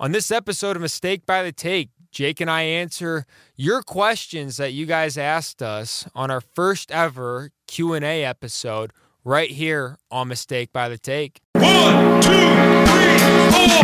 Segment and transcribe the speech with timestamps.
[0.00, 4.72] On this episode of Mistake by the Take, Jake and I answer your questions that
[4.72, 8.92] you guys asked us on our first ever Q&A episode
[9.24, 11.40] right here on Mistake by the Take.
[11.54, 13.18] One, two, three,
[13.50, 13.82] four.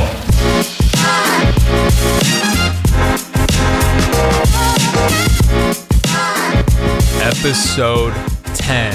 [7.25, 8.15] Episode
[8.55, 8.95] 10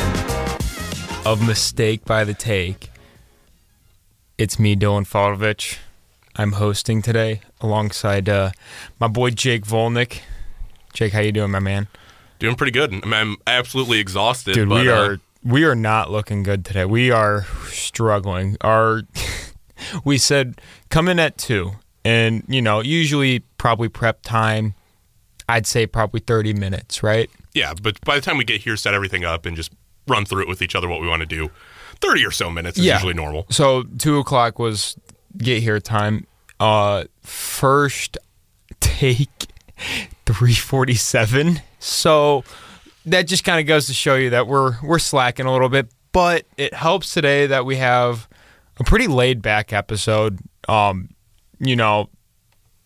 [1.26, 2.92] of Mistake by the Take.
[4.38, 5.80] It's me, Dylan Faldovich.
[6.36, 8.52] I'm hosting today alongside uh,
[9.00, 10.20] my boy Jake Vulinec.
[10.94, 11.88] Jake, how you doing, my man?
[12.40, 12.94] Doing pretty good.
[12.94, 14.54] I mean, I'm absolutely exhausted.
[14.54, 16.86] Dude, but, we uh, are we are not looking good today.
[16.86, 18.58] We are struggling.
[18.62, 19.02] Our
[20.06, 21.72] we said come in at two,
[22.06, 24.76] and you know usually probably prep time.
[25.50, 27.30] I'd say probably thirty minutes, right?
[27.56, 29.72] yeah, but by the time we get here, set everything up, and just
[30.08, 31.50] run through it with each other, what we want to do,
[32.00, 32.94] thirty or so minutes is Yeah.
[32.96, 33.48] usually normal.
[33.50, 34.96] So two o'clock was
[35.38, 36.28] get here time.
[36.60, 38.18] Uh, first
[38.80, 39.48] take
[40.26, 41.62] three forty seven.
[41.80, 42.44] So
[43.06, 45.90] that just kind of goes to show you that we're we're slacking a little bit,
[46.12, 48.28] but it helps today that we have
[48.80, 50.40] a pretty laid back episode.
[50.68, 51.10] Um,
[51.60, 52.10] you know,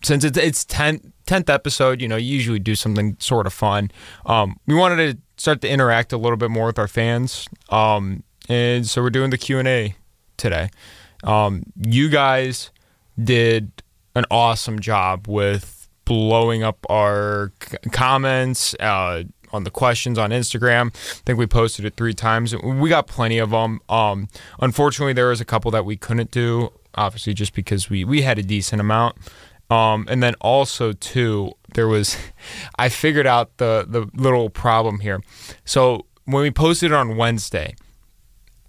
[0.04, 3.92] since it's it's 10th, 10th episode, you know, you usually do something sort of fun.
[4.26, 7.48] Um, we wanted to start to interact a little bit more with our fans.
[7.70, 9.96] Um, and so we're doing the Q&A
[10.38, 10.70] today.
[11.24, 12.72] Um, you guys
[13.22, 13.72] did
[14.16, 20.88] an awesome job with blowing up our c- comments uh, on the questions on Instagram.
[20.88, 22.56] I think we posted it three times.
[22.56, 23.80] We got plenty of them.
[23.90, 24.28] Um,
[24.60, 28.38] unfortunately, there was a couple that we couldn't do, obviously, just because we, we had
[28.38, 29.16] a decent amount.
[29.70, 32.18] Um, and then also too, there was,
[32.78, 35.22] I figured out the the little problem here.
[35.66, 37.76] So when we posted it on Wednesday,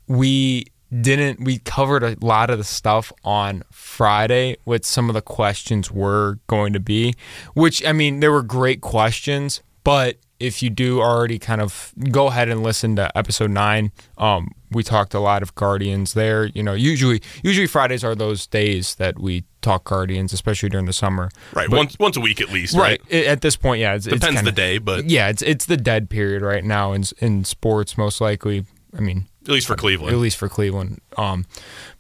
[0.06, 0.66] we
[1.00, 5.90] didn't we covered a lot of the stuff on Friday what some of the questions
[5.90, 7.14] were going to be
[7.54, 12.26] which I mean there were great questions but if you do already kind of go
[12.26, 16.62] ahead and listen to episode 9 um we talked a lot of guardians there you
[16.62, 21.30] know usually usually Fridays are those days that we talk guardians especially during the summer
[21.54, 22.74] Right, But- once once a week at least.
[22.76, 23.24] right Right.
[23.26, 25.76] At this point yeah it's, it's Depends kinda- the day, but yeah it's it's the
[25.76, 28.64] dead period right now in in sports most likely
[28.96, 30.12] I mean at least for Cleveland.
[30.12, 31.00] at least for Cleveland.
[31.16, 31.44] Um,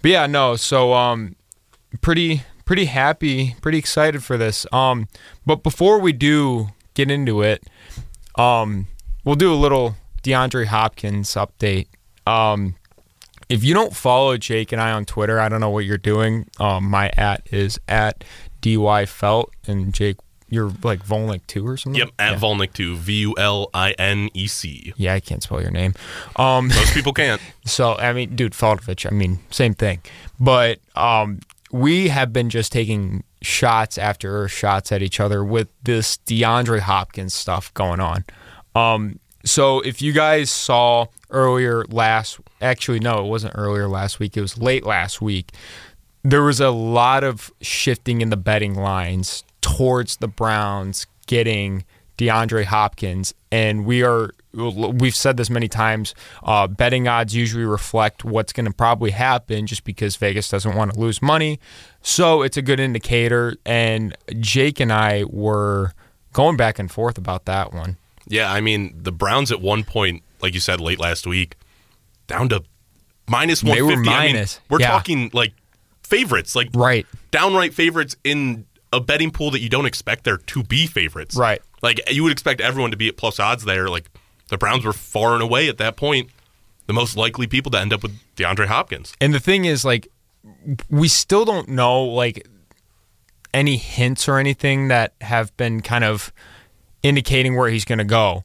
[0.02, 0.56] but yeah, no.
[0.56, 1.36] So um,
[2.00, 4.66] pretty pretty happy, pretty excited for this.
[4.72, 5.08] Um,
[5.44, 7.64] but before we do get into it,
[8.36, 8.86] um,
[9.24, 11.88] we'll do a little DeAndre Hopkins update.
[12.26, 12.76] Um,
[13.48, 16.48] if you don't follow Jake and I on Twitter, I don't know what you're doing.
[16.58, 18.24] Um, my at is at
[18.62, 20.16] dy felt, and Jake,
[20.48, 21.98] you're like Vulinec two or something.
[21.98, 22.38] Yep, at yeah.
[22.38, 22.96] Vulinec too.
[22.96, 24.92] V U L I N E C.
[24.96, 25.94] yeah, I can't spell your name.
[26.36, 27.40] Um, Most people can't.
[27.64, 29.10] So I mean, dude, Faldovich.
[29.10, 30.00] I mean, same thing.
[30.38, 31.40] But um,
[31.72, 37.34] we have been just taking shots after shots at each other with this DeAndre Hopkins
[37.34, 38.24] stuff going on.
[38.74, 44.36] Um, so if you guys saw earlier last, actually no, it wasn't earlier last week.
[44.36, 45.52] It was late last week.
[46.22, 51.84] There was a lot of shifting in the betting lines towards the Browns getting
[52.18, 56.14] DeAndre Hopkins, and we are we've said this many times.
[56.42, 60.92] Uh, betting odds usually reflect what's going to probably happen, just because Vegas doesn't want
[60.92, 61.58] to lose money.
[62.02, 63.56] So it's a good indicator.
[63.66, 65.92] And Jake and I were
[66.32, 67.96] going back and forth about that one.
[68.28, 71.56] Yeah, I mean the Browns at one point, like you said, late last week,
[72.26, 72.62] down to
[73.28, 73.80] minus one fifty.
[73.80, 74.10] They were fifty.
[74.10, 74.90] I mean, minus, we're yeah.
[74.90, 75.52] talking like
[76.02, 77.06] favorites, like Right.
[77.32, 78.66] downright favorites in
[78.96, 81.36] a betting pool that you don't expect there to be favorites.
[81.36, 81.60] Right.
[81.82, 83.88] Like you would expect everyone to be at plus odds there.
[83.88, 84.10] Like
[84.48, 86.30] the Browns were far and away at that point
[86.86, 89.14] the most likely people to end up with DeAndre Hopkins.
[89.20, 90.08] And the thing is, like,
[90.90, 92.46] we still don't know like
[93.52, 96.32] any hints or anything that have been kind of
[97.02, 98.44] indicating where he's going to go,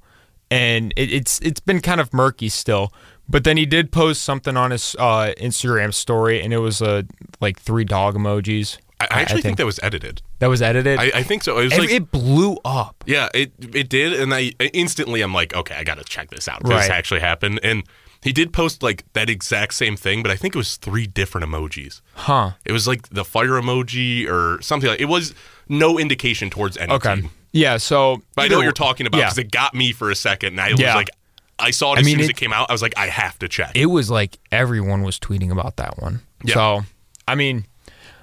[0.50, 2.94] and it, it's it's been kind of murky still.
[3.28, 7.04] But then he did post something on his uh, Instagram story, and it was uh,
[7.40, 8.78] like three dog emojis.
[9.00, 10.22] I, I actually think, that was edited.
[10.40, 11.00] That was edited.
[11.00, 11.58] I, I think so.
[11.60, 13.04] It was it, like it blew up.
[13.06, 16.48] Yeah, it it did, and I instantly I'm like, okay, I got to check this
[16.48, 16.64] out.
[16.64, 17.84] This actually happened, and
[18.22, 21.48] he did post like that exact same thing, but I think it was three different
[21.48, 22.02] emojis.
[22.16, 22.52] Huh.
[22.66, 25.00] It was like the fire emoji or something like.
[25.00, 25.34] It was
[25.70, 27.16] no indication towards any Okay.
[27.16, 27.30] team.
[27.54, 27.78] Yeah.
[27.78, 29.26] So But I know what you're talking about Yeah.
[29.26, 30.96] because it got me for a second, and I was Yeah.
[30.96, 31.10] like,
[31.58, 32.70] I saw it I as mean, soon as it- it came out.
[32.70, 33.72] I was like, I have to check.
[33.76, 36.22] it was like everyone was tweeting about that one.
[36.44, 36.54] Yeah.
[36.54, 36.82] So,
[37.28, 37.66] I mean,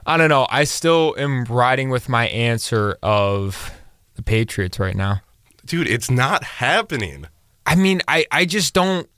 [0.06, 0.47] I don't know.
[0.49, 3.73] I still am riding with my answer of
[4.14, 5.20] the Patriots right now.
[5.64, 7.26] Dude, it's not happening.
[7.67, 9.08] I mean, I, I just don't.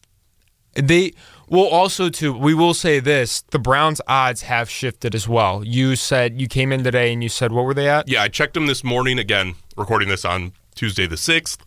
[0.75, 1.13] They
[1.49, 5.63] Well, also too, we will say this: the Browns' odds have shifted as well.
[5.65, 8.09] You said you came in today and you said what were they at?
[8.09, 9.19] Yeah, I checked them this morning.
[9.19, 11.65] Again, recording this on Tuesday the sixth.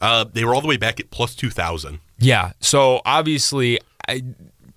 [0.00, 2.00] Uh, they were all the way back at plus two thousand.
[2.18, 2.52] Yeah.
[2.60, 3.78] So obviously,
[4.08, 4.22] I,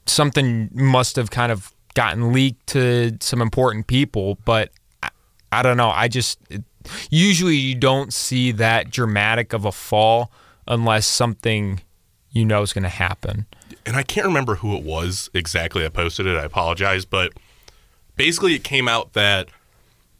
[0.05, 4.71] something must have kind of gotten leaked to some important people, but
[5.03, 5.09] I,
[5.51, 5.89] I don't know.
[5.89, 6.39] I just
[7.09, 10.31] usually you don't see that dramatic of a fall
[10.67, 11.81] unless something
[12.31, 13.45] you know is going to happen.
[13.85, 16.37] and I can't remember who it was exactly that posted it.
[16.37, 17.33] I apologize, but
[18.15, 19.49] basically it came out that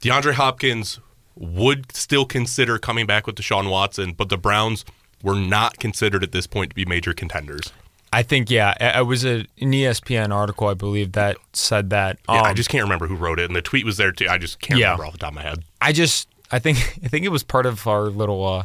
[0.02, 1.00] DeAndre Hopkins
[1.36, 4.84] would still consider coming back with Deshaun Watson, but the Browns
[5.24, 7.72] were not considered at this point to be major contenders.
[8.14, 12.18] I think yeah, it was a, an ESPN article I believe that said that.
[12.28, 14.28] Yeah, I Um, just can't remember who wrote it, and the tweet was there too.
[14.30, 14.88] I just can't Yeah.
[14.92, 15.64] remember off the top of my head.
[15.80, 18.64] I just I think I think it was part of our little uh,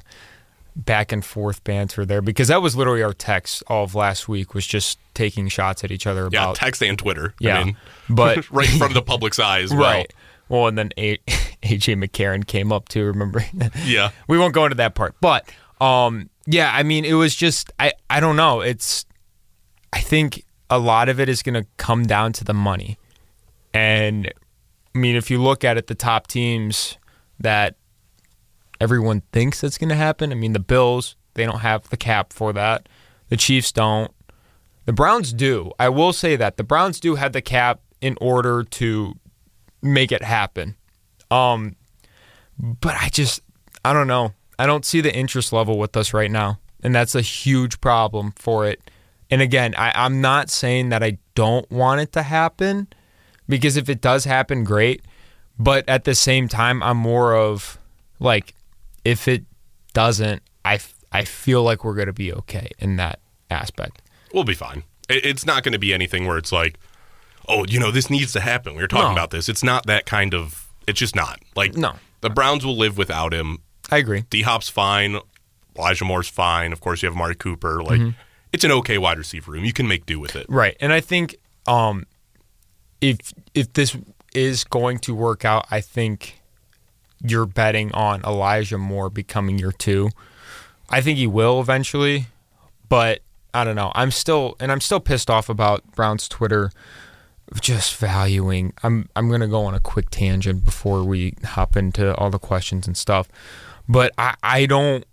[0.74, 4.52] back and forth banter there because that was literally our text all of last week
[4.52, 7.32] was just taking shots at each other Yeah, about text and Twitter.
[7.40, 7.76] Yeah, I mean,
[8.10, 9.70] but- right in front of the public's eyes.
[9.70, 9.80] well.
[9.82, 10.12] right.
[10.48, 11.18] Well, and then a-
[11.62, 13.04] AJ McCarron came up too.
[13.04, 13.44] Remember?
[13.84, 14.10] Yeah.
[14.28, 15.48] we won't go into that part, but
[15.80, 16.70] um, yeah.
[16.74, 18.60] I mean, it was just I I don't know.
[18.60, 19.06] It's
[19.96, 22.98] I think a lot of it is going to come down to the money,
[23.72, 24.30] and
[24.94, 26.98] I mean, if you look at it, the top teams
[27.40, 27.76] that
[28.78, 30.32] everyone thinks that's going to happen.
[30.32, 32.90] I mean, the Bills, they don't have the cap for that.
[33.30, 34.12] The Chiefs don't.
[34.84, 35.72] The Browns do.
[35.80, 39.14] I will say that the Browns do have the cap in order to
[39.80, 40.76] make it happen.
[41.30, 41.74] Um,
[42.58, 43.40] but I just,
[43.82, 44.34] I don't know.
[44.58, 48.34] I don't see the interest level with us right now, and that's a huge problem
[48.36, 48.85] for it.
[49.30, 52.88] And again, I, I'm not saying that I don't want it to happen,
[53.48, 55.02] because if it does happen, great.
[55.58, 57.78] But at the same time, I'm more of
[58.20, 58.54] like,
[59.04, 59.44] if it
[59.94, 60.78] doesn't, I,
[61.12, 63.20] I feel like we're going to be okay in that
[63.50, 64.02] aspect.
[64.34, 64.82] We'll be fine.
[65.08, 66.78] It's not going to be anything where it's like,
[67.48, 68.74] oh, you know, this needs to happen.
[68.74, 69.12] We were talking No.
[69.12, 69.48] about this.
[69.48, 70.68] It's not that kind of.
[70.86, 71.40] It's just not.
[71.54, 71.94] Like, No.
[72.20, 73.58] The Browns will live without him.
[73.90, 74.24] I agree.
[74.30, 75.18] D Hop's fine.
[75.78, 76.72] Elijah Moore's fine.
[76.72, 77.82] Of course, you have Amari Cooper.
[77.82, 78.10] Like, Mm-hmm.
[78.56, 79.66] It's an okay wide receiver room.
[79.66, 80.46] You can make do with it.
[80.48, 80.78] Right.
[80.80, 81.36] And I think
[81.66, 82.06] um
[83.02, 83.94] if if this
[84.34, 86.40] is going to work out, I think
[87.22, 90.08] you're betting on Elijah Moore becoming your two.
[90.88, 92.28] I think he will eventually,
[92.88, 93.20] but
[93.52, 93.92] I don't know.
[93.94, 96.70] I'm still and I'm still pissed off about Brown's Twitter
[97.60, 98.72] just valuing.
[98.82, 102.86] I'm I'm gonna go on a quick tangent before we hop into all the questions
[102.86, 103.28] and stuff.
[103.86, 105.04] But I I don't.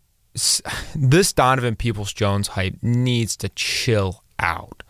[0.96, 4.84] This Donovan Peoples Jones hype needs to chill out.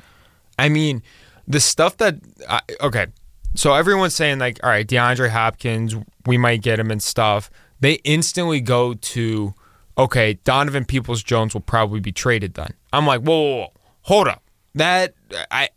[0.58, 1.04] I mean,
[1.48, 2.16] the stuff that
[2.50, 3.08] I okay.
[3.56, 5.96] So everyone's saying like, all right, DeAndre Hopkins,
[6.26, 7.52] we might get him and stuff.
[7.82, 9.54] They instantly go to,
[9.98, 12.74] okay, Donovan Peoples Jones will probably be traded then.
[12.92, 13.74] I'm like, whoa, whoa, whoa,
[14.04, 14.42] hold up.
[14.76, 15.14] That
[15.52, 15.70] I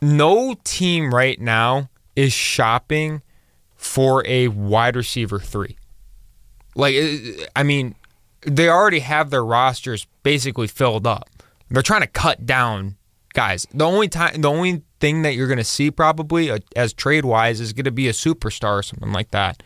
[0.00, 3.22] no team right now is shopping
[3.76, 5.76] for a wide receiver three.
[6.74, 6.96] Like,
[7.54, 7.94] I mean,
[8.46, 11.28] they already have their rosters basically filled up.
[11.70, 12.96] They're trying to cut down
[13.32, 13.66] guys.
[13.72, 17.24] The only time, the only thing that you're going to see probably uh, as trade
[17.24, 19.62] wise is going to be a superstar or something like that.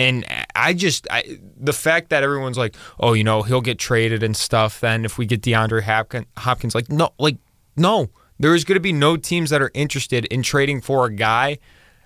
[0.00, 0.24] And
[0.54, 4.36] I just, I, the fact that everyone's like, oh, you know, he'll get traded and
[4.36, 4.80] stuff.
[4.80, 7.38] Then if we get DeAndre Hopkins, Hopkins like, no, like,
[7.76, 8.08] no,
[8.38, 11.58] there is going to be no teams that are interested in trading for a guy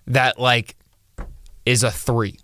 [0.06, 0.76] that like
[1.66, 2.38] is a three,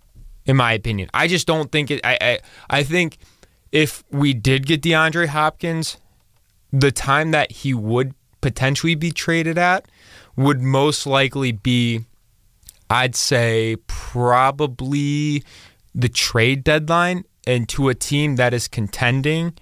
[0.45, 1.09] in my opinion.
[1.13, 2.01] I just don't think it.
[2.03, 3.17] I I, I think
[3.71, 5.97] if we did get DeAndre Hopkins,
[6.71, 9.85] the time that he would potentially be traded at
[10.35, 12.05] would most likely be,
[12.89, 15.43] I'd say, probably
[15.93, 19.53] the trade deadline and to a team that is contending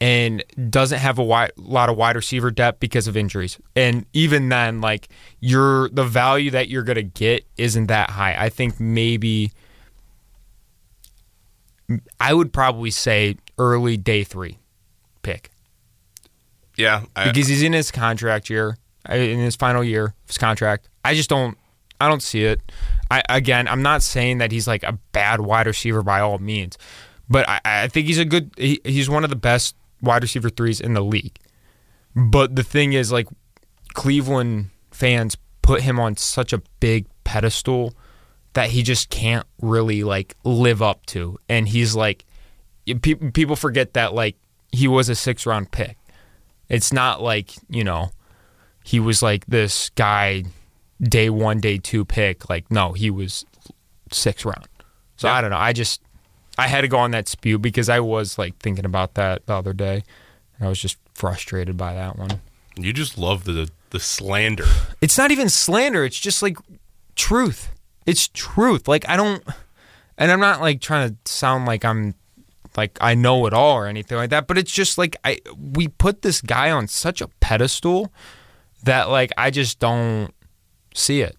[0.00, 3.58] and doesn't have a wide, lot of wide receiver depth because of injuries.
[3.76, 5.08] And even then, like
[5.40, 8.34] your the value that you're gonna get isn't that high.
[8.38, 9.52] I think maybe
[12.18, 14.58] I would probably say early day three
[15.22, 15.50] pick
[16.76, 17.04] Yeah.
[17.14, 18.76] I, because he's in his contract year,
[19.08, 20.88] uh, in his final year of his contract.
[21.04, 21.56] I just don't,
[22.00, 22.60] I don't see it.
[23.10, 26.76] I again, I'm not saying that he's like a bad wide receiver by all means,
[27.28, 28.50] but I, I think he's a good.
[28.56, 31.38] He, he's one of the best wide receiver threes in the league.
[32.16, 33.28] But the thing is, like,
[33.94, 37.94] Cleveland fans put him on such a big pedestal
[38.52, 42.24] that he just can't really like live up to, and he's like,
[42.86, 44.36] pe- people forget that like
[44.72, 45.96] he was a six round pick.
[46.68, 48.10] It's not like, you know,
[48.84, 50.44] he was like this guy
[51.02, 52.48] day one, day two pick.
[52.48, 53.44] Like, no, he was
[54.12, 54.66] six round.
[55.16, 55.34] So Yeah.
[55.34, 55.58] I don't know.
[55.58, 56.00] I just
[56.58, 59.54] I had to go on that spew because I was like thinking about that the
[59.54, 60.02] other day.
[60.58, 62.40] And I was just frustrated by that one.
[62.76, 64.64] you just love the the slander.
[65.00, 66.04] it's not even slander.
[66.04, 66.56] It's just like
[67.14, 67.68] truth.
[68.06, 68.88] It's truth.
[68.88, 69.42] Like I don't,
[70.18, 72.14] and I'm not like trying to sound like I'm
[72.76, 74.46] like I know it all or anything like that.
[74.46, 78.12] But it's just like I we put this guy on such a pedestal
[78.84, 80.32] that like I just don't
[80.94, 81.36] see it.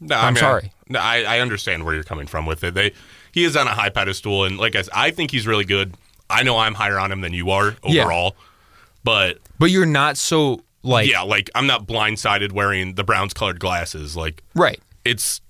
[0.00, 0.72] No, I'm I sorry.
[0.88, 2.74] No, I, I understand where you're coming from with it.
[2.74, 2.92] They
[3.32, 5.94] he is on a high pedestal, and like I, said, I think he's really good.
[6.30, 8.02] I know I'm higher on him than you are Yeah.
[8.02, 8.36] overall,
[9.02, 13.60] but But you're not so like yeah, like I'm not blindsided wearing the Browns colored
[13.60, 14.16] glasses.
[14.16, 14.80] Like right.
[15.04, 15.40] it's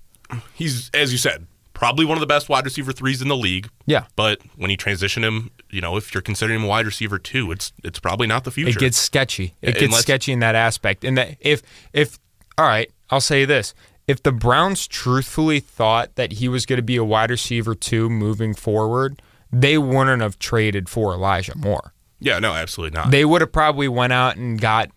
[0.53, 3.69] he's as you said, probably one of the best wide receiver threes in the league.
[3.85, 4.05] Yeah.
[4.15, 7.51] But when you transition him, you know, if you're considering him a wide receiver two,
[7.51, 8.69] it's it's probably not the future.
[8.71, 9.53] It gets sketchy.
[9.61, 11.03] It Yeah, gets unless- sketchy in that aspect.
[11.03, 11.61] And that if
[11.93, 12.17] if
[12.57, 13.75] all right, I'll say this.
[14.07, 18.07] If the Browns truthfully thought that he was going to be a wide receiver two
[18.09, 21.93] moving forward, they wouldn't have traded for Elijah Moore.
[22.19, 23.09] yeah, no, absolutely not.
[23.11, 24.89] They would have probably went out and got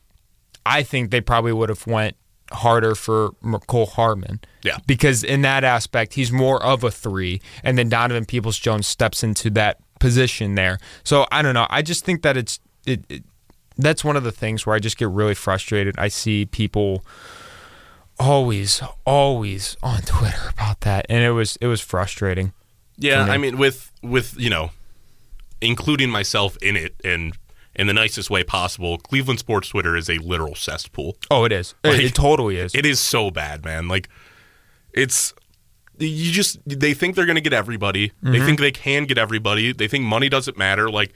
[0.67, 2.17] I think they probably would have went
[2.53, 4.41] harder for Mecole Hardman.
[4.63, 4.79] Yeah.
[4.87, 9.23] Because in that aspect, he's more of a three, and then Donovan Peoples Jones steps
[9.23, 10.79] into that position there.
[11.05, 11.67] So I don't know.
[11.71, 13.25] I just think that it's it, it
[13.77, 15.97] that's one of the things where I just get really frustrated.
[15.99, 17.05] I see people
[18.19, 22.53] always, always on Twitter about that, and it was it was frustrating.
[22.97, 23.31] Yeah, me.
[23.31, 24.71] I mean, with with you know,
[25.61, 27.37] including myself in it, and
[27.79, 31.17] in the nicest way possible, Cleveland sports Twitter is a literal cesspool.
[31.31, 31.75] Oh, it is.
[31.85, 32.75] It- Like, it totally is.
[32.75, 33.89] It is so bad, man.
[33.89, 34.09] Like,
[34.93, 35.33] it's
[36.01, 38.09] you just they think they're gonna get everybody.
[38.11, 38.33] Mm-hmm.
[38.33, 39.73] They think they can get everybody.
[39.73, 40.91] They think money doesn't matter.
[40.91, 41.13] Like,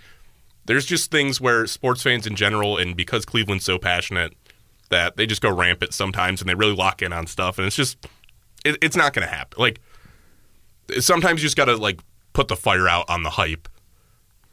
[0.67, 4.33] there's just things where sports fans in general, and because Cleveland's so passionate,
[4.91, 7.77] that they just go rampant sometimes, and they really lock in on stuff, and it's
[7.77, 7.97] just
[8.65, 9.61] it, it's not gonna happen.
[9.61, 9.81] Like,
[11.01, 12.01] sometimes you just gotta like
[12.33, 13.69] put the fire out on the hype,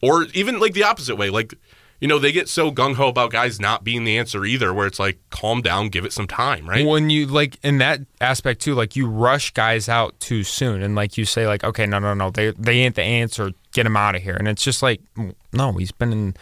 [0.01, 1.30] or even like the opposite way.
[1.30, 1.54] Like,
[2.00, 4.88] you know, they get so gung ho about guys not being the answer either, where
[4.88, 6.86] it's like, calm down, give it some time, right?
[6.86, 10.96] when you like in that aspect too, like you rush guys out too soon, and
[10.96, 13.51] like you say, like, okay, no, no, no, they they ain't the answer.
[13.74, 14.36] Get him out of here.
[14.36, 16.36] And it's just like, mm, no, he's been in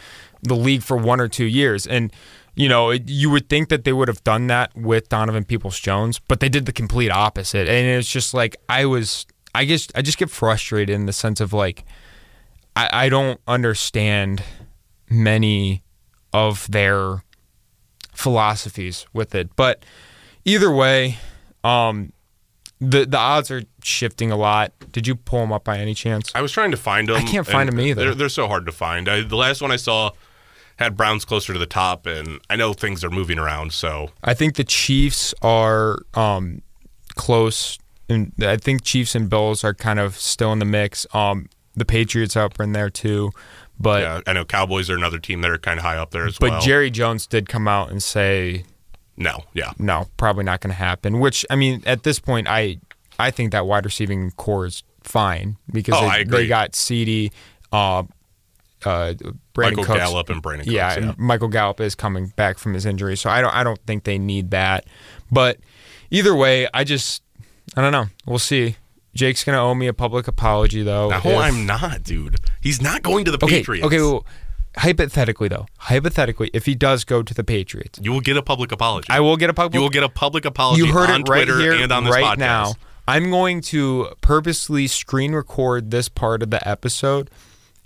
[0.44, 2.12] the league for one or two years, and
[2.58, 5.80] you know, it, you would think that they would have done that with Donovan Peoples
[5.80, 7.68] Jones, but they did the complete opposite.
[7.68, 11.40] And it's just like I was, I guess, I just get frustrated in the sense
[11.40, 11.86] of like,
[12.76, 14.42] I, I don't understand
[15.10, 15.84] many
[16.34, 17.24] of their
[18.14, 19.56] philosophies with it.
[19.56, 19.84] But
[20.46, 21.18] either way,
[21.64, 22.12] um,
[22.80, 24.74] the the odds are shifting a lot.
[24.92, 26.32] Did you pull them up by any chance?
[26.36, 27.16] I was trying to find them.
[27.16, 28.06] I can't find them either.
[28.06, 29.10] They're, they're so hard to find.
[29.10, 30.12] I, the last one I saw
[30.78, 33.74] had Browns closer to the top, and I know things are moving around.
[33.74, 36.62] So I think the Chiefs are um,
[37.16, 41.06] close, and I think Chiefs and Bills are kind of still in the mix.
[41.14, 43.32] Um, the Patriots up in there too,
[43.80, 46.26] but yeah, I know Cowboys are another team that are kind of high up there
[46.26, 46.60] as but well.
[46.60, 48.64] But Jerry Jones did come out and say
[49.18, 51.20] no, yeah, no, probably not going to happen.
[51.20, 52.80] Which I mean, at this point, I
[53.20, 57.32] I think that wide receiving core is fine because Oh, they, they got CD,
[57.72, 58.04] uh,
[58.86, 59.98] uh, Brandin Michael Cooks.
[60.00, 60.68] Gallup and Brandin Cooks.
[60.68, 63.64] yeah, Yeah, and Michael Gallup is coming back from his injury, so I don't I
[63.64, 64.86] don't think they need that.
[65.32, 65.58] But
[66.12, 67.24] either way, I just
[67.76, 68.06] I don't know.
[68.26, 68.76] We'll see.
[69.18, 71.10] Jake's gonna owe me a public apology though.
[71.10, 72.38] No, if- I'm not, dude.
[72.62, 73.58] He's not going to the okay.
[73.60, 73.86] Patriots.
[73.86, 74.00] Okay.
[74.00, 74.26] Well,
[74.78, 78.72] hypothetically though, hypothetically, if he does go to the Patriots, you will get a public
[78.72, 79.08] apology.
[79.10, 79.74] I will get a public.
[79.74, 82.04] you will get a public apology you heard on it right Twitter here, and on
[82.04, 82.38] this right podcast.
[82.38, 82.74] now.
[83.10, 87.32] I'm going to purposely screen record this part of the episode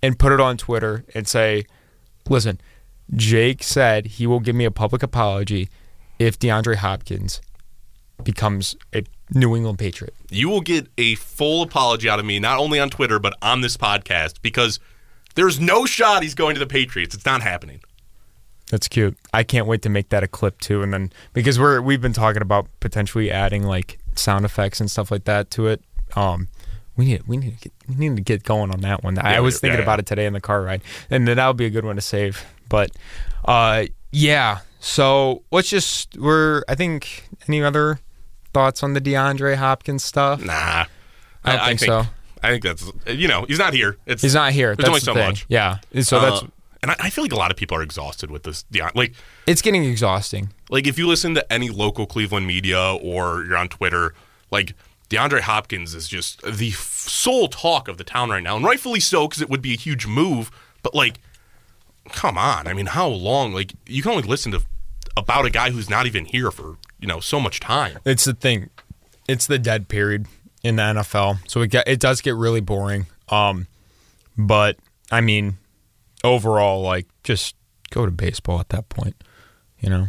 [0.01, 1.65] and put it on Twitter and say,
[2.27, 2.59] "Listen,
[3.15, 5.69] Jake said he will give me a public apology
[6.17, 7.39] if DeAndre Hopkins
[8.23, 12.59] becomes a New England Patriot." You will get a full apology out of me, not
[12.59, 14.79] only on Twitter but on this podcast, because
[15.35, 17.15] there's no shot he's going to the Patriots.
[17.15, 17.81] It's not happening.
[18.69, 19.17] That's cute.
[19.33, 22.13] I can't wait to make that a clip too, and then because we're we've been
[22.13, 25.83] talking about potentially adding like sound effects and stuff like that to it.
[26.15, 26.47] Um,
[26.95, 29.17] we need we need to get we need to get going on that one.
[29.19, 29.83] I Yeah, was thinking yeah.
[29.83, 31.95] about it today in the car ride, and then that would be a good one
[31.97, 32.45] to save.
[32.69, 32.91] But
[33.43, 34.59] uh, yeah.
[34.79, 37.99] So let's just we're I think any other
[38.53, 40.43] thoughts on the DeAndre Hopkins stuff?
[40.43, 40.85] Nah,
[41.43, 42.03] I don't think so.
[42.43, 43.97] I think that's you know he's not here.
[44.05, 44.75] It's He's not here.
[44.75, 45.27] There's That's only the so thing.
[45.27, 45.45] much.
[45.47, 45.77] Yeah.
[45.93, 46.47] And So that's Uh,
[46.83, 48.65] and I, I feel like a lot of people are exhausted with this.
[48.73, 49.13] Deon- Like
[49.45, 50.49] it's getting exhausting.
[50.71, 54.15] like if you listen to any local Cleveland media or you're on Twitter,
[54.49, 54.73] like
[55.11, 56.77] DeAndre Hopkins is just the f-
[57.07, 59.77] sole talk of the town right now, and rightfully so because it would be a
[59.77, 60.49] huge move.
[60.81, 61.19] But like,
[62.11, 63.53] come on, I mean, how long?
[63.53, 64.61] Like you can only listen to
[65.15, 67.99] about a guy who's not even here for you know so much time.
[68.05, 68.69] It's the thing.
[69.27, 70.27] It's the dead period
[70.63, 73.07] in the NFL, so it get, it does get really boring.
[73.29, 73.67] Um,
[74.37, 74.77] but
[75.11, 75.57] I mean,
[76.23, 77.55] overall, like just
[77.89, 79.15] go to baseball at that point,
[79.79, 80.07] you know.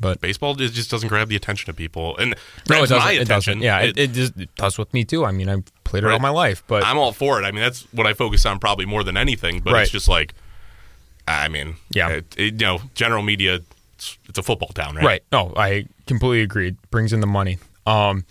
[0.00, 2.34] But baseball just just doesn't grab the attention of people, and
[2.68, 2.98] no, it doesn't.
[2.98, 3.60] my it attention.
[3.60, 3.62] doesn't.
[3.62, 5.24] Yeah, it, It- it, just it does with me too.
[5.24, 7.44] I mean, I've played it all my life, but I'm all for it.
[7.44, 9.60] I mean, that's what I focus on probably more than anything.
[9.60, 9.82] But Right.
[9.82, 10.34] it's just like,
[11.28, 12.08] I mean, Yeah.
[12.08, 13.60] it, it- you know, general media,
[14.04, 15.04] it's, it's a football town, right?
[15.04, 15.22] Right.
[15.32, 16.68] No, I completely agree.
[16.68, 17.58] It brings in the money.
[17.86, 18.24] Um,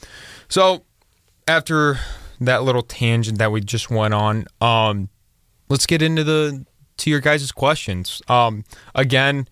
[0.47, 0.83] so
[1.47, 1.99] after
[2.41, 5.09] that little tangent that we just went on, um,
[5.69, 6.65] let's get into the
[6.97, 8.21] to your guys' questions.
[8.27, 8.63] Um,
[8.93, 9.47] again,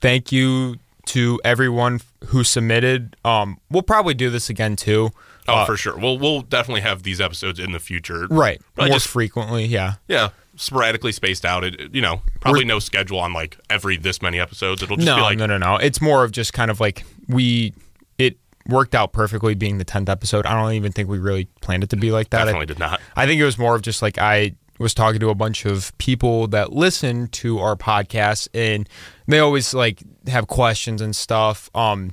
[0.00, 0.76] thank you
[1.06, 3.16] to everyone who submitted.
[3.24, 5.10] Um, we'll probably do this again too.
[5.46, 5.96] Oh, Uh, for sure.
[5.98, 8.26] We'll we'll definitely have these episodes in the future.
[8.30, 8.60] Right.
[8.74, 9.94] Probably More just frequently, yeah.
[10.08, 11.64] yeah, sporadically spaced out.
[11.64, 14.82] It, you know, probably no schedule on like every this many episodes.
[14.82, 15.76] It'll just No, be like no, no, no.
[15.76, 17.72] It's more of just kind of like we
[18.18, 18.36] it
[18.68, 20.46] worked out perfectly being the tenth episode.
[20.46, 22.42] I don't even think we really planned it to be like that.
[22.42, 23.00] I- definitely did not.
[23.16, 25.96] I think it was more of just like I was talking to a bunch of
[25.98, 28.88] people that listen to our podcast and
[29.28, 31.70] they always like have questions and stuff.
[31.74, 32.12] Um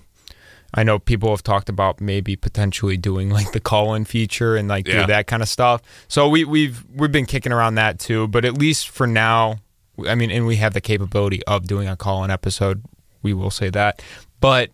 [0.74, 4.88] I know people have talked about maybe potentially doing like the call-in feature and like
[4.88, 5.02] Yeah.
[5.02, 5.82] do that kind of stuff.
[6.08, 9.60] So we we've we've been kicking around that too, but at least for now,
[10.08, 12.84] I mean, and we have the capability of doing a call-in episode.
[13.22, 14.02] We will say that,
[14.40, 14.70] but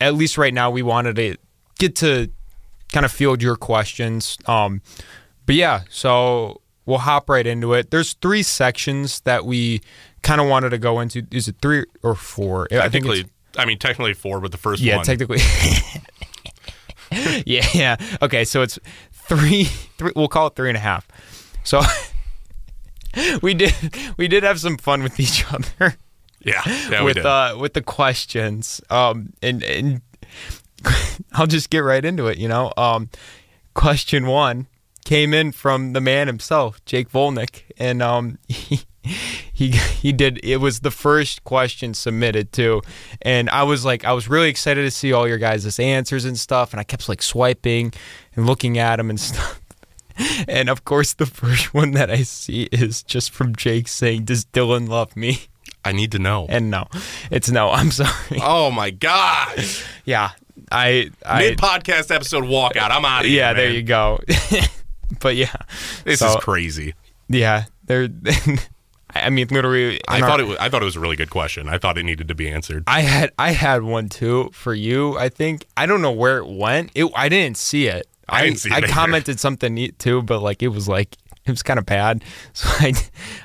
[0.00, 1.36] at least right now, we wanted to
[1.78, 2.30] get to
[2.92, 4.38] kind of field your questions.
[4.46, 4.80] Um,
[5.46, 7.90] but yeah, so we'll hop right into it.
[7.90, 9.80] There's three sections that we
[10.22, 11.26] kind of wanted to go into.
[11.30, 12.68] Is it three or four?
[12.72, 15.04] I think it's, I mean, technically four, but the first yeah, one.
[15.04, 15.40] technically.
[17.46, 17.96] yeah, yeah.
[18.22, 18.78] Okay, so it's
[19.12, 19.64] three,
[19.98, 20.12] three.
[20.14, 21.06] We'll call it three and a half.
[21.64, 21.82] So
[23.42, 23.74] we did
[24.16, 25.96] we did have some fun with each other
[26.42, 27.26] yeah, yeah, we with did.
[27.26, 28.80] uh with the questions.
[28.90, 30.00] Um, and and
[31.32, 32.38] I'll just get right into it.
[32.38, 33.10] You know, um,
[33.74, 34.66] question one
[35.04, 38.82] came in from the man himself, Jake Vulinec, and um, he,
[39.60, 39.68] he
[40.02, 40.40] he did.
[40.42, 42.80] It was the first question submitted too,
[43.22, 46.38] and I was like, I was really excited to see all your guys' answers and
[46.38, 47.92] stuff, and I kept like swiping
[48.34, 49.60] and looking at them and stuff.
[50.48, 54.46] And of course, the first one that I see is just from Jake saying, "Does
[54.46, 55.42] Dylan love me?"
[55.84, 56.46] I need to know.
[56.48, 56.88] And no,
[57.30, 57.70] it's no.
[57.70, 58.40] I'm sorry.
[58.42, 59.84] oh my gosh!
[60.04, 60.30] Yeah,
[60.72, 62.90] I, I Mid podcast episode walkout.
[62.90, 63.36] I'm out of here.
[63.40, 64.20] yeah, there you go.
[65.20, 65.54] but yeah,
[66.04, 66.94] This So, is crazy.
[67.28, 68.08] Yeah, there.
[69.14, 70.46] I mean, literally, I our- thought it.
[70.46, 71.68] Was, I thought it was a really good question.
[71.68, 72.84] I thought it needed to be answered.
[72.86, 75.16] I had I had one too for you.
[75.18, 76.90] I think I don't know where it went.
[76.94, 78.06] It I didn't see it.
[78.28, 78.86] I didn't see it I either.
[78.88, 82.68] commented something neat too, but like it was like it was kind of bad, so
[82.78, 82.92] I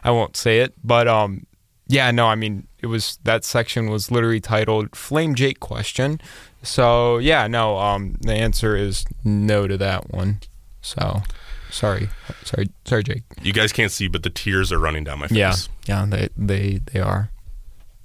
[0.04, 0.74] I won't say it.
[0.84, 1.46] But um,
[1.88, 6.22] yeah, no, I mean it was that section was literally titled "Flame Jake Question."
[6.62, 10.40] So yeah, no, um, the answer is no to that one.
[10.82, 11.22] So
[11.76, 12.10] sorry,
[12.44, 13.24] sorry, sorry, Jake.
[13.42, 15.38] You guys can't see, but the tears are running down my face.
[15.38, 15.56] Yeah,
[15.88, 17.30] yeah, they they they are.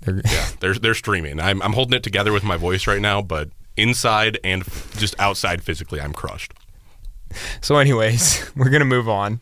[0.01, 1.41] They're, Yeah, they're they're streaming.
[1.41, 4.65] I'm I'm holding it together with my voice right now, but inside and
[4.97, 6.53] just outside physically, I'm crushed.
[7.61, 9.41] So, anyways, we're gonna move on.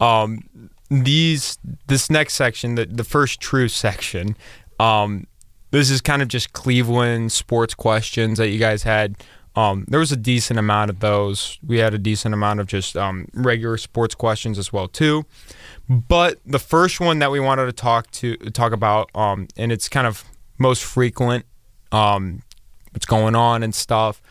[0.00, 0.42] Um,
[0.90, 4.36] these this next section, the the first true section,
[4.80, 5.26] um,
[5.70, 9.16] this is kind of just Cleveland sports questions that you guys had.
[9.58, 11.58] Um, there was a decent amount of those.
[11.66, 15.26] We had a decent amount of just um, regular sports questions as well too.
[15.88, 19.88] But the first one that we wanted to talk to talk about, um, and it's
[19.88, 20.22] kind of
[20.58, 21.44] most frequent,
[21.90, 22.42] um,
[22.92, 24.22] what's going on and stuff.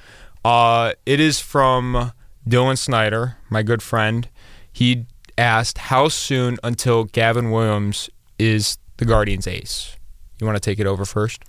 [0.46, 2.14] Uh, it is from
[2.48, 4.30] Dylan Snyder, my good friend.
[4.72, 8.10] He asked, "How soon until Gavin Williams
[8.40, 9.98] is the Guardians' ace?"
[10.40, 11.44] You want to take it over first?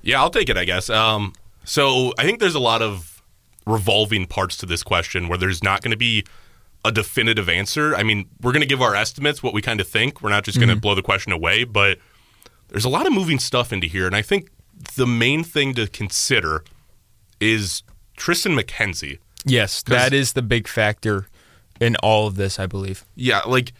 [0.00, 0.88] Yeah, I'll take it, I guess.
[0.88, 1.34] Um,
[1.66, 3.22] so I think there's a lot of
[3.66, 6.24] revolving parts to this question where there's not going to be
[6.84, 7.94] a definitive answer.
[7.94, 10.22] I mean, we're going to give our estimates, what we kind of think.
[10.22, 10.80] We're not just going to mm-hmm.
[10.80, 11.98] blow the question away, but
[12.68, 14.06] there's a lot of moving stuff into here.
[14.06, 14.48] And I think
[14.94, 16.64] the main thing to consider
[17.40, 17.82] is
[18.16, 19.18] Triston McKenzie.
[19.44, 21.26] Yes, that is the big factor
[21.80, 23.04] in all of this, I believe.
[23.14, 23.72] Yeah, like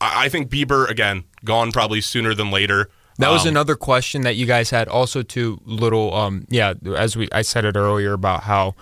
[0.00, 2.90] I I think Bieber, again, gone probably sooner than later.
[3.20, 4.88] That was Um, another question that you guys had.
[4.88, 8.74] Also, to little, um, yeah, as we I said it earlier about how,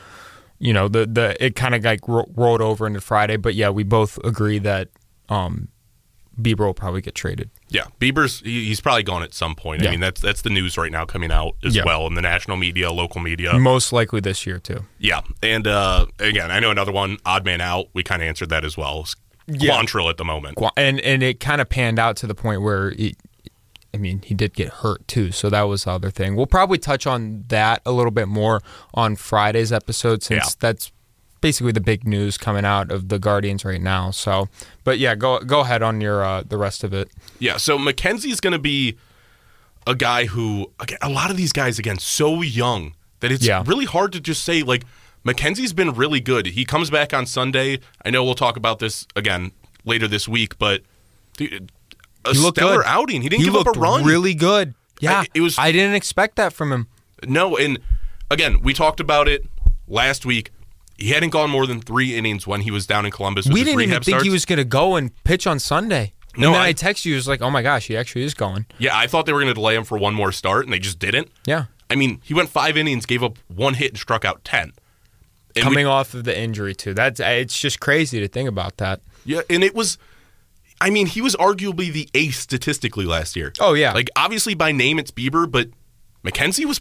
[0.59, 3.37] you know, the the it kind of like ro- rolled over into Friday.
[3.37, 4.89] But yeah, we both agree that
[5.29, 5.69] um,
[6.41, 7.51] Bieber will probably get traded.
[7.69, 9.83] Yeah, Bieber's he, he's probably gone at some point.
[9.83, 9.89] Yeah.
[9.89, 11.83] I mean, that's that's the news right now coming out as Yeah.
[11.85, 13.59] well in the national media, local media.
[13.59, 14.85] Most likely this year too.
[14.99, 17.87] Yeah, and uh, again, I know another one, odd man out.
[17.93, 19.01] We kind of answered that as well.
[19.01, 19.17] It's
[19.65, 19.73] Yeah.
[19.81, 20.59] Quantrill at the moment.
[20.77, 23.17] And and it kind of panned out to the point where it,
[23.95, 26.79] I mean he did get hurt too so that was the other thing we'll probably
[26.79, 28.61] touch on that a little bit more
[28.95, 30.53] on Friday's episode since Yeah.
[30.61, 30.93] that's
[31.41, 34.49] basically the big news coming out of the Guardians right now so
[34.85, 38.41] but yeah go go ahead on your uh, the rest of it Yeah, so McKenzie's
[38.41, 38.97] going to be
[39.87, 43.63] a guy who, again, a lot of these guys, again, so young that it's Yeah.
[43.67, 44.85] really hard to just say like
[45.25, 46.47] McKenzie's been really good.
[46.49, 47.79] He comes back on Sunday.
[48.05, 49.53] I know we'll talk about this again
[49.87, 50.83] later this week, but
[51.39, 51.73] dude,
[52.25, 52.87] a He looked stellar good.
[52.87, 53.23] outing.
[53.23, 54.05] He didn't He give up a run.
[54.05, 54.75] really good.
[55.01, 56.87] Yeah, I- it was- I didn't expect that from him.
[57.27, 57.79] No, and
[58.31, 59.47] again, we talked about it
[59.87, 60.51] last week.
[60.97, 63.47] He hadn't gone more than three innings when he was down in Columbus.
[63.47, 66.13] With we didn't even think he was going to go and pitch on Sunday.
[66.37, 68.25] No, and then I- I, text you, it was like, oh my gosh, he actually
[68.25, 68.67] is going.
[68.79, 70.79] Yeah, I thought they were going to delay him for one more start, and they
[70.79, 71.31] just didn't.
[71.47, 71.65] Yeah.
[71.91, 74.73] I mean, he went five innings, gave up one hit, and struck out ten.
[75.57, 76.95] And we- Coming off of the injury too.
[76.95, 79.01] That's it's just crazy to think about that.
[79.25, 79.99] yeah, and it was.
[80.81, 83.53] I mean, he was arguably the ace statistically last year.
[83.61, 83.93] Oh, yeah.
[83.93, 85.69] like obviously by name it's Bieber, but
[86.25, 86.81] McKenzie was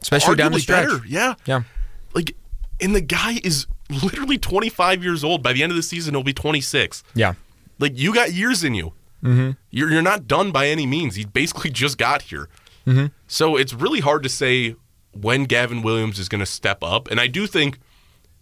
[0.00, 0.86] Especially down the stretch.
[0.86, 1.06] better.
[1.06, 1.62] Yeah, Yeah.
[2.14, 2.36] like,
[2.80, 3.66] and the guy is
[4.02, 5.42] literally 25 years old.
[5.42, 7.02] By the end of the season, he'll be 26.
[7.14, 7.34] Yeah.
[7.78, 8.92] Like you got years in you.
[9.22, 9.52] Mm-hmm.
[9.70, 11.14] You're you're not done by any means.
[11.14, 12.48] He basically just got here.
[12.86, 13.06] Mm-hmm.
[13.26, 14.76] So it's really hard to say
[15.12, 17.78] when Gavin Williams is going to step up, and I do think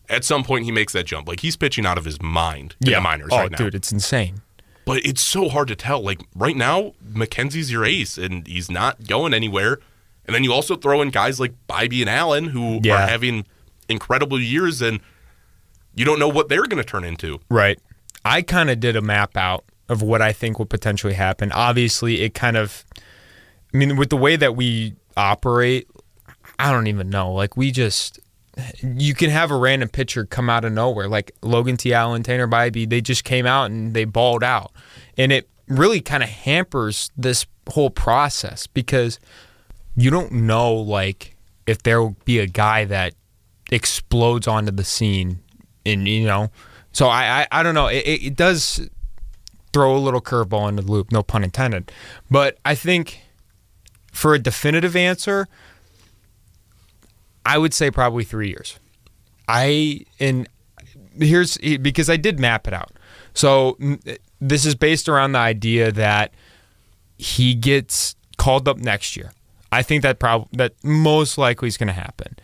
[0.08, 1.28] at some point he makes that jump.
[1.28, 3.58] Like he's pitching out of his mind in the minors oh, right now.
[3.58, 4.40] dude, it's insane.
[4.84, 6.00] But it's so hard to tell.
[6.02, 9.78] Like right now, McKenzie's your ace, and he's not going anywhere.
[10.26, 12.94] And then you also throw in guys like Bibee and Allen who Yeah.
[13.04, 13.44] are having
[13.88, 15.00] incredible years, and
[15.94, 17.40] you don't know what they're going to turn into.
[17.48, 17.78] Right.
[18.24, 21.50] I kind of did a map out of what I think will potentially happen.
[21.52, 22.84] Obviously, it kind of,
[23.74, 25.88] I mean, with the way that we operate,
[26.58, 27.32] I don't even know.
[27.32, 28.20] Like, we just,
[28.82, 31.94] you can have a random pitcher come out of nowhere, like Logan T.
[31.94, 32.88] Allen, Tanner Bibee.
[32.88, 34.72] They just came out and they balled out.
[35.16, 39.18] And it really kind of hampers this whole process because
[39.96, 41.36] you don't know, like,
[41.66, 43.14] if there will be a guy that
[43.70, 45.40] explodes onto the scene
[45.86, 46.50] and you know
[46.92, 48.88] so i i, I don't know it, it it does
[49.72, 51.90] throw a little curveball into the loop no pun intended
[52.30, 53.22] but i think
[54.12, 55.48] for a definitive answer
[57.46, 58.78] i would say probably three years
[59.48, 60.48] i and
[61.18, 62.92] here's because i did map it out
[63.34, 63.76] so
[64.40, 66.32] this is based around the idea that
[67.18, 69.32] he gets called up next year
[69.70, 72.36] i think that prob- that most likely is going to happen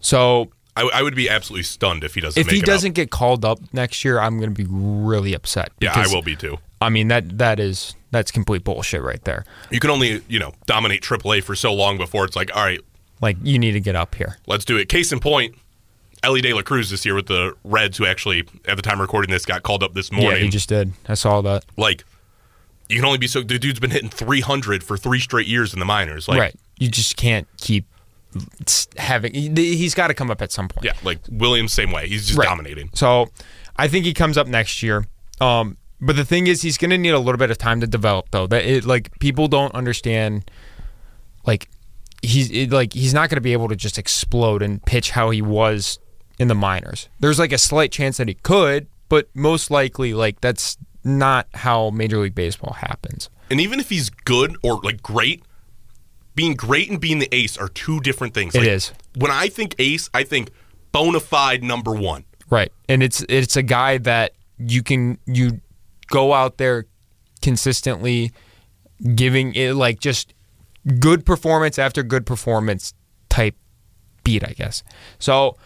[0.00, 2.40] so I, I would be absolutely stunned if he doesn't.
[2.40, 5.70] if he doesn't get called up next year, I'm going to be really upset.
[5.80, 6.58] yeah, I will be too.
[6.80, 9.44] I mean that that is that's complete bullshit right there.
[9.70, 12.80] You can only you know dominate AAA for so long before it's like, all right,
[13.22, 14.36] Like you need to get up here.
[14.46, 14.88] let's do it.
[14.90, 15.54] Case in point,
[16.22, 19.00] Elly De La Cruz this year with the Reds, who actually at the time of
[19.00, 20.30] recording this got called up this morning.
[20.32, 20.92] Yeah, he just did.
[21.08, 21.64] I saw that.
[21.78, 22.04] like
[22.88, 25.78] you can only be so the dude's been hitting 300 for three straight years in
[25.78, 26.28] the minors.
[26.28, 26.54] Like, right.
[26.78, 27.86] You just can't keep
[28.96, 29.32] having.
[29.34, 30.84] he- He's got to come up at some point.
[30.84, 32.08] Yeah, like Williams, same way.
[32.08, 32.44] He's just Right.
[32.46, 32.90] dominating.
[32.94, 33.30] So
[33.76, 35.06] I think he comes up next year.
[35.40, 37.86] Um, but the thing is, he's going to need a little bit of time to
[37.86, 38.46] develop, though.
[38.46, 40.50] That it like people don't understand.
[41.46, 41.68] Like
[42.22, 45.30] he's it, like he's not going to be able to just explode and pitch how
[45.30, 45.98] he was
[46.38, 47.08] in the minors.
[47.20, 51.90] There's like a slight chance that he could, but most likely, like that's not how
[51.90, 53.28] Major League Baseball happens.
[53.50, 55.42] And even if he's good or like great,
[56.34, 58.54] being great and being the ace are two different things.
[58.54, 58.92] It Like, is.
[59.16, 60.50] When I think ace, I think
[60.92, 62.24] bona fide number one.
[62.48, 62.72] Right.
[62.88, 65.60] And it's it's a guy that you can you
[66.08, 66.86] go out there
[67.40, 68.32] consistently
[69.14, 70.32] giving it like just
[70.98, 72.94] good performance after good performance
[73.28, 73.56] type
[74.24, 74.82] beat, I guess.
[75.18, 75.56] So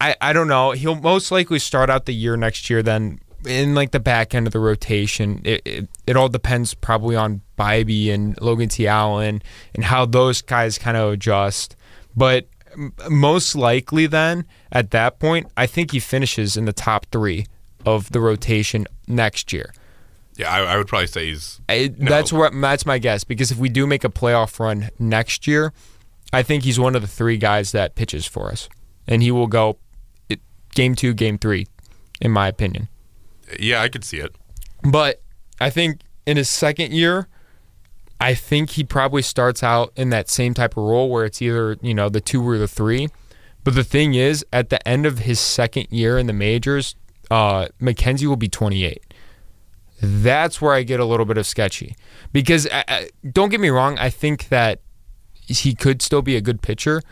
[0.00, 0.72] I I don't know.
[0.72, 4.46] He'll most likely start out the year next year then in like the back end
[4.46, 5.40] of the rotation.
[5.44, 8.86] It it, it all depends probably on Bibee and Logan T.
[8.86, 9.42] Allen
[9.74, 11.76] and how those guys kind of adjust.
[12.16, 12.48] But
[13.08, 17.46] most likely then at that point, I think he finishes in the top three
[17.84, 19.72] of the rotation next year.
[20.36, 21.60] Yeah, I, I would probably say he's.
[21.68, 22.10] I, No.
[22.10, 25.72] That's what that's my guess because if we do make a playoff run next year,
[26.32, 28.68] I think he's one of the three guys that pitches for us,
[29.06, 29.78] and he will go
[30.28, 30.40] it,
[30.74, 31.66] game two, game three,
[32.20, 32.88] in my opinion.
[33.58, 34.34] Yeah, I could see it.
[34.82, 35.20] But
[35.60, 37.28] I think in his second year,
[38.20, 41.76] I think he probably starts out in that same type of role where it's either,
[41.82, 43.08] you know, the two or the three.
[43.64, 46.94] But the thing is, at the end of his second year in the majors,
[47.30, 49.11] uh, McKenzie will be 28.
[50.02, 51.94] That's where I get a little bit of sketchy.
[52.32, 54.80] Because I, I, don't get me wrong, I think that
[55.32, 57.02] he could still be a good pitcher.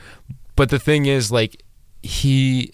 [0.56, 1.62] But the thing is, like,
[2.02, 2.72] he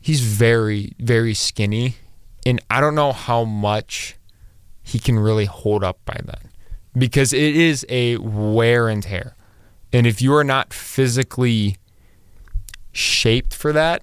[0.00, 1.96] he's very, very skinny.
[2.46, 4.16] And I don't know how much
[4.82, 6.50] he can really hold up by then
[6.96, 9.34] because it is a wear and tear.
[9.92, 11.76] And if you are not physically
[12.92, 14.02] shaped for that,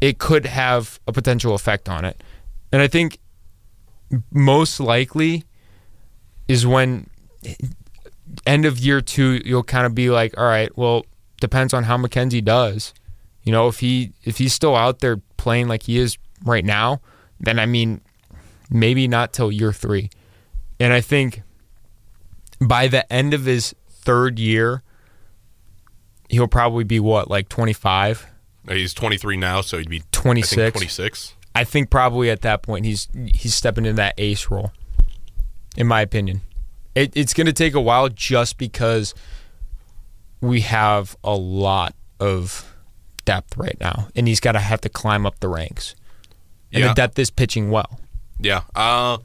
[0.00, 2.22] it could have a potential effect on it.
[2.72, 3.18] And I think
[4.32, 5.44] most likely
[6.48, 7.08] is when
[8.46, 11.04] end of year two, you'll kind of be like, all right, well,
[11.40, 12.92] depends on how McKenzie does.
[13.44, 17.00] You know, if he if he's still out there playing like he is right now,
[17.38, 18.00] then I mean,
[18.70, 20.10] maybe not till year three.
[20.78, 21.42] And I think
[22.60, 24.82] by the end of his third year,
[26.28, 28.26] he'll probably be what, like 25,
[28.68, 30.54] Uh, He's 23 now, so he'd be I 26.
[30.56, 31.34] think 26.
[31.54, 34.72] I think probably at that point he's he's stepping into that ace role.
[35.76, 36.42] In my opinion,
[36.94, 39.14] it, it's going to take a while just because
[40.40, 42.74] we have a lot of
[43.24, 45.94] depth right now, and he's got to have to climb up the ranks.
[46.72, 46.88] And Yeah.
[46.88, 48.00] the depth is pitching well.
[48.40, 48.62] Yeah.
[48.74, 49.18] Uh,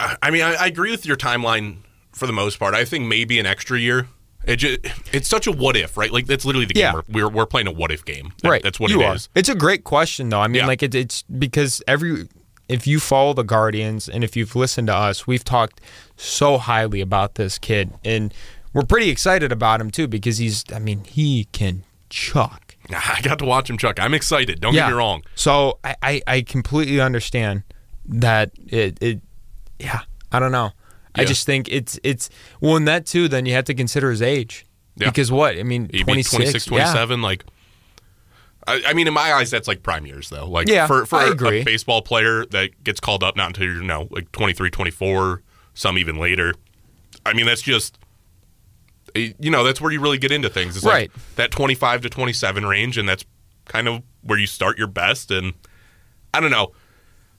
[0.00, 1.78] I mean, I, I agree with your timeline
[2.12, 2.74] for the most part.
[2.74, 4.08] I think maybe an extra year.
[4.46, 4.78] It ju-
[5.12, 6.10] it's such a what if, right?
[6.12, 6.82] Like that's literally the game.
[6.82, 7.00] Yeah.
[7.08, 8.32] We're, we're we're playing a what if game.
[8.42, 9.14] That- right, That's what you it are.
[9.14, 9.28] is.
[9.34, 10.40] It's a great question, though.
[10.40, 10.66] I mean, Yeah.
[10.66, 12.28] like it, it's because every
[12.68, 15.80] if you follow the Guardians and if you've listened to us, we've talked
[16.16, 18.32] so highly about this kid, and
[18.72, 20.64] we're pretty excited about him too because he's.
[20.74, 22.76] I mean, he can chuck.
[22.90, 23.98] I got to watch him, Chuck.
[23.98, 24.60] I'm excited.
[24.60, 25.22] Don't get me wrong.
[25.34, 27.62] So I, I, I completely understand
[28.06, 29.20] that it, it
[29.78, 30.72] yeah, I don't know.
[31.14, 32.28] I just think it's it's
[32.60, 34.66] well in that too, then you have to consider his age.
[34.96, 35.08] Yeah.
[35.10, 35.58] Because what?
[35.58, 36.84] I mean He'd be 26, 26, yeah.
[36.92, 37.22] 27.
[37.22, 37.44] Like,
[38.66, 40.46] I, I mean, in my eyes, that's like prime years, though.
[40.48, 43.76] Like, Yeah, for, for a- a baseball player that gets called up not until you're,
[43.76, 45.42] you know, like 23, 24,
[45.74, 46.54] some even later.
[47.26, 47.98] I mean, that's just,
[49.14, 50.76] eh, you know, that's where you really get into things.
[50.76, 51.10] It's Right.
[51.12, 53.24] like that 25 to 27 range, and that's
[53.66, 55.30] kind of where you start your best.
[55.30, 55.52] And
[56.32, 56.72] I don't know.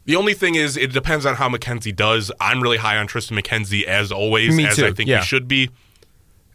[0.06, 2.32] The only thing is, it depends on how McKenzie does.
[2.40, 5.20] I'm really high on Triston McKenzie as always, Me as too, I think yeah.
[5.20, 5.70] he should be.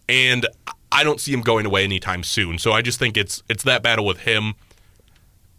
[0.08, 0.46] And
[0.92, 2.58] I don't see him going away anytime soon.
[2.58, 4.54] So I just think it's it's that battle with him.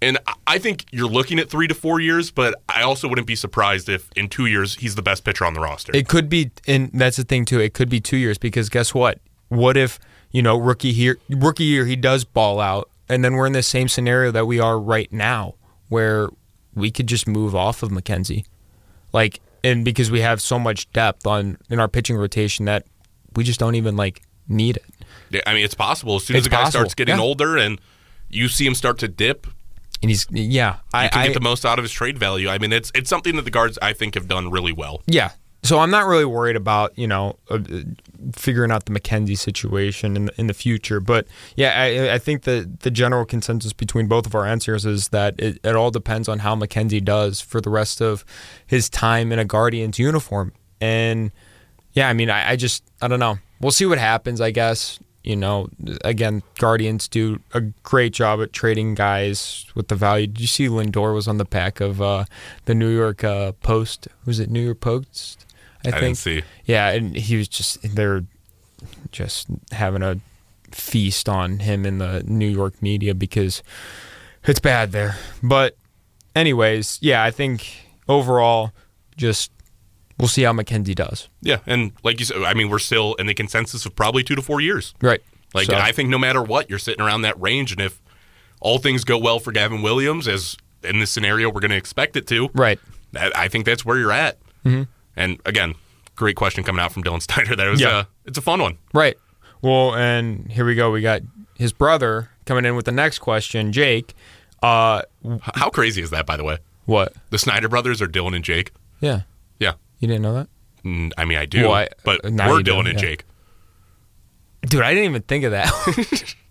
[0.01, 3.27] And I- I think you're looking at three to four years, but I also wouldn't
[3.27, 5.95] be surprised if in two years he's the best pitcher on the roster.
[5.95, 7.59] It could be, and that's the thing too.
[7.61, 9.19] It could be two years because guess what?
[9.47, 9.97] What if
[10.31, 13.63] you know rookie here, rookie year he does ball out, and then we're in the
[13.63, 15.55] same scenario that we are right now,
[15.87, 16.27] where
[16.75, 18.45] we could just move off of McKenzie,
[19.13, 22.85] like, and because we have so much depth on in our pitching rotation that
[23.35, 24.85] we just don't even like need it.
[25.29, 26.15] Yeah, I mean, it's possible.
[26.17, 27.21] As soon as It's the guy possible, starts getting yeah.
[27.21, 27.79] older and
[28.29, 29.47] you see him start to dip,
[30.01, 32.49] And he's yeah, I, you can I get the most out of his trade value.
[32.49, 35.01] I mean, it's it's something that the guards I think have done really well.
[35.05, 35.31] Yeah.
[35.63, 37.59] So I'm not really worried about you know uh,
[38.33, 42.43] figuring out the McKenzie situation in the, in the future, but yeah, I, I think
[42.43, 46.27] the the general consensus between both of our answers is that it, it all depends
[46.27, 48.25] on how McKenzie does for the rest of
[48.65, 51.31] his time in a Guardians uniform, and
[51.93, 53.37] yeah, I mean, I, I just I don't know.
[53.59, 54.41] We'll see what happens.
[54.41, 55.69] I guess you know.
[56.03, 60.27] Again, Guardians do a great job at trading guys with the value.
[60.27, 62.25] Did you see Lindor was on the back of uh,
[62.65, 64.07] the New York uh, Post?
[64.25, 65.45] Was it New York Post?
[65.85, 66.01] I, I think.
[66.01, 66.43] didn't see.
[66.65, 68.23] Yeah, and he was just they're
[69.11, 70.19] just having a
[70.71, 73.61] feast on him in the New York media because
[74.45, 75.17] it's bad there.
[75.43, 75.75] But
[76.35, 77.67] anyways, yeah, I think
[78.07, 78.71] overall
[79.17, 79.51] just
[80.17, 81.27] we'll see how McKenzie does.
[81.41, 84.35] Yeah, and like you said, I mean, we're still in the consensus of probably two
[84.35, 84.93] to four years.
[85.01, 85.21] Right.
[85.53, 88.01] Like So- I think no matter what, you're sitting around that range, and if
[88.61, 92.15] all things go well for Gavin Williams, as in this scenario we're going to expect
[92.15, 92.79] it to, Right.
[93.13, 94.37] I think that's where you're at.
[94.65, 94.83] Mm-hmm.
[95.15, 95.75] And again,
[96.15, 97.55] great question coming out from Dylan Snyder.
[97.55, 97.89] That was Yeah.
[97.89, 98.77] uh, it's a fun one.
[98.93, 99.17] Right.
[99.61, 100.89] Well, and here we go.
[100.91, 101.21] We got
[101.55, 104.13] his brother coming in with the next question, Jake.
[104.63, 105.01] Uh
[105.55, 106.57] How crazy is that, by the way?
[106.85, 107.13] what?
[107.29, 108.71] The Snyder brothers are Dylan and Jake.
[108.99, 109.21] Yeah.
[109.59, 110.47] Yeah, You didn't know that?
[110.83, 113.07] Mm, I mean I do, Well, I- but we're you do, Dylan and yeah.
[113.09, 113.23] Jake.
[114.67, 116.35] Dude, I didn't even think of that.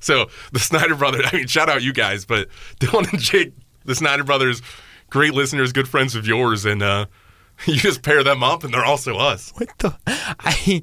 [0.00, 1.22] So the Snyder brothers.
[1.32, 3.52] I mean, shout out you guys, but Dylan and Jake,
[3.84, 4.62] the Snyder brothers,
[5.10, 7.06] great listeners, good friends of yours, and uh,
[7.66, 9.52] you just pair them up, and they're also us.
[9.56, 10.82] what the I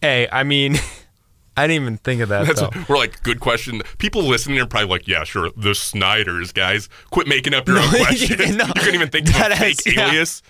[0.00, 0.76] Hey, I mean
[1.56, 2.70] I didn't even think of that That's though.
[2.88, 3.82] we're like good question.
[3.98, 6.88] People listening are probably like, yeah, sure, the Snyders guys.
[7.10, 8.56] Quit making up your own questions.
[8.56, 8.64] no.
[8.66, 10.08] you couldn't even think of a That fake is- yeah.
[10.08, 10.42] alias.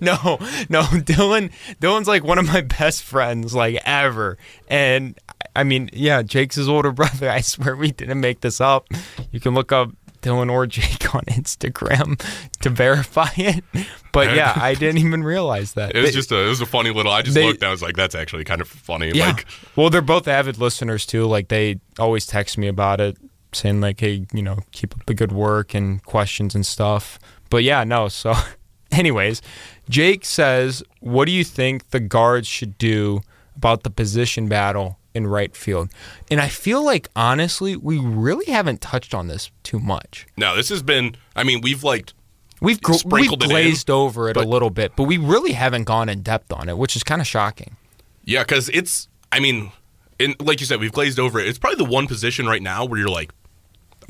[0.00, 0.38] No,
[0.70, 1.52] no, Dylan.
[1.80, 4.38] Dylan's like one of my best friends, like ever.
[4.66, 5.18] And
[5.54, 7.28] I mean, yeah, Jake's his older brother.
[7.28, 8.86] I swear we didn't make this up.
[9.30, 9.90] You can look up
[10.28, 12.20] Dylan or Jake on Instagram
[12.60, 13.64] to verify it.
[14.12, 15.94] But yeah, I didn't even realize that.
[15.94, 17.12] It was They- just a it was a funny little.
[17.12, 17.62] I just they- looked.
[17.62, 19.12] I was like, that's actually kind of funny.
[19.14, 19.28] yeah.
[19.28, 21.24] Like, well, they're both avid listeners too.
[21.26, 23.16] Like they always text me about it,
[23.52, 27.18] saying like, "Hey, you know, keep up the good work and questions and stuff."
[27.50, 28.08] But yeah, no.
[28.08, 28.34] So,
[28.92, 29.40] anyways,
[29.88, 33.20] Jake says, "What do you think the guards should do
[33.56, 35.90] about the position battle in right field?"
[36.30, 40.26] And I feel like honestly, we really haven't touched on this too much.
[40.38, 41.16] no, this has been.
[41.36, 42.14] I mean, we've like
[42.60, 45.52] We've gr- we've Sprinkled it in, glazed over it a little bit, but we really
[45.52, 47.76] haven't gone in depth on it, which is kind of shocking.
[48.24, 49.08] Yeah, because it's.
[49.30, 49.70] I mean,
[50.18, 51.46] and like you said, we've glazed over it.
[51.46, 53.30] It's probably the one position right now where you're like,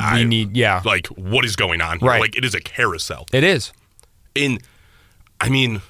[0.00, 1.98] I We need, yeah, like, what is going on?
[1.98, 2.20] Right.
[2.20, 3.26] Like, it is a carousel.
[3.32, 3.72] it is.
[4.34, 4.58] In,
[5.40, 5.82] I mean,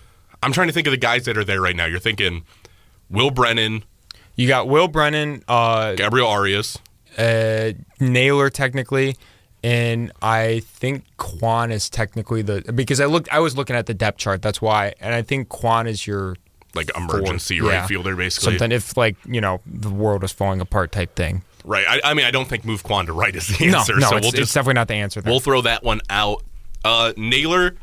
[0.43, 1.85] I'm trying to think of the guys that are there right now.
[1.85, 2.45] You're thinking
[3.11, 3.85] Will Brennan,
[4.39, 6.79] You got Will Brennan, uh, Gabriel Arias.
[7.19, 9.17] uh, Naylor technically,
[9.65, 13.95] and I think Kwan is technically the because I looked I was looking at the
[13.95, 14.41] depth chart.
[14.41, 16.37] That's why, and I think Kwan is your
[16.75, 17.73] like emergency fourth.
[17.73, 17.87] right Yeah.
[17.87, 18.53] fielder, basically.
[18.53, 21.43] something if like you know the world is falling apart type thing.
[21.65, 21.85] Right.
[21.89, 23.97] I, I mean, I don't think move Kwan to right is the answer.
[23.97, 25.21] no, so it's, we'll it's just definitely not the answer.
[25.21, 25.31] There.
[25.33, 26.45] we'll throw that one out.
[26.85, 27.75] Uh, Naylor,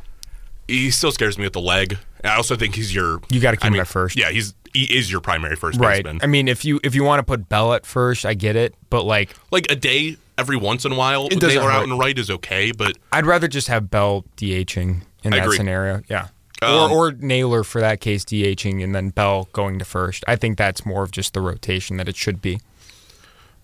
[0.70, 1.98] he still scares me with the leg.
[2.26, 3.22] I also think he's your.
[3.30, 4.18] You gotta keep I him at first.
[4.18, 6.04] Yeah, he's he is your primary first right.
[6.04, 6.20] baseman.
[6.24, 8.76] I mean, if you if you want to put Bell at first, I get it,
[8.90, 12.18] but like like a day every once in a while, It Naylor out and right
[12.18, 15.58] is okay, but I'd rather just have Bell DHing in I that agree.
[15.58, 16.02] scenario.
[16.10, 16.28] Yeah.
[16.62, 20.24] Um, or, or Naylor for that case DHing and then Bell going to first.
[20.28, 22.60] I think that's more of just the rotation that it should be.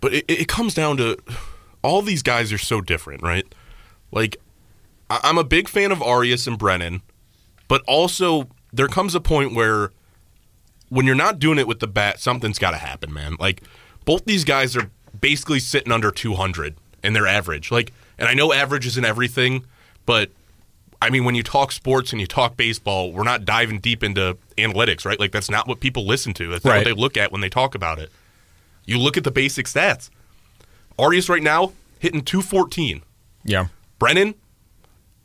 [0.01, 1.17] but it, it comes down to
[1.83, 3.45] all these guys are so different, right?
[4.11, 4.37] Like,
[5.09, 7.01] I'm a big fan of Arias and Brennan,
[7.71, 9.91] but also there comes a point where
[10.89, 13.37] when you're not doing it with the bat, something's got to happen, man.
[13.39, 13.63] Like,
[14.03, 17.71] both these guys are basically sitting under 200 in their average.
[17.71, 19.63] Like, and I know average isn't everything,
[20.05, 20.31] but
[21.01, 24.37] I mean, when you talk sports and you talk baseball, we're not diving deep into
[24.57, 25.17] analytics, right?
[25.17, 26.49] Like, that's not what people listen to.
[26.49, 26.79] That's Right.
[26.79, 28.11] what they look at when they talk about it.
[28.85, 30.09] You look at the basic stats.
[30.99, 33.01] Arias right now hitting 214.
[33.45, 33.67] Yeah.
[33.97, 34.35] Brennan,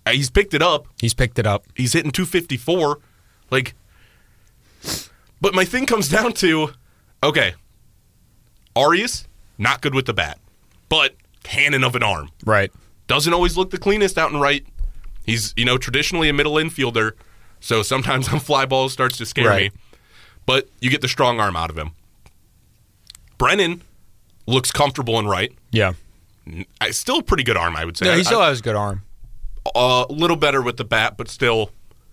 [0.06, 0.86] Uh, he's picked it up.
[1.00, 1.64] He's picked it up.
[1.74, 2.98] He's hitting 254.
[3.50, 3.74] Like,
[5.40, 6.70] but my thing comes down to
[7.22, 7.54] okay,
[8.74, 9.26] Arias,
[9.58, 10.38] not good with the bat,
[10.88, 12.30] but cannon of an arm.
[12.44, 12.72] Right.
[13.08, 14.64] Doesn't always look the cleanest out and right.
[15.24, 17.12] He's, you know, traditionally a middle infielder,
[17.60, 19.72] so sometimes on fly balls starts to scare Right.
[19.72, 19.80] me.
[20.44, 21.90] But you get the strong arm out of him.
[23.38, 23.82] Brennan
[24.46, 25.52] looks comfortable and right.
[25.72, 25.94] Yeah.
[26.92, 28.06] Still a pretty good arm, I would say.
[28.06, 29.02] Yeah, he still has a good arm.
[29.74, 31.70] A little better with the bat, but still,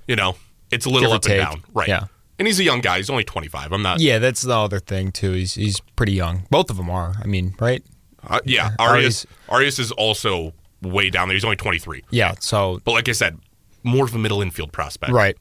[0.07, 0.35] you know,
[0.71, 1.63] it's a little Give up and down.
[1.73, 1.87] Right.
[1.87, 2.05] Yeah.
[2.39, 2.97] And he's a young guy.
[2.97, 3.71] He's only 25.
[3.71, 3.99] I'm not.
[3.99, 5.33] Yeah, that's the other thing too.
[5.33, 6.47] He's he's pretty young.
[6.49, 7.13] Both of them are.
[7.21, 7.83] I mean, right?
[8.27, 8.71] Uh, yeah.
[8.79, 11.35] Arias, Arias is also way down there.
[11.35, 12.03] He's only 23.
[12.09, 12.33] Yeah.
[12.39, 13.37] So But like I said,
[13.83, 15.11] more of a middle infield prospect.
[15.13, 15.37] right.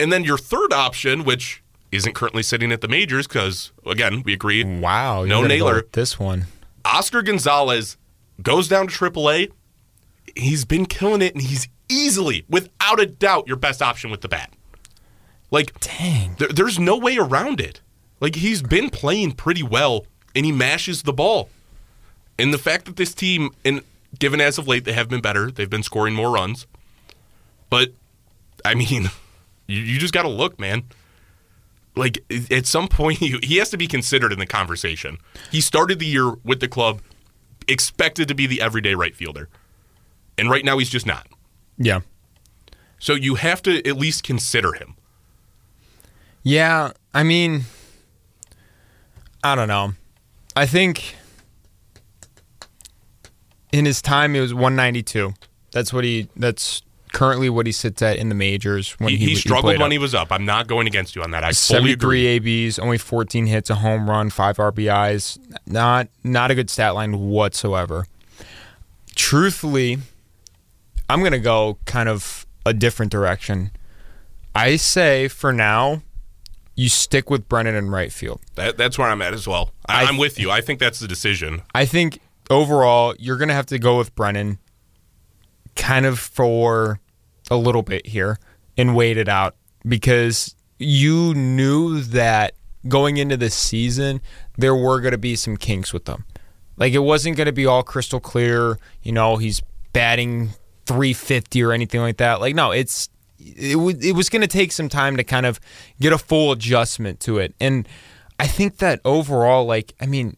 [0.00, 4.32] And then your third option, which isn't currently sitting at the majors, because again, we
[4.32, 5.24] agree, Wow.
[5.24, 5.84] No Naylor.
[5.92, 6.46] This one.
[6.84, 7.96] Oscar Gonzalez
[8.42, 9.50] goes down to AAA.
[10.36, 14.28] He's been killing it, and he's easily, without a doubt, your best option with the
[14.28, 14.52] bat.
[15.50, 16.34] Like, Dang.
[16.38, 17.80] There, there's no way around it.
[18.20, 21.50] Like he's been playing pretty well, and he mashes the ball.
[22.38, 23.82] And the fact that this team, and
[24.18, 26.66] given as of late they have been better, they've been scoring more runs.
[27.70, 27.90] But
[28.64, 29.10] I mean,
[29.66, 30.84] you, you just got to look, man.
[31.96, 35.18] Like at some point, he has to be considered in the conversation.
[35.50, 37.02] He started the year with the club,
[37.68, 39.48] expected to be the everyday right fielder,
[40.38, 41.26] and right now he's just not.
[41.78, 42.00] Yeah.
[42.98, 44.96] So you have to at least consider him.
[46.42, 47.62] Yeah, I mean,
[49.42, 49.94] I don't know.
[50.56, 51.16] I think
[53.72, 55.34] in his time it was 192.
[55.72, 56.28] That's what he.
[56.36, 58.92] That's currently what he sits at in the majors.
[58.98, 59.92] When He, he, he struggled played when up.
[59.92, 60.30] he was up.
[60.30, 61.44] I'm not going against you on that.
[61.44, 62.24] I fully agree.
[62.24, 65.38] 73 ABs, only 14 hits, a home run, five RBIs.
[65.66, 68.06] Not not a good stat line whatsoever.
[69.16, 69.98] Truthfully,
[71.08, 73.70] I'm gonna go kind of a different direction.
[74.54, 76.02] I say for now,
[76.76, 78.40] you stick with Brennan in right field.
[78.56, 79.70] That, that's where I'm at as well.
[79.86, 80.50] I, I- I'm with you.
[80.50, 81.62] I think that's the decision.
[81.74, 84.58] I think overall you're gonna have to go with Brennan,
[85.76, 87.00] kind of for
[87.50, 88.38] a little bit here
[88.76, 92.54] and wait it out because you knew that
[92.88, 94.20] going into the season
[94.58, 96.24] there were gonna be some kinks with them.
[96.76, 98.78] Like it wasn't gonna be all crystal clear.
[99.02, 99.60] You know he's
[99.92, 100.50] batting
[100.86, 102.40] 350 or anything like that.
[102.40, 105.60] Like no, it's it was it was going to take some time to kind of
[106.00, 107.54] get a full adjustment to it.
[107.60, 107.86] And
[108.38, 110.36] I think that overall, like, I mean,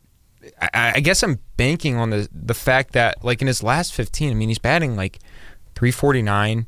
[0.61, 4.31] I, I guess I'm banking on the the fact that like in his last 15,
[4.31, 5.19] I mean, he's batting like
[5.75, 6.67] 349,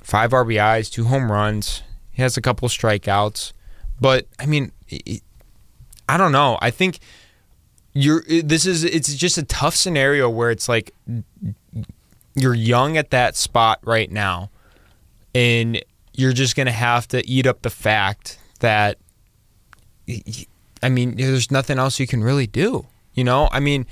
[0.00, 1.82] five RBIs, two home runs.
[2.12, 3.52] He has a couple strikeouts,
[4.00, 5.22] but I mean, it,
[6.08, 6.58] I don't know.
[6.62, 6.98] I think
[7.92, 8.22] you're.
[8.26, 10.94] This is it's just a tough scenario where it's like
[12.36, 14.50] you're young at that spot right now,
[15.34, 15.82] and
[16.12, 18.98] you're just gonna have to eat up the fact that.
[20.82, 22.86] I mean, there's nothing else you can really do.
[23.14, 23.86] You know, I mean,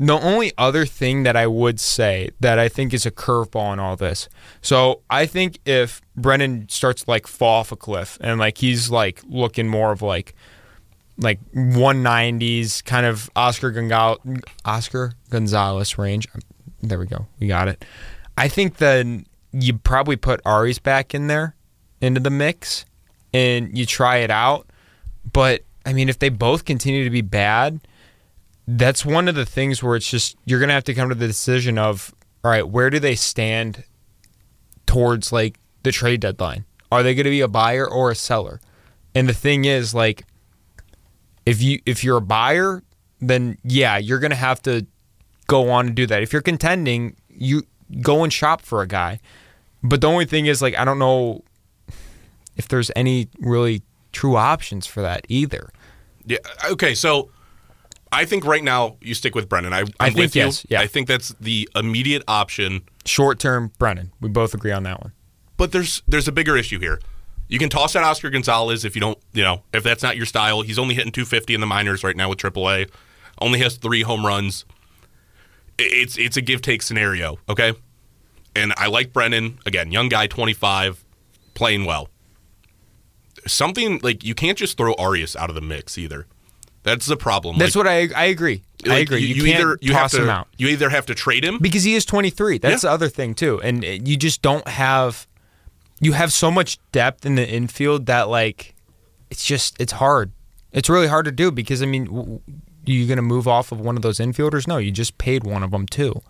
[0.00, 3.78] the only other thing that I would say that I think is a curveball in
[3.78, 4.30] all this.
[4.62, 8.90] So I think if Brennan starts to, like fall off a cliff and like he's
[8.90, 10.34] like looking more of like
[11.18, 14.18] like 190s, kind of Oscar Gonzalez,
[14.64, 16.26] Oscar Gonzalez range.
[16.82, 17.26] There we go.
[17.38, 17.84] We got it.
[18.36, 21.54] I think then you probably put Arias back in there
[22.00, 22.84] into the mix
[23.32, 24.68] and you try it out.
[25.32, 27.80] But I mean, if they both continue to be bad,
[28.66, 31.26] that's one of the things where it's just you're gonna have to come to the
[31.26, 32.14] decision of
[32.44, 33.84] all right, where do they stand
[34.86, 36.64] towards like the trade deadline?
[36.90, 38.60] Are they gonna be a buyer or a seller?
[39.14, 40.24] And the thing is, like,
[41.44, 42.82] if you if you're a buyer,
[43.20, 44.86] then yeah, you're gonna have to
[45.50, 46.22] go on and do that.
[46.22, 47.64] If you're contending, you
[48.00, 49.18] go and shop for a guy.
[49.82, 51.42] But the only thing is, like, I don't know
[52.56, 53.82] if there's any really
[54.12, 55.70] true options for that either.
[56.26, 56.38] Yeah.
[56.70, 56.94] Okay.
[56.94, 57.30] So
[58.12, 59.72] I think right now you stick with Brennan.
[59.72, 60.44] I, I'm I think with you.
[60.44, 60.80] yes, yeah.
[60.80, 62.82] I think that's the immediate option.
[63.04, 64.12] Short term, Brennan.
[64.20, 65.12] We both agree on that one.
[65.56, 67.00] But there's there's a bigger issue here.
[67.48, 70.26] You can toss out Oscar Gonzalez if you don't, you know, if that's not your
[70.26, 70.62] style.
[70.62, 72.88] He's only hitting 250 in the minors right now with AAA.
[73.40, 74.64] Only has three home runs.
[75.82, 77.72] It's it's a give take scenario, okay?
[78.54, 81.04] And I like Brennan again, young guy, 25,
[81.54, 82.08] playing well.
[83.46, 86.26] Something like you can't just throw Arias out of the mix either.
[86.82, 87.58] That's the problem.
[87.58, 88.62] That's Like- what I I agree.
[88.88, 89.20] I agree.
[89.20, 91.58] You, can't either you toss have to him out you either have to trade him
[91.58, 92.58] because he is 23.
[92.58, 92.88] That's Yeah.
[92.90, 95.26] the other thing too, and you just don't have.
[96.02, 98.74] You have so much depth in the infield that like,
[99.30, 100.32] it's just it's hard.
[100.72, 102.40] It's really hard to do because I mean,
[102.92, 104.66] you gonna move off of one of those infielders?
[104.66, 106.20] No, you just paid one of them too.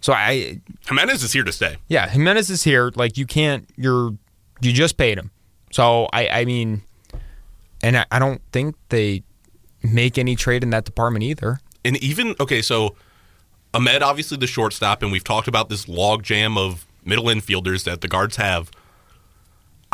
[0.00, 1.76] So I Giménez is here to stay.
[1.88, 2.92] yeah, Giménez is here.
[2.94, 3.68] Like you can't.
[3.76, 4.12] You're
[4.60, 5.30] you just paid him.
[5.72, 6.82] So I I mean,
[7.82, 9.22] and I, I don't think they
[9.82, 11.60] make any trade in that department either.
[11.84, 12.96] And even okay, so
[13.72, 18.00] Amed obviously the shortstop, and we've talked about this log jam of middle infielders that
[18.00, 18.70] the guards have.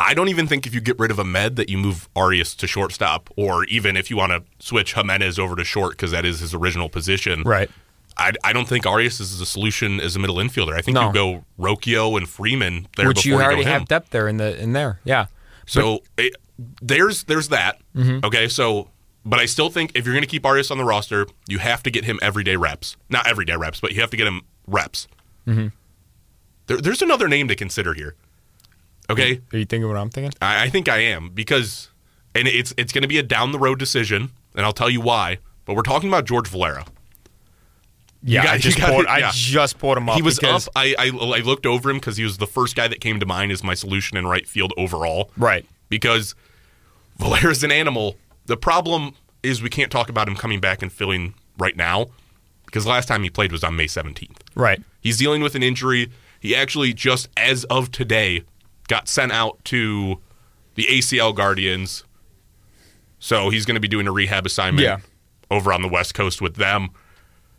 [0.05, 2.67] I don't even think if you get rid of Amed that you move Arias to
[2.67, 6.39] shortstop, or even if you want to switch Giménez over to short because that is
[6.41, 7.43] his original position.
[7.43, 7.69] Right.
[8.17, 10.73] I, I don't think Arias is a solution as a middle infielder.
[10.73, 11.07] I think No.
[11.07, 13.71] you go Rocchio and Freeman there Which you already him.
[13.79, 14.99] have depth there in the in there.
[15.03, 15.25] Yeah.
[15.65, 16.35] So it,
[16.81, 17.79] there's there's that.
[17.95, 18.25] Mm-hmm.
[18.25, 18.89] Okay, so
[19.25, 21.81] but I still think if you're going to keep Arias on the roster, you have
[21.83, 22.97] to get him everyday reps.
[23.09, 25.07] Not everyday reps, but you have to get him reps.
[25.47, 25.67] Mm-hmm.
[26.67, 28.15] There, there's another name to consider here.
[29.09, 30.33] Okay, Are you thinking what I'm thinking?
[30.41, 31.89] I, I think I am because,
[32.33, 35.01] and it's it's going to be a down the road decision, and I'll tell you
[35.01, 35.39] why.
[35.65, 36.85] But we're talking about George Valera.
[38.25, 40.15] Yeah, got- I just got pulled, it, I just pulled him up.
[40.15, 40.73] he was because- up.
[40.77, 43.25] I, I I looked over him because he was the first guy that came to
[43.25, 45.31] mind as my solution in right field overall.
[45.37, 45.65] Right.
[45.89, 46.35] because
[47.17, 48.15] Valera's an animal.
[48.45, 52.07] The problem is we can't talk about him coming back and filling right now
[52.65, 54.37] because last time he played was on May 17th.
[54.55, 54.81] Right.
[55.01, 56.09] He's dealing with an injury.
[56.39, 58.43] He actually just as of today
[58.87, 60.19] got sent out to
[60.75, 62.03] the ACL Guardians.
[63.19, 64.97] So he's going to be doing a rehab assignment Yeah.
[65.49, 66.89] over on the West Coast with them.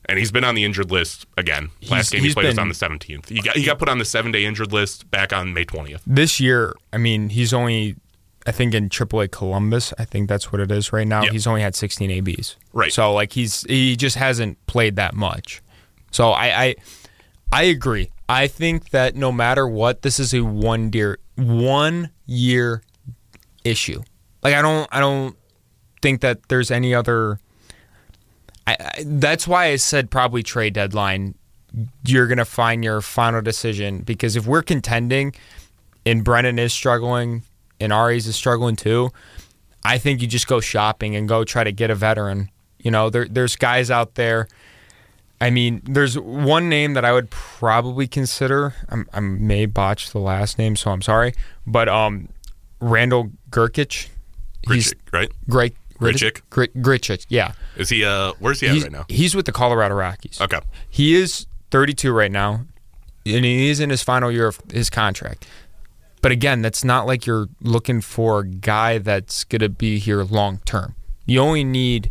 [0.06, 1.70] And he's been on the injured list again.
[1.80, 3.30] He's- Last game he he's played was on the 17th.
[3.30, 6.00] He got, he got put on the seven day injured list back on May 20th.
[6.06, 7.96] This year, I mean, he's only,
[8.46, 11.22] I think in AAA Columbus, I think that's what it is right now.
[11.22, 11.30] Yeah.
[11.30, 12.56] He's only had 16 ABs.
[12.74, 12.92] Right.
[12.92, 15.62] So like he's he just hasn't played that much.
[16.10, 16.74] So I I,
[17.50, 18.10] I agree.
[18.28, 22.82] I think that no matter what, this is a one year one year
[23.64, 24.02] issue.
[24.42, 25.36] Like I don't I don't
[26.02, 27.38] think that there's any other.
[28.66, 31.34] I, I that's why I said probably trade deadline.
[32.04, 35.34] You're gonna find your final decision because if we're contending,
[36.06, 37.42] and Brennan is struggling,
[37.80, 39.10] and Arias is struggling too,
[39.84, 42.50] I think you just go shopping and go try to get a veteran.
[42.78, 44.48] You know, there there's guys out there.
[45.40, 48.74] I mean, there's one name that I would probably consider.
[48.88, 51.34] I'm, I may botch the last name, so I'm sorry.
[51.66, 52.28] But um,
[52.80, 54.08] Randall Gurkic.
[54.68, 55.30] He's Grichuk, right?
[55.48, 55.76] great.
[56.00, 56.40] Grichuk?
[56.50, 57.52] Gri- yeah.
[57.76, 58.04] Is he?
[58.04, 59.04] Uh, where's he at He's, right now?
[59.08, 60.40] he's with the Colorado Rockies.
[60.40, 60.60] Okay.
[60.88, 62.66] He is 32 right now,
[63.26, 65.46] and he is in his final year of his contract.
[66.20, 70.22] But again, that's not like you're looking for a guy that's going to be here
[70.22, 70.94] long term.
[71.26, 72.10] You only need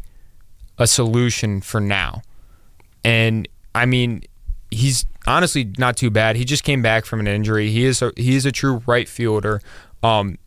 [0.77, 2.21] a solution for now.
[3.03, 4.23] And I mean,
[4.71, 6.35] he's honestly not too bad.
[6.35, 7.69] He just came back from an injury.
[7.69, 9.61] He is a, he is a true right fielder.
[10.01, 10.37] Um,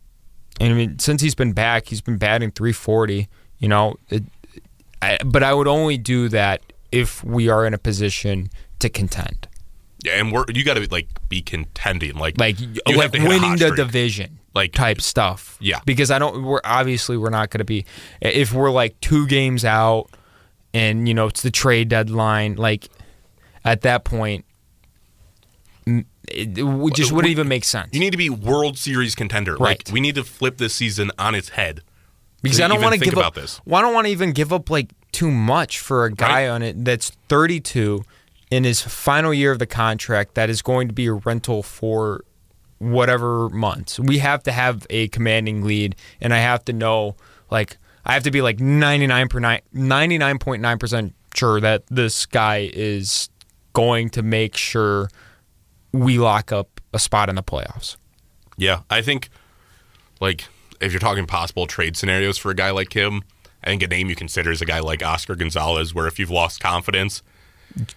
[0.59, 3.27] and I mean, since he's been back, he's been batting 340.
[3.59, 4.23] You know, it,
[5.01, 8.49] I, but I would only do that if we are in a position
[8.79, 9.47] to contend,
[10.05, 14.39] Yeah, and we're you got to like be contending, like like like winning the division,
[14.55, 15.57] Like- type stuff.
[15.59, 15.79] Yeah.
[15.85, 16.43] because I don't.
[16.43, 17.85] We're obviously we're not going to be
[18.21, 20.09] if we're like two games out,
[20.73, 22.55] and you know it's the trade deadline.
[22.55, 22.87] Like
[23.65, 24.45] at that point,
[25.85, 27.89] it, it just wouldn't even make sense.
[27.93, 29.53] You need to be World Series contender.
[29.55, 29.85] Right.
[29.87, 31.81] Like we need to flip this season on its head.
[32.41, 33.35] because I don't want to think give about up.
[33.35, 33.61] this.
[33.65, 36.47] Well, I don't want to even give up like too much for a guy Right.
[36.49, 38.03] on it that's 32
[38.51, 42.23] in his final year of the contract that is going to be a rental for
[42.79, 43.99] whatever months.
[43.99, 47.15] We have to have a commanding lead, and I have to know
[47.49, 47.77] like
[48.07, 53.29] I have to be like 99 99.9 percent sure that this guy is
[53.73, 55.09] going to make sure
[55.91, 57.97] we lock up a spot in the playoffs.
[58.57, 59.29] Yeah, I think
[60.19, 60.45] like
[60.79, 63.23] if you're talking possible trade scenarios for a guy like him,
[63.63, 66.29] I think a name you consider is a guy like Oscar Gonzalez, where if you've
[66.31, 67.21] lost confidence,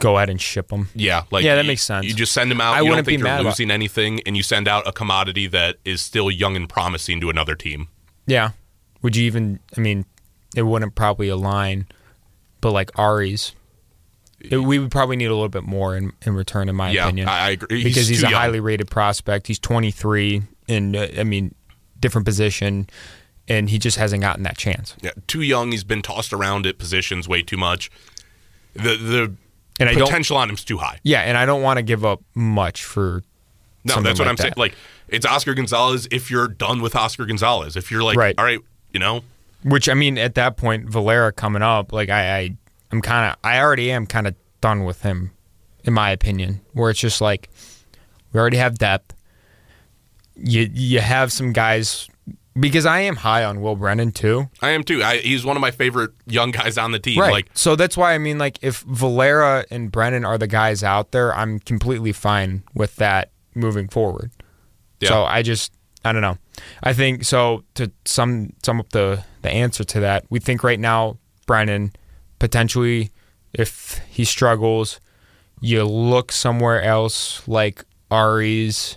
[0.01, 0.89] Go ahead and ship him.
[0.95, 2.05] yeah, like Yeah, that you- makes sense.
[2.05, 2.75] You just send him out.
[2.75, 4.87] I you don't wouldn't think be you're mad about- losing anything, and you send out
[4.87, 7.89] a commodity that is still young and promising to another team.
[8.27, 8.51] Yeah.
[9.03, 9.61] Would you even?
[9.77, 10.05] I mean,
[10.57, 11.87] it wouldn't probably align,
[12.61, 13.55] but like Arias,
[14.41, 17.05] it, we would probably need a little bit more in, in return, in my Yeah,
[17.05, 17.29] opinion.
[17.29, 17.85] I, I agree.
[17.85, 18.33] because he's, a young.
[18.33, 19.47] highly rated prospect.
[19.47, 21.55] He's 23, and uh, I mean,
[21.99, 22.89] different position,
[23.49, 24.97] and he just hasn't gotten that chance.
[25.03, 25.71] yeah, too young.
[25.73, 27.91] He's been tossed around at positions way too much.
[28.75, 29.35] The the
[29.81, 31.01] And potential on him's too high.
[31.03, 33.23] Yeah, and I don't want to give up much for.
[33.83, 34.53] No, that's what like I'm saying.
[34.59, 34.75] Like
[35.09, 36.07] it's Oscar Gonzalez.
[36.11, 38.35] If you're done with Oscar Gonzalez, if you're like, Right.
[38.39, 38.61] all right,
[38.93, 39.23] you know,
[39.63, 42.57] Which I mean, at that point, Valera coming up, like I, I
[42.91, 45.33] I'm kind of, I already am kind of done with him,
[45.85, 46.61] in my opinion.
[46.73, 47.51] Where it's just like,
[48.33, 49.15] we already have depth.
[50.35, 52.09] You you have some guys
[52.59, 54.49] because I am high on Will Brennan too.
[54.63, 55.03] I am too.
[55.03, 57.21] I, he's one of my favorite young guys on the team.
[57.21, 57.31] Right.
[57.31, 61.13] Like so that's why I mean, like, if Valera and Brennan are the guys out
[61.13, 64.31] there, I'm completely fine with that moving forward.
[65.01, 65.11] Yeah.
[65.11, 65.73] So I just,
[66.05, 66.39] I don't know.
[66.83, 67.65] I think so.
[67.75, 71.93] To sum sum up the the answer to that, we think right now Brennan
[72.39, 73.11] potentially,
[73.53, 75.01] if he struggles,
[75.61, 78.97] you look somewhere else like Arias,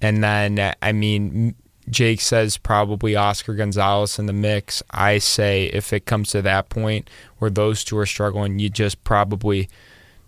[0.00, 1.54] and then I mean.
[1.88, 4.82] Jake says probably Oscar Gonzalez in the mix.
[4.90, 9.04] I say if it comes to that point where those two are struggling, you just
[9.04, 9.68] probably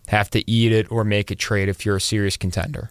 [0.07, 2.91] have to eat it or make a trade if you're a serious contender.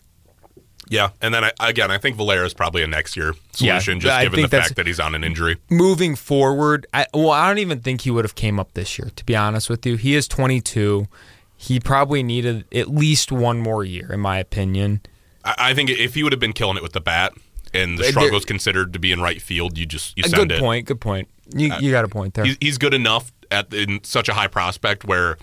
[0.89, 3.99] Yeah, and then I, again, I think Valera is probably a next year Yeah, solution,
[3.99, 5.57] just I given the fact that he's on an injury.
[5.69, 9.09] moving forward, I, well, I don't even think he would have came up this year.
[9.15, 11.07] To be honest with you, he is 22.
[11.57, 15.01] He probably needed at least one more year, in my opinion.
[15.43, 17.33] I, I think if he would have been killing it with the bat,
[17.73, 20.51] and the struggles considered to be in right field, you just you A send good
[20.53, 20.59] it.
[20.61, 20.85] point.
[20.87, 21.27] Good point.
[21.53, 22.45] You, uh, you got a point there.
[22.45, 25.37] He's, he's good enough at in such a high prospect where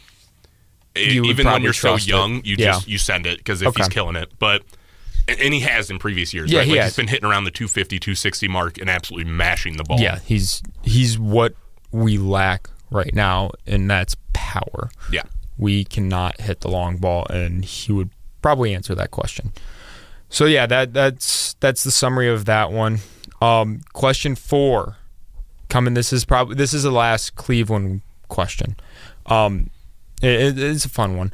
[0.97, 2.11] would even when you're so trust it.
[2.11, 2.73] young, you Yeah.
[2.73, 4.33] just you send it because if he's killing it.
[4.39, 4.63] But
[5.29, 6.51] and, and he has in previous years.
[6.51, 6.67] Yeah, right?
[6.67, 6.93] he like has.
[6.93, 10.01] He's been hitting around the 250, 260 mark and absolutely mashing the ball.
[10.01, 11.55] yeah, he's he's what
[11.93, 14.91] we lack right now, and that's power.
[15.11, 15.23] yeah.
[15.57, 18.11] we cannot hit the long ball, and he would
[18.43, 19.53] probably answer that question.
[20.29, 22.99] So yeah, that that's that's the summary of that one.
[23.41, 24.97] Um, question four,
[25.69, 25.95] coming.
[25.95, 28.77] This is probably this is the last Cleveland question.
[29.27, 29.71] Um,
[30.23, 31.33] it, it's a fun one.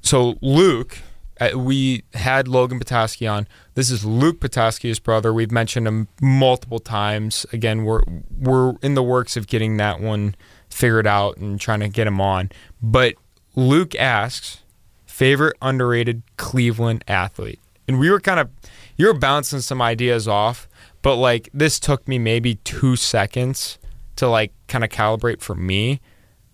[0.00, 0.98] So Luke,
[1.40, 3.46] Uh, we had Logan Petoskey on.
[3.74, 5.32] This is Luke Petoskey's brother.
[5.32, 7.46] We've mentioned him multiple times.
[7.52, 8.02] Again, we're
[8.38, 10.34] we're in the works of getting that one
[10.68, 12.50] figured out and trying to get him on.
[12.82, 13.14] But
[13.54, 14.62] Luke asks,
[15.06, 18.50] favorite underrated Cleveland athlete, and we were kind of
[18.96, 20.68] you were bouncing some ideas off,
[21.02, 23.78] but like this took me maybe two seconds
[24.16, 26.00] to like kind of calibrate for me.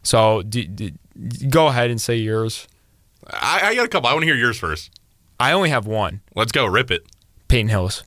[0.02, 0.90] So do, do,
[1.48, 2.68] go ahead and say yours.
[3.30, 4.08] I, I got a couple.
[4.08, 4.90] I want to hear yours first.
[5.40, 6.20] I only have one.
[6.34, 6.66] Let's go.
[6.66, 7.04] Rip it.
[7.48, 8.02] Peyton Hillis.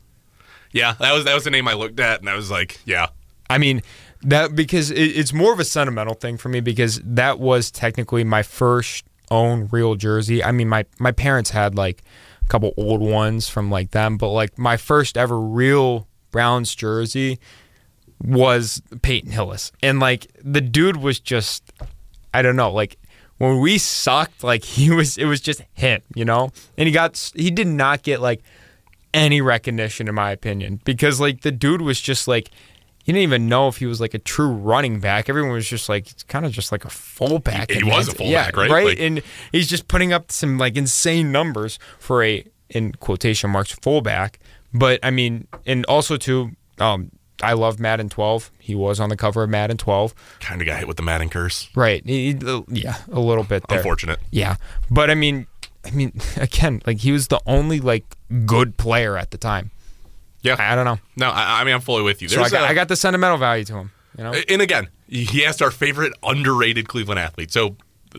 [0.72, 3.07] Yeah, that was that was the name I looked at, and I was like, yeah,
[3.49, 3.82] I mean
[4.24, 8.24] that because it, it's more of a sentimental thing for me because that was technically
[8.24, 10.43] my first own real jersey.
[10.43, 12.03] I mean my my parents had like
[12.43, 17.39] a couple old ones from like them, but like my first ever real Browns jersey
[18.22, 21.72] was Peyton Hillis, and like the dude was just
[22.34, 22.97] I don't know like.
[23.38, 26.50] When we sucked, like he was, it was just him, you know.
[26.78, 28.42] And he got, he did not get like
[29.14, 32.50] any recognition in my opinion because like the dude was just like
[33.06, 35.30] you didn't even know if he was like a true running back.
[35.30, 37.72] Everyone was just like it's kind of just like a fullback.
[37.72, 38.70] He- he was a that's- yeah, fullback, right?
[38.72, 39.22] Right, Like- and
[39.54, 44.40] he's just putting up some like insane numbers for a in quotation marks fullback.
[44.74, 47.12] But I mean, and also too, um,
[47.42, 48.52] I love Madden 12.
[48.60, 50.14] He was on the cover of Madden 12.
[50.40, 51.70] kind of got hit with the Madden curse.
[51.76, 52.04] Right.
[52.06, 52.38] He-
[52.70, 53.78] yeah, a little bit there.
[53.80, 54.20] Unfortunate.
[54.32, 54.56] Yeah,
[54.90, 55.48] but I mean,
[55.86, 58.06] I mean, again, like he was the only like
[58.46, 59.72] good player at the time.
[60.42, 60.56] Yeah.
[60.60, 61.00] I don't know.
[61.16, 62.30] No, I, I mean I'm fully with you.
[62.30, 63.92] So I got, a- I got the sentimental value to him.
[64.18, 67.52] You know, And again, he asked our favorite underrated Cleveland athlete.
[67.52, 67.76] So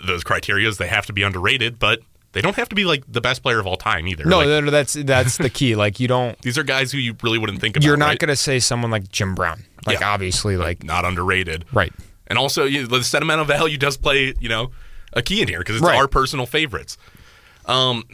[0.07, 2.01] those criterias they have to be underrated, but
[2.33, 4.24] they don't have to be like the best player of all time either.
[4.24, 5.74] No, Like, no, no, that's that's the key.
[5.74, 7.87] Like you don't, these are guys who you really wouldn't think about.
[7.87, 8.18] you're not right?
[8.18, 9.64] gonna say someone like Jim Brown.
[9.87, 10.11] Like Yeah.
[10.11, 11.64] obviously, like not underrated.
[11.72, 11.93] right.
[12.26, 14.70] And also, you the sentimental value does play, you know,
[15.14, 15.97] a key in here because it's Right.
[15.97, 16.99] our personal favorites.
[17.64, 18.05] Um,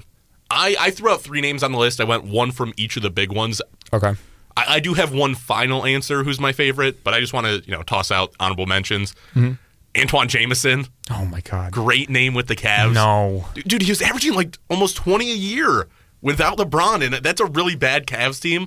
[0.51, 2.01] I I threw out three names on the list.
[2.01, 3.61] I went one from each of the big ones.
[3.93, 4.15] Okay.
[4.57, 7.62] I, I do have one final answer who's my favorite, but I just want to
[7.67, 9.15] you know toss out honorable mentions.
[9.35, 9.53] Mm-hmm.
[9.95, 11.70] Antawn Jamison, Oh my God.
[11.72, 12.92] great name with the Cavs.
[12.95, 13.47] No.
[13.55, 15.88] dude, he was averaging like almost twenty a year
[16.20, 18.66] without LeBron, and that's a really bad Cavs team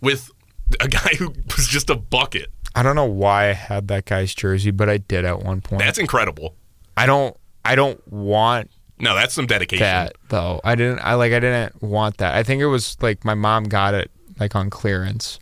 [0.00, 0.30] with
[0.80, 2.50] a guy who was just a bucket.
[2.74, 5.80] I don't know why I had that guy's jersey, but I did at one point.
[5.80, 6.54] That's incredible.
[6.96, 7.36] I don't.
[7.64, 9.82] I don't want No, that's some dedication.
[9.84, 10.60] that though.
[10.64, 10.98] I didn't.
[11.00, 11.32] I like.
[11.32, 12.34] I didn't want that.
[12.34, 14.10] I think it was like my mom got it
[14.40, 15.38] like on clearance,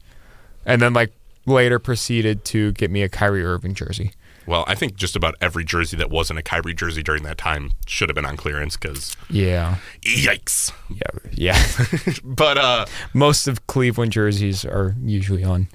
[0.67, 1.13] and then like
[1.47, 4.13] later proceeded to get me a Kyrie Irving jersey.
[4.47, 7.71] Well, I think just about every jersey that wasn't a Kyrie jersey during that time
[7.87, 9.77] should have been on clearance because Yeah.
[10.03, 10.73] yikes.
[10.91, 11.31] Yeah.
[11.33, 12.15] Yeah.
[12.25, 15.69] But uh, Most of Cleveland jerseys are usually on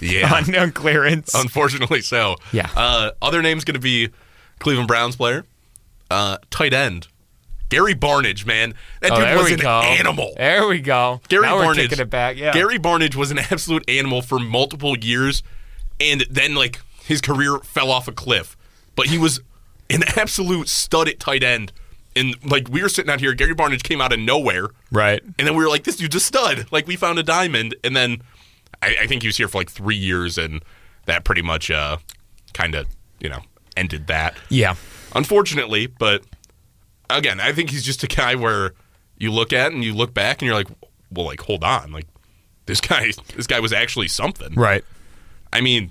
[0.00, 1.34] yeah, on, on clearance.
[1.34, 2.36] unfortunately so.
[2.52, 2.68] Yeah.
[2.76, 4.10] Uh, other name's going to be
[4.58, 5.44] Cleveland Browns player,
[6.10, 7.06] uh, tight end,
[7.68, 8.44] Gary Barnidge.
[8.44, 9.80] Man, that Oh, dude was an go.
[9.82, 10.32] animal.
[10.36, 11.20] There we go.
[11.28, 11.98] Gary now we're Barnidge.
[11.98, 12.36] it back.
[12.36, 12.52] Yeah.
[12.52, 15.42] Gary Barnidge was an absolute animal for multiple years,
[16.00, 18.56] and then like his career fell off a cliff.
[18.96, 19.40] But he was
[19.90, 21.72] an absolute stud at tight end.
[22.16, 25.20] And like we were sitting out here, Gary Barnidge came out of nowhere, Right.
[25.38, 27.96] and then we were like, "This dude's a stud!" Like we found a diamond, and
[27.96, 28.22] then
[28.80, 30.62] I, I think he was here for like three years, and
[31.06, 31.96] that pretty much uh,
[32.52, 32.86] kind of
[33.18, 33.40] you know
[33.76, 34.36] ended that.
[34.48, 34.76] Yeah.
[35.16, 36.22] Unfortunately, but
[37.10, 38.74] again, I think he's just a guy where
[39.18, 40.68] you look at and you look back and you're like,
[41.10, 42.06] well, like hold on, like
[42.66, 44.54] this guy, this guy was actually something.
[44.54, 44.84] Right.
[45.52, 45.90] I mean,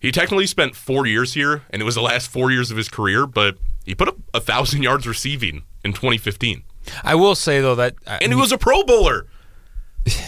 [0.00, 2.88] he technically spent four years here, and it was the last four years of his
[2.88, 6.62] career, but he put up a thousand yards receiving in 2015,
[7.04, 9.26] I will say though that I and he was a Pro Bowler.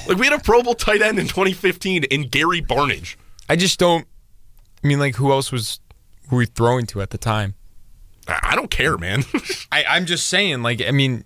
[0.07, 3.17] like we had a Pro Bowl tight end in 2015 in Gary Barnidge.
[3.49, 4.07] I just don't.
[4.83, 5.81] I mean, like, who else was
[6.31, 7.55] were we throwing to at the time?
[8.29, 9.25] I I don't care, man.
[9.73, 11.25] I, I'm just saying, like, I mean,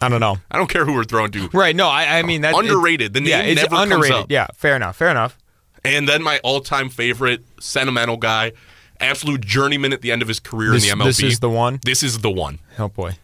[0.00, 0.38] I don't know.
[0.50, 1.48] I don't care who we're throwing to.
[1.52, 1.76] Right?
[1.76, 3.12] No, I, I mean that's Underrated.
[3.12, 4.16] The name yeah, it's never comes underrated.
[4.16, 4.30] up.
[4.30, 4.96] Yeah, fair enough.
[4.96, 5.38] Fair enough.
[5.84, 8.52] And then my all-time favorite sentimental guy,
[9.00, 11.06] absolute journeyman at the end of his career This, in the MLB.
[11.08, 11.80] this is the one.
[11.84, 12.60] This is the one.
[12.78, 13.16] Oh boy.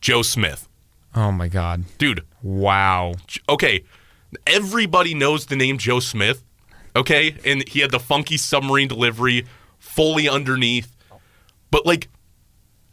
[0.00, 0.68] Joe Smith.
[1.14, 1.84] Oh my God.
[1.98, 3.14] Dude, Wow.
[3.48, 3.82] Okay,
[4.46, 6.44] everybody knows the name Joe Smith,
[6.94, 7.34] okay?
[7.44, 9.46] And he had the funky submarine delivery,
[9.80, 10.96] fully underneath.
[11.72, 12.08] But, like,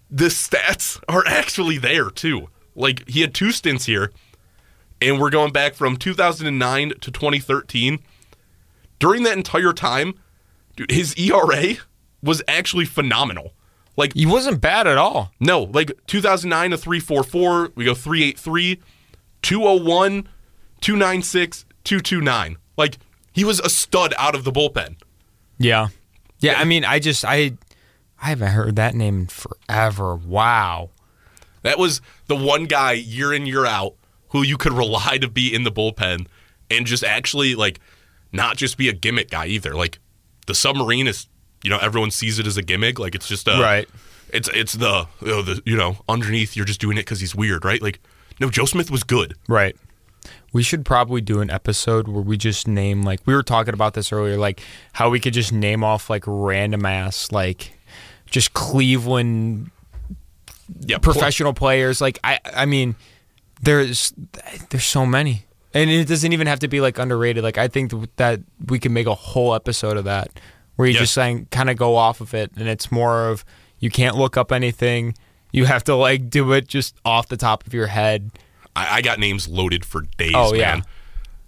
[0.09, 2.49] the stats are actually there, too.
[2.73, 4.11] Like, he had two stints here,
[4.99, 7.99] and we're going back from 2009 to 2013.
[9.03, 10.13] During that entire time,
[10.77, 11.75] dude, his ERA
[12.21, 13.51] was actually phenomenal.
[13.97, 15.33] Like, He wasn't bad at all.
[15.41, 18.79] no, like 2009 to 344, we go 383,
[19.41, 20.29] 201,
[20.79, 22.55] 296, 229.
[22.77, 22.97] Like
[23.33, 24.95] he was a stud out of the bullpen.
[25.57, 25.89] Yeah.
[26.39, 26.53] Yeah.
[26.57, 27.57] I mean, I just I
[28.21, 30.15] I haven't heard that name in forever.
[30.15, 30.91] Wow.
[31.63, 33.95] That was the one guy year in year out
[34.29, 36.27] who you could rely to be in the bullpen
[36.71, 37.81] and just actually like
[38.33, 39.73] not just be a gimmick guy either.
[39.73, 39.99] Like
[40.47, 41.27] the submarine is,
[41.63, 42.99] you know, everyone sees it as a gimmick.
[42.99, 43.87] Like it's just a Right.
[44.33, 47.63] It's it's the oh, the you know underneath you're just doing it because he's weird,
[47.63, 47.81] right?
[47.81, 47.99] Like
[48.39, 49.35] no, Joe Smith was good.
[49.47, 49.75] Right.
[50.53, 53.93] We should probably do an episode where we just name like we were talking about
[53.93, 54.61] this earlier, like
[54.93, 57.77] how we could just name off like random ass like
[58.25, 59.69] just Cleveland
[60.79, 62.01] Yeah, professional players.
[62.01, 62.95] Like I I mean,
[63.61, 64.13] there's
[64.71, 65.45] there's so many.
[65.73, 67.43] And it doesn't even have to be like underrated.
[67.43, 70.29] Like I think that we can make a whole episode of that
[70.75, 70.99] where you Yeah.
[71.01, 73.43] just saying kind of go off of it and it's more of
[73.79, 75.15] you can't look up anything.
[75.51, 78.31] You have to like do it just off the top of your head.
[78.75, 80.59] I, I got names loaded for days, Oh, man.
[80.59, 80.81] yeah.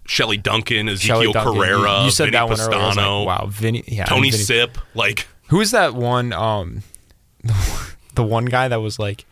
[0.08, 1.54] Shelley Duncan, Ezekiel Duncan.
[1.54, 2.86] Carrera, You, you said Vinny that one Pestano, earlier.
[2.86, 3.82] Was like, wow, Vinny.
[3.88, 4.42] Yeah, Tony Vinny.
[4.44, 6.32] Sipp, like Who is that one?
[6.32, 6.82] Um,
[8.14, 9.24] the one guy that was like,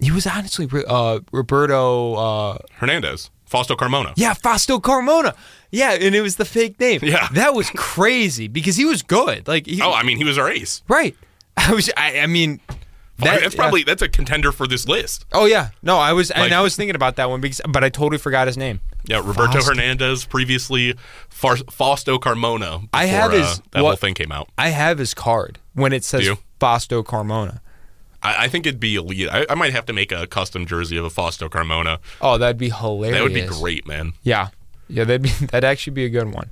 [0.00, 2.14] he was honestly uh Roberto.
[2.14, 4.12] Uh, Hernandez, Fausto Carmona.
[4.16, 5.34] yeah, Fausto Carmona.
[5.70, 7.00] Yeah, and it was the fake name.
[7.02, 7.28] Yeah.
[7.32, 9.46] that was crazy because he was good.
[9.48, 10.82] Like, he, Oh, I mean, he was our ace.
[10.88, 11.14] right.
[11.56, 11.90] I was.
[11.96, 12.60] I, I mean.
[13.20, 15.26] That, that's probably that's a contender for this list.
[15.32, 17.82] Oh yeah, no, I was, Like- and I was thinking about that one because, but
[17.82, 18.78] I totally forgot his name.
[19.06, 19.70] Yeah, Roberto Fausto.
[19.70, 20.94] Hernandez, previously
[21.28, 22.82] Far- Fausto Carmona.
[22.82, 24.48] Before, I have his- uh, that what- whole thing came out.
[24.56, 26.28] I have his card when it says?
[26.60, 27.58] Fausto Carmona.
[28.22, 29.28] I, I think it'd be elite.
[29.30, 31.98] I, I might have to make a custom jersey of a Fausto Carmona.
[32.20, 33.16] Oh, that'd be hilarious.
[33.16, 34.12] That would be great, man.
[34.22, 34.48] Yeah,
[34.88, 36.50] yeah, that'd be that'd actually be a good one.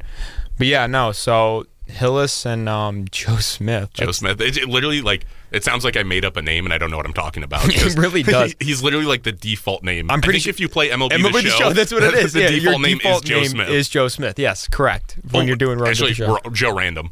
[0.59, 1.12] But yeah, no.
[1.12, 3.93] So Hillis and um, Joe Smith.
[3.95, 4.41] Joe Smith.
[4.41, 6.91] It, it literally like it sounds like I made up a name and I don't
[6.91, 7.67] know what I'm talking about.
[7.67, 8.55] because really does.
[8.61, 10.11] he- he's literally like the default name.
[10.11, 12.14] I'm pretty sure- if you play MLB, MLB the, the show, show, that's what it
[12.14, 12.33] is.
[12.33, 13.69] the yeah, default your name default is Joe name Smith.
[13.69, 14.39] is Joe Smith.
[14.39, 15.19] Yes, correct.
[15.31, 16.39] When Oh, you're doing actually show.
[16.53, 17.11] Joe Random.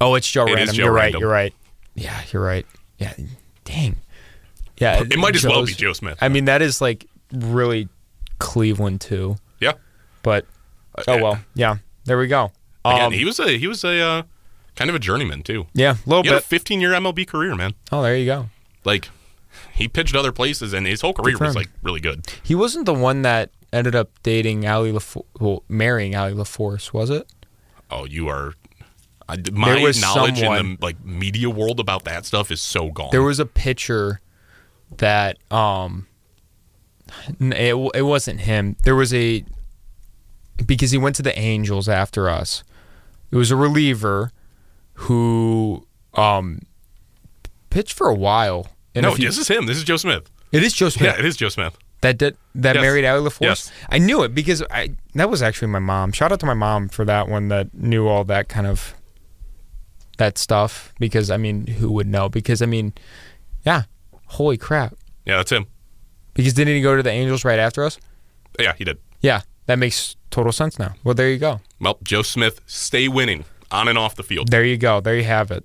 [0.00, 0.74] Oh, it's Joe It Random.
[0.74, 1.02] Joe you're right.
[1.04, 1.20] Random.
[1.20, 1.54] You're right.
[1.94, 2.66] Yeah, you're right.
[2.98, 3.14] Yeah.
[3.64, 3.96] Dang.
[4.78, 5.00] Yeah.
[5.02, 6.18] It might as well be Joe Smith.
[6.20, 7.88] I mean, that is like really
[8.38, 9.36] Cleveland too.
[9.60, 9.72] Yeah.
[10.22, 10.46] But
[11.08, 11.38] oh well.
[11.54, 11.76] Yeah.
[12.04, 12.52] There we go.
[12.84, 14.22] Again, Um, he was a he was a uh,
[14.74, 15.66] kind of a journeyman too.
[15.72, 16.44] yeah, a little He had a bit.
[16.46, 17.74] 15 year MLB career, man.
[17.92, 18.48] Oh, there you go.
[18.84, 19.08] Like
[19.72, 22.26] he pitched other places and his whole career was like really good.
[22.42, 27.08] He wasn't the one that ended up dating Allie LaForce, well, marrying Allie LaForce, was
[27.10, 27.30] it?
[27.90, 28.54] Oh, you are.
[29.28, 33.08] I, my knowledge in the like media world about that stuff is so gone.
[33.12, 34.20] There was a pitcher
[34.98, 36.06] that um
[37.40, 38.76] it, it wasn't him.
[38.84, 39.44] There was a
[40.64, 42.62] because he went to the Angels after us.
[43.30, 44.32] It was a reliever
[44.94, 46.60] who um
[47.70, 48.68] pitched for a while.
[48.94, 49.66] And no, you- this is him.
[49.66, 50.30] This is Joe Smith.
[50.52, 51.14] it is Joe Smith.
[51.14, 51.76] Yeah, it is Joe Smith.
[52.02, 52.82] That did that Yes.
[52.82, 53.40] married Allie LaForce.
[53.42, 53.72] Yes.
[53.88, 56.12] I knew it because I that was actually my mom.
[56.12, 58.94] Shout out to my mom for that one that knew all that kind of
[60.18, 62.28] that stuff because I mean who would know?
[62.28, 62.92] Because I mean,
[63.64, 63.84] yeah,
[64.26, 64.94] holy crap!
[65.24, 65.66] Yeah, that's him.
[66.34, 67.98] Because didn't he go to the Angels right after us?
[68.58, 68.98] Yeah, he did.
[69.20, 70.94] Yeah, that makes total sense now.
[71.04, 71.60] Well, there you go.
[71.80, 74.50] Well, Joe Smith, stay winning on and off the field.
[74.50, 75.00] There you go.
[75.00, 75.64] There you have it.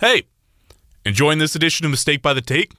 [0.00, 0.28] Hey,
[1.04, 2.72] enjoying this edition of Mistake by the Take?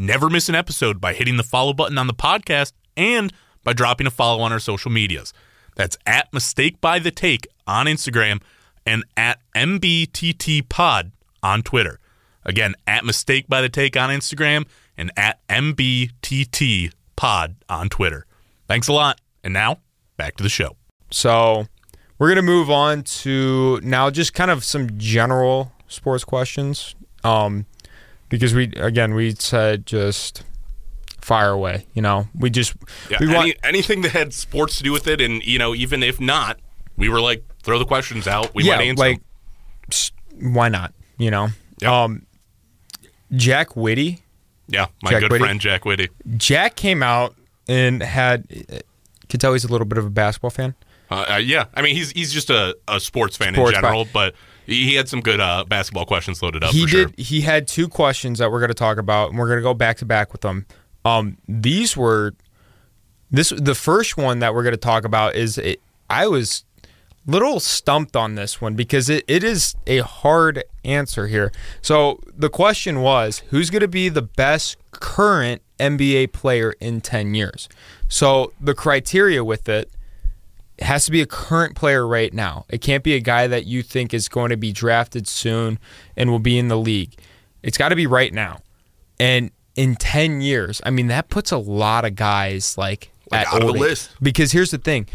[0.00, 3.30] Never miss an episode by hitting the follow button on the podcast and
[3.62, 5.34] by dropping a follow on our social medias.
[5.76, 8.40] That's at Mistake by the Take on Instagram
[8.86, 12.00] and at MBTT Pod on Twitter.
[12.46, 18.24] Again, at Mistake by the Take on Instagram and at MBTT Pod on Twitter.
[18.68, 19.20] Thanks a lot.
[19.44, 19.80] And now,
[20.16, 20.76] back to the show.
[21.10, 21.66] So
[22.18, 26.94] we're gonna move on to now just kind of some general sports questions.
[27.22, 27.66] Um,
[28.30, 30.42] because we again we said just
[31.20, 31.84] fire away.
[31.92, 32.72] You know, we just
[33.10, 35.74] Yeah, we any, want anything that had sports to do with it, and you know,
[35.74, 36.58] even if not,
[36.96, 38.54] we were like, throw the questions out.
[38.54, 39.02] We yeah, might answer.
[39.04, 39.20] like
[40.40, 40.94] why not?
[41.18, 41.48] You know,
[41.82, 42.04] Yeah.
[42.04, 42.26] um,
[43.34, 44.22] Jack Whitty.
[44.68, 45.44] yeah, my Jack good Whitty.
[45.44, 46.08] friend Jack Whitty.
[46.36, 47.34] Jack came out
[47.68, 48.46] and had.
[49.28, 50.74] Could tell he's a little bit of a basketball fan.
[51.10, 54.06] Uh, uh, yeah, I mean, he's he's just a, a sports fan Sports in general,
[54.12, 54.34] but
[54.66, 56.72] he, had some good uh, basketball questions loaded up.
[56.72, 56.90] he did.
[56.90, 57.10] Sure.
[57.16, 59.74] He had two questions that we're going to talk about, and we're going to go
[59.74, 60.66] back to back with them.
[61.04, 62.34] Um, these were
[63.30, 66.64] this the first one that we're going to talk about is it, I was
[67.26, 71.52] little stumped on this one because it, it is a hard answer here.
[71.80, 77.34] So the question was, who's going to be the best current NBA player in 10
[77.34, 77.68] years?
[78.08, 79.90] So the criteria with it
[80.80, 82.64] it has to be a current player right now.
[82.68, 85.78] It can't be a guy that you think is going to be drafted soon
[86.16, 87.14] and will be in the league.
[87.62, 88.60] It's got to be right now.
[89.18, 93.52] And in 10 years, I mean, that puts a lot of guys like, Like, at
[93.52, 94.10] out of the list.
[94.22, 95.06] Because here's the thing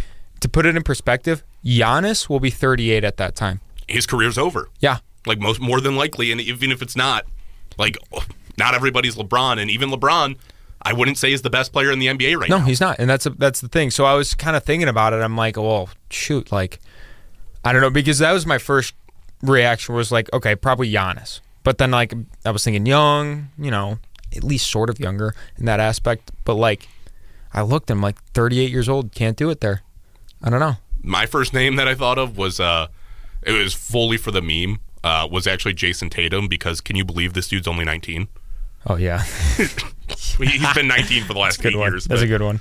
[0.41, 3.61] to put it in perspective, Giannis will be 38 at that time.
[3.87, 4.69] His career's over.
[4.79, 4.99] Yeah.
[5.25, 7.25] Like most, more than likely, and even if it's not,
[7.79, 7.97] like,
[8.57, 10.37] not everybody's LeBron, and even LeBron,
[10.85, 12.61] I wouldn't say is the best player in the NBA right No, now.
[12.63, 13.89] No, he's not, and that's a, that's the thing.
[13.91, 15.17] So I was kind of thinking about it.
[15.17, 16.79] I'm like, well, shoot, like,
[17.63, 18.93] I don't know, because that was my first
[19.41, 21.41] reaction was like, okay, probably Giannis.
[21.63, 22.13] But then like
[22.45, 23.97] I was thinking young, you know,
[24.35, 26.31] at least sort of younger in that aspect.
[26.45, 26.87] But like,
[27.53, 29.81] I looked, I'm like 38 years old, can't do it there.
[30.43, 30.75] I don't know.
[31.01, 32.87] My first name that I thought of was, uh,
[33.41, 34.79] it was fully for the meme.
[35.03, 38.27] Uh, was actually Jayson Tatum because can you believe this dude's only 19?
[38.87, 39.23] Oh yeah,
[39.57, 41.91] He- He's been 19 for the last good eight one.
[41.91, 42.05] years.
[42.05, 42.59] That's but- a good one.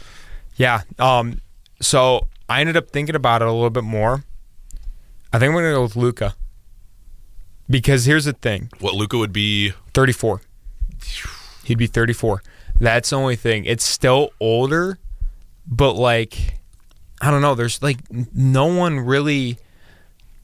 [0.56, 0.82] Yeah.
[0.98, 1.40] Um.
[1.80, 4.24] So I ended up thinking about it a little bit more.
[5.32, 6.34] I think I'm gonna go with Luka.
[7.68, 8.70] Because here's the thing.
[8.80, 10.40] What Luka would be 34.
[11.64, 12.42] He'd be 34.
[12.78, 13.64] That's the only thing.
[13.64, 14.98] It's still older,
[15.66, 16.58] but like,
[17.22, 17.54] I don't know.
[17.54, 17.98] There's like
[18.34, 19.58] no one really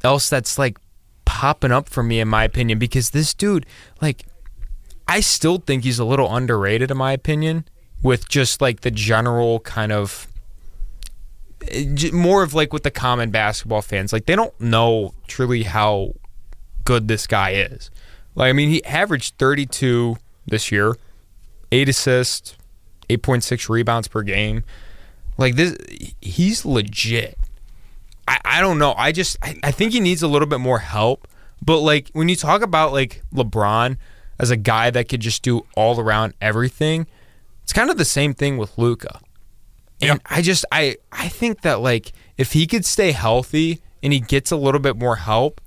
[0.02, 0.78] else that's like
[1.26, 3.66] popping up for me, in my opinion, because this dude,
[4.00, 4.24] like,
[5.10, 7.64] I still think he's a little underrated, in my opinion,
[8.00, 10.28] with just like the general kind of
[12.12, 14.12] more of like with the common basketball fans.
[14.12, 16.14] Like, they don't know truly how
[16.84, 17.90] good this guy is.
[18.36, 20.96] Like, I mean, he averaged 32 this year,
[21.72, 22.56] eight assists,
[23.08, 24.62] 8.6 rebounds per game.
[25.36, 25.76] Like this,
[26.20, 27.36] he's legit.
[28.28, 28.94] I, I don't know.
[28.96, 31.26] I just I, I think he needs a little bit more help.
[31.60, 33.96] But like when you talk about like LeBron
[34.40, 37.06] as a guy that could just do all around everything,
[37.62, 39.20] It's kind of the same thing with Luka.
[40.02, 44.18] And I just I I think that like if he could stay healthy and he
[44.20, 45.60] gets a little bit more help,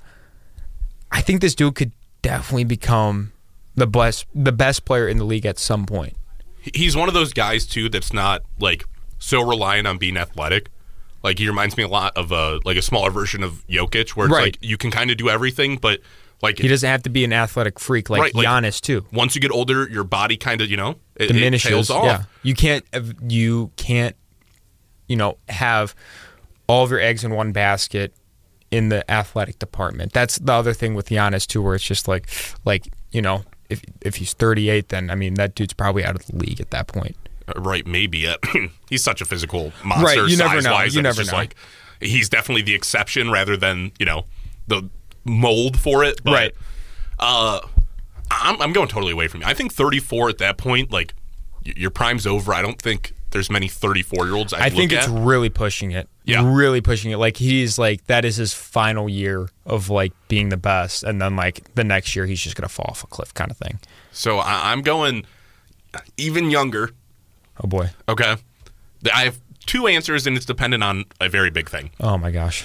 [1.11, 3.32] I think this dude could definitely become
[3.76, 6.15] the best the best player in the league at some point.
[6.74, 8.86] He's one of those guys too that's not like
[9.19, 10.69] so reliant on being athletic.
[11.21, 14.26] Like he reminds me a lot of a like a smaller version of Jokic, where
[14.28, 14.43] it's Right.
[14.43, 15.99] like you can kind of do everything, but
[16.43, 19.03] like He doesn't have to be an athletic freak like Right, like- Giannis too.
[19.11, 21.69] once you get older, your body kind of you know it, it Diminishes.
[21.69, 22.05] tails off.
[22.05, 22.85] Yeah, you can't
[23.27, 24.15] you can't
[25.07, 25.95] you know have
[26.67, 28.13] all of your eggs in one basket
[28.71, 30.13] in the athletic department.
[30.13, 32.29] That's the other thing with Giannis too, where it's just like
[32.65, 36.25] like you know if if he's 38, then I mean that dude's probably out of
[36.27, 37.15] the league at that point.
[37.47, 37.85] Uh, right?
[37.85, 38.37] Maybe uh,
[38.89, 40.21] he's such a physical monster.
[40.21, 40.61] Right, you never know.
[40.61, 41.37] size-wise, You never just know.
[41.37, 41.55] Like
[42.01, 44.25] he's definitely the exception rather than you know
[44.67, 44.89] the
[45.24, 46.21] mold for it.
[46.24, 46.55] But, Right.
[47.19, 47.59] Uh,
[48.32, 49.47] I'm I'm going totally away from you.
[49.47, 51.13] I think 34 at that point, like
[51.63, 52.53] your prime's over.
[52.53, 54.53] I don't think there's many 34 year olds.
[54.53, 55.13] I think it's at.
[55.13, 56.07] really pushing it.
[56.24, 56.55] Yeah.
[56.55, 57.17] really pushing it.
[57.17, 61.36] Like he's like that is his final year of like being the best, and then
[61.36, 63.80] like the next year he's just gonna fall off a cliff, kind of thing.
[64.11, 65.26] So I, I'm going
[66.17, 66.91] even younger.
[67.63, 67.89] Oh boy.
[68.09, 68.36] Okay,
[69.13, 71.91] I have two answers, and it's dependent on a very big thing.
[71.99, 72.63] Oh my gosh.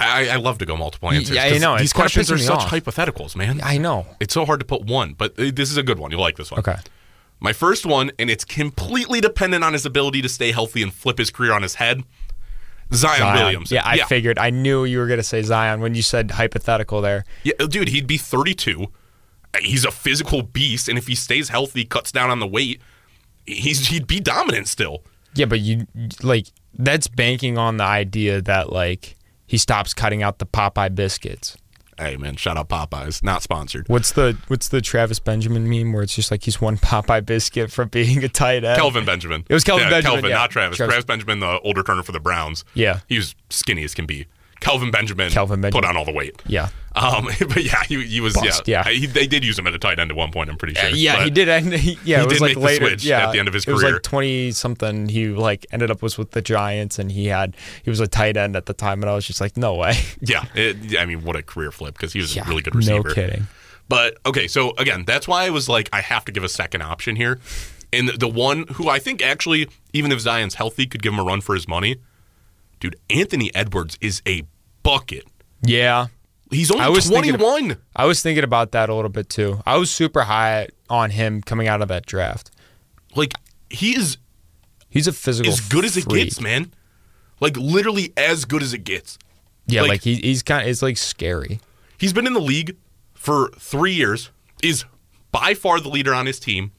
[0.00, 1.36] I, I love to go multiple answers.
[1.36, 2.70] yeah, I know, These questions are such off.
[2.70, 3.60] hypotheticals, man.
[3.62, 4.06] I know.
[4.20, 6.10] It's so hard to put one, but uh, this is a good one.
[6.10, 6.60] You'll like this one.
[6.60, 6.76] Okay.
[7.38, 11.18] My first one, and it's completely dependent on his ability to stay healthy and flip
[11.18, 12.02] his career on his head.
[12.92, 13.34] Zion, Zion.
[13.44, 13.70] Williams.
[13.70, 14.38] Yeah, I figured.
[14.38, 17.24] I knew you were gonna say Zion when you said hypothetical there.
[17.44, 18.86] Yeah, dude, he'd be 32.
[19.60, 22.80] He's a physical beast, and if he stays healthy, cuts down on the weight,
[23.46, 25.02] he's he'd be dominant still.
[25.34, 25.86] Yeah, but you
[26.22, 29.16] like that's banking on the idea that like
[29.50, 31.56] he stops cutting out the Popeye biscuits.
[31.98, 33.88] Hey man, shout out Popeyes, not sponsored.
[33.88, 37.72] What's the what's the Travis Benjamin meme where it's just like he's one Popeye biscuit
[37.72, 38.78] from being a tight end?
[38.78, 39.44] Kelvin Benjamin.
[39.48, 40.36] It was Kelvin yeah, Benjamin, Kelvin, yeah.
[40.36, 40.76] not Travis.
[40.76, 42.64] Travis- Travis Benjamin, the older turner for the Browns.
[42.74, 43.00] Yeah.
[43.08, 44.26] he was skinny as can be.
[44.60, 45.82] Kelvin Benjamin, Kelvin Benjamin.
[45.82, 46.40] put on all the weight.
[46.46, 46.68] Yeah.
[46.94, 48.82] Um, but yeah, he, he was Bust, yeah.
[48.86, 48.92] yeah.
[48.92, 50.50] He, they did use him at a tight end at one point.
[50.50, 50.90] I'm pretty sure.
[50.90, 51.48] yeah, but- he did.
[51.48, 52.86] And he, yeah, He it was did like make the later.
[52.88, 53.92] switch yeah, at the end of his It was career.
[53.94, 55.08] like twenty something.
[55.08, 58.36] He like ended up was with the Giants, and he had he was a tight
[58.36, 59.94] end at the time, and I was just like, no way.
[60.20, 62.74] Yeah, it, I mean, what a career flip because he was Yeah, a really good
[62.74, 63.08] receiver.
[63.08, 63.46] No kidding.
[63.88, 66.82] But okay, so again, that's why I was like, I have to give a second
[66.82, 67.40] option here.
[67.92, 71.18] And the, the one who I think actually, even if Zion's healthy, could give him
[71.18, 71.96] a run for his money,
[72.80, 74.42] dude, Anthony Edwards is a
[74.82, 75.24] bucket.
[75.62, 76.06] Yeah,
[76.50, 77.76] He's only I was thinking of- 21.
[77.94, 79.60] I was thinking about that a little bit too.
[79.66, 82.50] I was super high on him coming out of that draft.
[83.14, 83.34] like,
[83.68, 84.16] he is
[84.88, 86.72] He's a physical, as good as it gets, man.
[87.38, 89.16] Like, literally as good as it gets.
[89.66, 90.62] Yeah, Like- like, he, he's kind.
[90.62, 91.60] of It's like scary.
[91.98, 92.76] He's been in the league
[93.14, 94.30] for three years,
[94.64, 94.84] is
[95.30, 96.72] by far the leader on his team.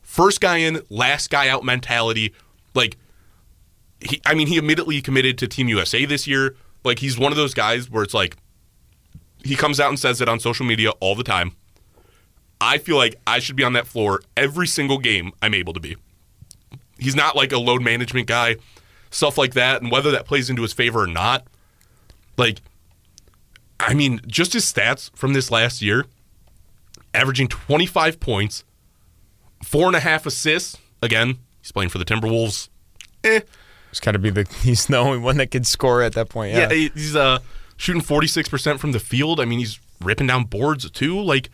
[0.00, 2.32] First guy in, last guy out mentality.
[2.74, 2.96] Like,
[4.00, 6.56] he, I mean, he immediately committed to Team USA this year.
[6.84, 8.36] Like, he's one of those guys where it's like,
[9.42, 11.52] he comes out and says it on social media all the time.
[12.60, 15.80] I feel like I should be on that floor every single game I'm able to
[15.80, 15.96] be.
[16.98, 18.56] He's not like a load management guy,
[19.10, 21.46] stuff like that, and whether that plays into his favor or not.
[22.38, 22.60] Like,
[23.80, 26.06] I mean, just his stats from this last year
[27.14, 28.64] averaging 25 points,
[29.62, 30.76] four and a half assists.
[31.00, 32.68] Again, he's playing for the Timberwolves.
[33.22, 33.40] Eh.
[33.94, 34.44] It's got to be the.
[34.62, 36.52] He's the only one that can score at that point.
[36.52, 36.88] Yeah, Yeah.
[36.94, 37.38] he's uh,
[37.76, 39.38] shooting 46% from the field.
[39.40, 41.20] I mean, he's ripping down boards too.
[41.20, 41.48] Like,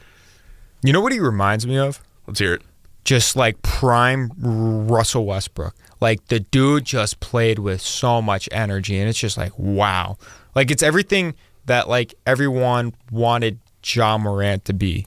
[0.82, 2.01] You know what he reminds me of?
[2.26, 2.62] let's hear it.
[3.05, 5.74] Just like prime Russell Westbrook.
[6.01, 10.16] Like the dude just played with so much energy, and it's just like wow.
[10.55, 11.34] Like it's everything
[11.66, 15.07] that like everyone wanted Ja Morant to be,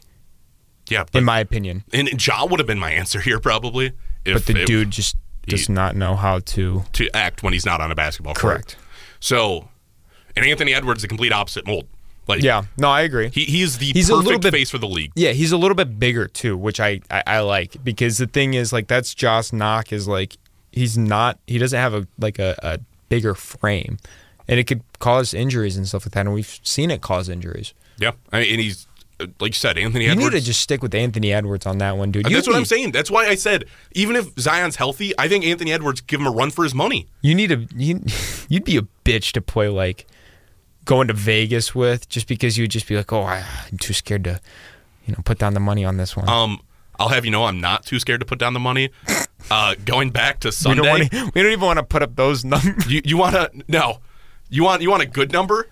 [0.89, 1.84] Yeah, but, in my opinion.
[1.91, 3.93] and Ja would have been my answer here probably.
[4.25, 5.15] If, But the dude just
[5.47, 6.83] does he- not know how to.
[6.93, 8.53] to act when he's not on a basketball court.
[8.53, 8.75] Correct.
[9.19, 9.69] So,
[10.35, 11.87] and Anthony Edwards, the complete opposite mold.
[12.27, 12.63] Like, Yeah.
[12.77, 13.29] No, I agree.
[13.33, 15.11] he, he is the He's a little perfect bit- face for the league.
[15.15, 18.53] Yeah, he's a little bit bigger too, which I, I, I like because the thing
[18.53, 20.37] is like that's Josh Knock is like
[20.71, 22.79] he's not he doesn't have a like a, a
[23.09, 23.97] bigger frame,
[24.47, 27.73] and it could cause injuries and stuff like that, and we've seen it cause injuries.
[27.99, 28.87] Yeah, I mean, and he's
[29.39, 30.34] like you said, Anthony You Edwards.
[30.34, 32.28] need to just stick with Anthony Edwards on that one, dude.
[32.30, 32.91] You That's what I'm saying.
[32.91, 36.32] That's why I said even if Zion's healthy, I think Anthony Edwards give him a
[36.32, 37.07] run for his money.
[37.21, 38.01] You need to you,
[38.49, 40.05] you'd be a bitch to play like
[40.86, 44.39] going to Vegas with just because you'd just be like, oh, I'm too scared to,
[45.05, 46.28] you know, put down the money on this one.
[46.28, 46.59] Um,
[46.99, 48.89] I'll have you know, I'm not too scared to put down the money.
[49.51, 52.01] Uh, going back to we Sunday, don't want to, we don't even want to put
[52.01, 52.89] up those numbers.
[52.89, 53.99] you you want to no,
[54.49, 55.67] you want you want a good number.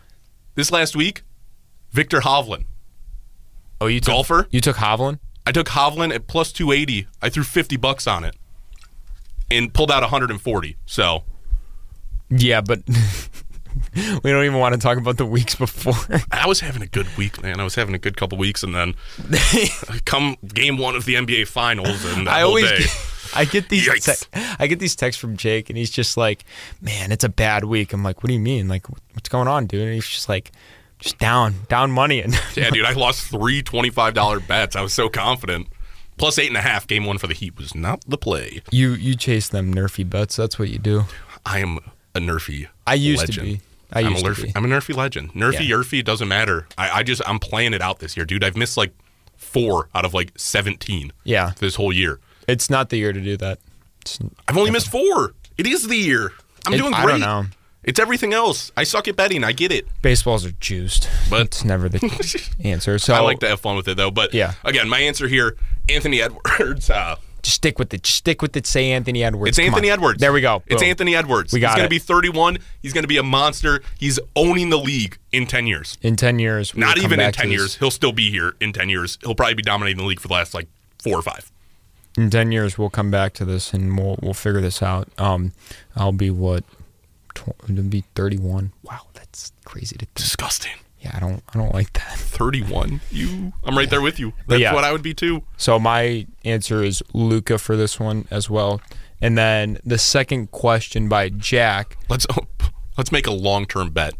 [0.56, 1.24] This last week,
[1.91, 2.66] Viktor Hovland.
[3.82, 4.47] Oh, you took, Golfer?
[4.51, 5.19] You took Hovland.
[5.45, 7.07] I took Hovland at plus 280.
[7.21, 8.36] I threw 50 bucks on it.
[9.49, 10.77] and pulled out 140.
[10.86, 11.23] So
[12.29, 12.84] Yeah, but
[14.23, 16.21] we don't even want to talk about the weeks before.
[16.32, 17.59] I was having a good week, man.
[17.59, 18.93] I was having a good couple weeks, and then
[20.05, 22.77] come game one of the NBA Finals, and I always day.
[22.79, 22.97] get,
[23.34, 24.27] I get these te-
[24.59, 26.45] I get these texts from Jake, and he's just like,
[26.82, 28.67] "Man, it's a bad week." I'm like, "What do you mean?
[28.67, 30.51] Like, what's going on, dude?" And he's just like,
[31.02, 34.76] "Just down, down money." And Yeah, dude, I lost three $25 bets.
[34.76, 35.68] I was so confident.
[36.18, 36.86] Plus eight and a half.
[36.88, 38.62] Game one for the Heat was not the play.
[38.72, 40.36] you you chase them nerfy bets.
[40.36, 41.04] That's what you do.
[41.45, 41.80] I am
[42.16, 42.68] a nerfy.
[42.86, 43.62] I used to be.
[43.91, 44.52] I am a nerfy.
[44.56, 45.34] I'm a nerfy legend.
[45.34, 45.76] Nerfy, Yeah.
[45.78, 46.68] yerfy, doesn't matter.
[46.78, 48.43] I, I just I'm playing it out this year, dude.
[48.43, 48.93] I've missed like
[49.36, 52.20] four out of like 17 Yeah, this whole year.
[52.47, 53.60] it's not the year to do that.
[54.02, 55.34] It's, I've only missed four.
[55.58, 56.32] It is the year.
[56.66, 57.12] I'm It- doing I great.
[57.14, 57.45] don't know.
[57.84, 58.71] It's everything else.
[58.77, 59.43] I suck at betting.
[59.43, 59.88] I get it.
[60.01, 61.99] baseballs are juiced, But- it's never the
[62.63, 62.99] answer.
[62.99, 64.11] So I like to have fun with it though.
[64.11, 64.53] But Yeah.
[64.63, 65.57] again, my answer here,
[65.89, 66.89] Anthony Edwards.
[66.89, 68.03] Uh, Just stick with it.
[68.03, 68.67] Just stick with it.
[68.67, 69.49] Say Anthony Edwards.
[69.49, 69.93] it's Come Anthony on.
[69.93, 70.19] Edwards.
[70.19, 70.61] There we go.
[70.67, 70.89] It's Boom.
[70.91, 71.51] Anthony Edwards.
[71.51, 72.59] We got He's going to be 31.
[72.84, 73.82] He's going to be a monster.
[73.99, 75.97] He's owning the league in 10 years.
[76.03, 77.57] In ten years, Not even in back to 10 this.
[77.57, 77.75] years.
[77.77, 79.17] He'll still be here in 10 years.
[79.23, 80.67] He'll probably be dominating the league for the last like
[81.01, 81.51] four or five.
[82.15, 85.51] in 10 years we'll come back to this and we'll we'll figure this out um
[85.95, 86.63] i'll be what
[87.69, 90.13] it'll be 31 wow that's crazy to think.
[90.15, 90.71] Disgusting.
[90.99, 93.01] yeah i don't i don't like that 31.
[93.11, 93.53] You.
[93.63, 94.34] I'm right there with you.
[94.47, 94.73] That's yeah.
[94.73, 95.43] what I would be too.
[95.57, 98.82] so my answer is Luka for this one as well
[99.21, 102.47] and then the second question by jack Let's oh,
[102.97, 104.13] let's make a long-term bet.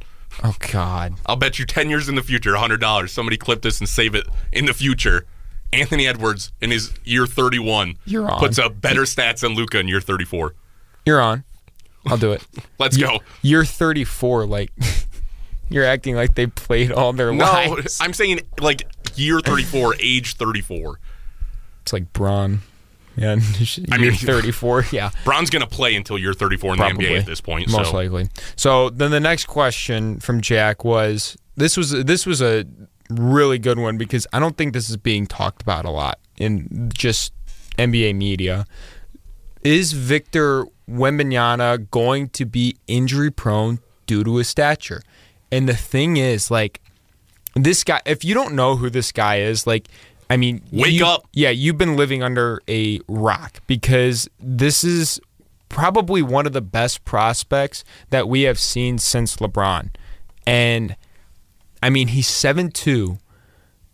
[0.44, 3.10] oh god I'll bet you 10 years in the future, $100.
[3.10, 5.26] Somebody clip this and save it in the future.
[5.74, 8.40] Anthony Edwards in his year 31 You're on.
[8.40, 10.54] puts up better stats than Luka in year 34.
[11.06, 11.44] you're on
[12.08, 12.42] i'll do it
[12.80, 13.20] Let's go.
[13.42, 14.72] you're 34 like
[15.70, 18.84] you're acting like they played all their No, lives I'm saying like
[19.16, 21.00] year 34, age 34.
[21.84, 22.62] it's like braun
[23.18, 23.36] yeah
[23.92, 27.20] I you're mean- 34 yeah Braun's going to play until year 34 in the NBA
[27.20, 27.70] at this point.
[27.70, 28.30] most so likely.
[28.56, 32.66] So then the next question from Jack was this was this was a
[33.10, 36.90] really good one because I don't think this is being talked about a lot in
[36.94, 37.34] just
[37.78, 38.66] NBA media.
[39.64, 45.02] Is Victor Wembanyama going to be injury prone due to his stature?
[45.52, 46.82] And the thing is, like,
[47.56, 48.02] this guy.
[48.06, 49.88] If you don't know who this guy is, like,
[50.30, 51.28] I mean, Wake you- up.
[51.34, 55.20] Yeah, you've been living under a rock because this is
[55.70, 59.90] probably one of the best prospects that we have seen since LeBron.
[60.48, 60.96] And
[61.84, 63.20] I mean, he's 7'2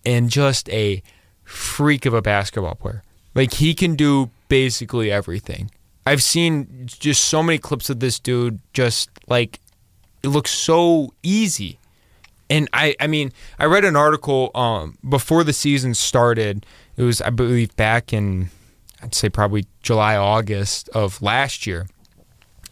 [0.05, 1.01] and just a
[1.43, 3.01] freak of a basketball player.
[3.37, 5.69] Like he can do basically everything.
[6.07, 9.59] I've seen just so many clips of this dude just like
[10.23, 11.79] it looks so easy.
[12.49, 16.65] And I, I mean, I read an article um, before the season started.
[16.95, 18.49] It was, I believe, back in,
[19.03, 21.87] I'd say probably July, August of last year,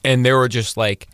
[0.03, 1.07] and they were just like,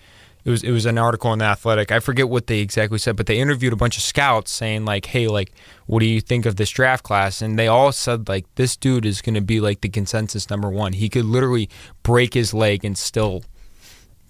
[0.44, 1.92] it was, it was an article in the Athletic.
[1.92, 5.06] I forget what they exactly said, but they interviewed a bunch of scouts saying like,
[5.06, 5.52] hey, like,
[5.86, 7.42] what do you think of this draft class?
[7.42, 10.70] And they all said like, this dude is going to be like the consensus number
[10.70, 10.94] one.
[10.94, 11.70] He could literally
[12.04, 13.44] break his leg and still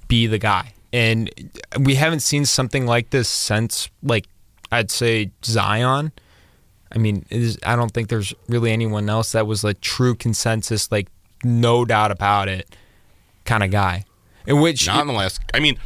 [0.08, 0.74] be the guy.
[0.94, 1.30] And
[1.80, 4.26] we haven't seen something like this since, like,
[4.72, 6.12] I'd say Zion.
[6.94, 7.26] I mean,
[7.64, 11.08] I don't think there's really anyone else that was a true consensus, like,
[11.46, 12.76] no doubt about it
[13.46, 14.04] kind of guy.
[14.46, 15.40] In which, not last.
[15.54, 15.80] I mean,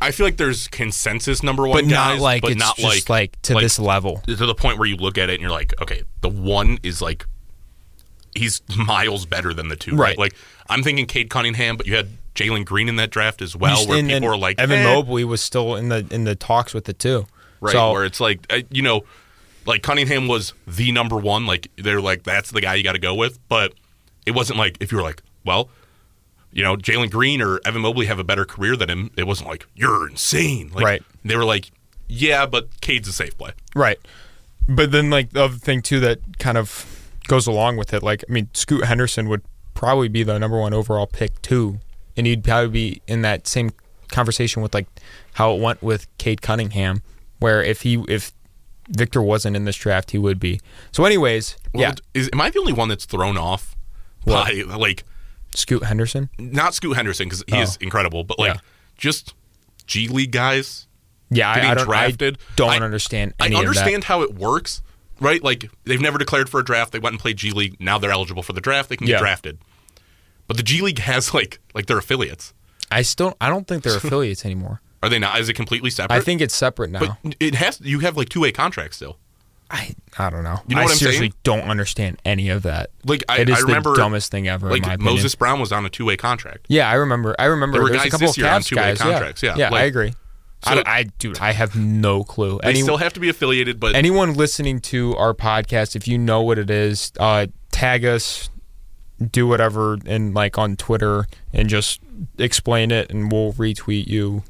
[0.00, 3.32] I- feel like there's consensus number one but not like but it's not just like
[3.32, 4.18] like, to like, this level.
[4.26, 7.00] to the point where you look at it and you're like, okay, the one is
[7.00, 7.26] like
[8.34, 10.10] he's miles better than the two, right?
[10.10, 10.18] Right.
[10.18, 10.34] Like
[10.68, 13.98] I'm thinking Cade Cunningham, but you had Jalen Green in that draft as well, where
[13.98, 16.84] And people are like, Evan eh, Mobley was still in the in the talks with
[16.84, 17.26] the two,
[17.60, 17.72] right?
[17.72, 19.04] So, where it's like, uh, you know,
[19.64, 22.98] like Cunningham was the number one, like they're like that's the guy you got to
[22.98, 23.74] go with, but
[24.26, 25.68] it wasn't like if you were like, well.
[26.56, 29.10] You know, Jalen Green or Evan Mobley have a better career than him.
[29.14, 30.70] It wasn't like you're insane.
[30.72, 31.02] Like, Right.
[31.22, 31.70] They were like,
[32.08, 33.50] yeah, but Cade's a safe play.
[33.74, 33.98] Right.
[34.66, 36.86] But then, like, the other thing, too, that kind of
[37.28, 39.42] goes along with it, like, I mean, Scoot Henderson would
[39.74, 41.78] probably be the number one overall pick, too.
[42.16, 43.70] And he'd probably be in that same
[44.08, 44.86] conversation with, like,
[45.34, 47.02] how it went with Cade Cunningham,
[47.38, 48.32] where if he, if
[48.88, 50.60] Victor wasn't in this draft, he would be.
[50.90, 53.76] So, anyways, Well, yeah, Is am I the only one that's thrown off
[54.24, 54.46] What?
[54.68, 55.04] by like
[55.58, 56.30] Scoot Henderson.
[56.38, 57.84] not Scoot Henderson because he is Oh.
[57.84, 58.60] incredible, but like Yeah.
[58.96, 59.34] just
[59.86, 60.86] G League guys
[61.30, 62.38] Yeah, getting I, I don't, drafted.
[62.38, 64.82] I don't I- understand I understand how it works,
[65.20, 65.42] right?
[65.42, 66.92] Like they've never declared for a draft.
[66.92, 67.76] They went and played G League.
[67.80, 68.88] Now they're eligible for the draft.
[68.88, 69.16] They can Yeah.
[69.16, 69.58] get drafted.
[70.46, 72.52] But the G League has like like their affiliates.
[72.90, 74.80] I still, I don't think they're affiliates anymore.
[75.02, 75.38] Are they not?
[75.40, 76.16] Is it completely separate?
[76.16, 77.18] I think it's separate now.
[77.22, 77.80] But it has.
[77.80, 79.18] You have like two way contracts still.
[79.70, 80.60] I I don't know.
[80.68, 81.34] You know I what I'm seriously saying?
[81.42, 82.90] don't understand any of that.
[83.04, 84.74] Like I, it is I remember the dumbest thing ever.
[84.74, 85.00] in Like.
[85.00, 86.66] Moses Brown was on a two way contract.
[86.68, 87.34] Yeah, I remember.
[87.38, 87.78] I remember.
[87.78, 89.56] There were guys a couple this of year on two-way contracts, yeah.
[89.56, 90.12] yeah, I Like- agree.
[90.64, 92.58] I, So- don't- I, dude, I have no clue.
[92.62, 96.16] They Any- still have to be affiliated, but anyone listening to our podcast, if you
[96.16, 98.48] know what it is, uh, tag us,
[99.30, 102.00] do whatever, and like on Twitter, and just
[102.38, 104.44] explain it, and we'll retweet you.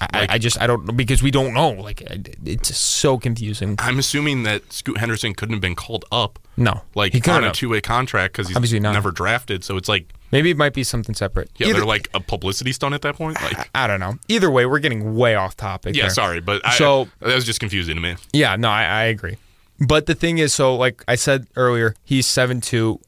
[0.00, 1.70] I, Like- I just I don't know because we don't know.
[1.70, 2.02] Like
[2.44, 3.76] it's so confusing.
[3.78, 7.52] I'm assuming that Scoot Henderson couldn't have been called up No, like he on a
[7.52, 8.92] two way contract because he's Obviously not.
[8.92, 9.64] never drafted.
[9.64, 11.50] So it's like Maybe it might be something separate.
[11.56, 13.40] yeah, Either- they're like a publicity stunt at that point.
[13.42, 14.18] Like I don't know.
[14.28, 15.96] Either way, we're getting way off topic.
[15.96, 16.10] yeah, there.
[16.10, 18.16] sorry, but I, So- that was just confusing to me.
[18.32, 19.36] Yeah, no, I, I agree.
[19.80, 23.00] But the thing is, so like I said earlier, he's seven two,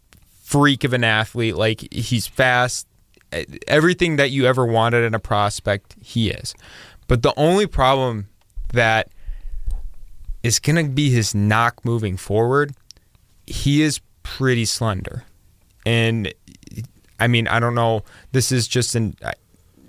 [0.43, 1.57] freak of an athlete.
[1.57, 2.87] Like he's fast,
[3.67, 6.55] everything that you ever wanted in a prospect, he is.
[7.07, 8.29] But the only problem
[8.73, 9.11] that
[10.43, 12.73] is gonna be his knock moving forward,
[13.47, 15.25] he is pretty slender,
[15.85, 16.33] and
[17.19, 18.05] I mean I don't know.
[18.33, 19.17] This is just an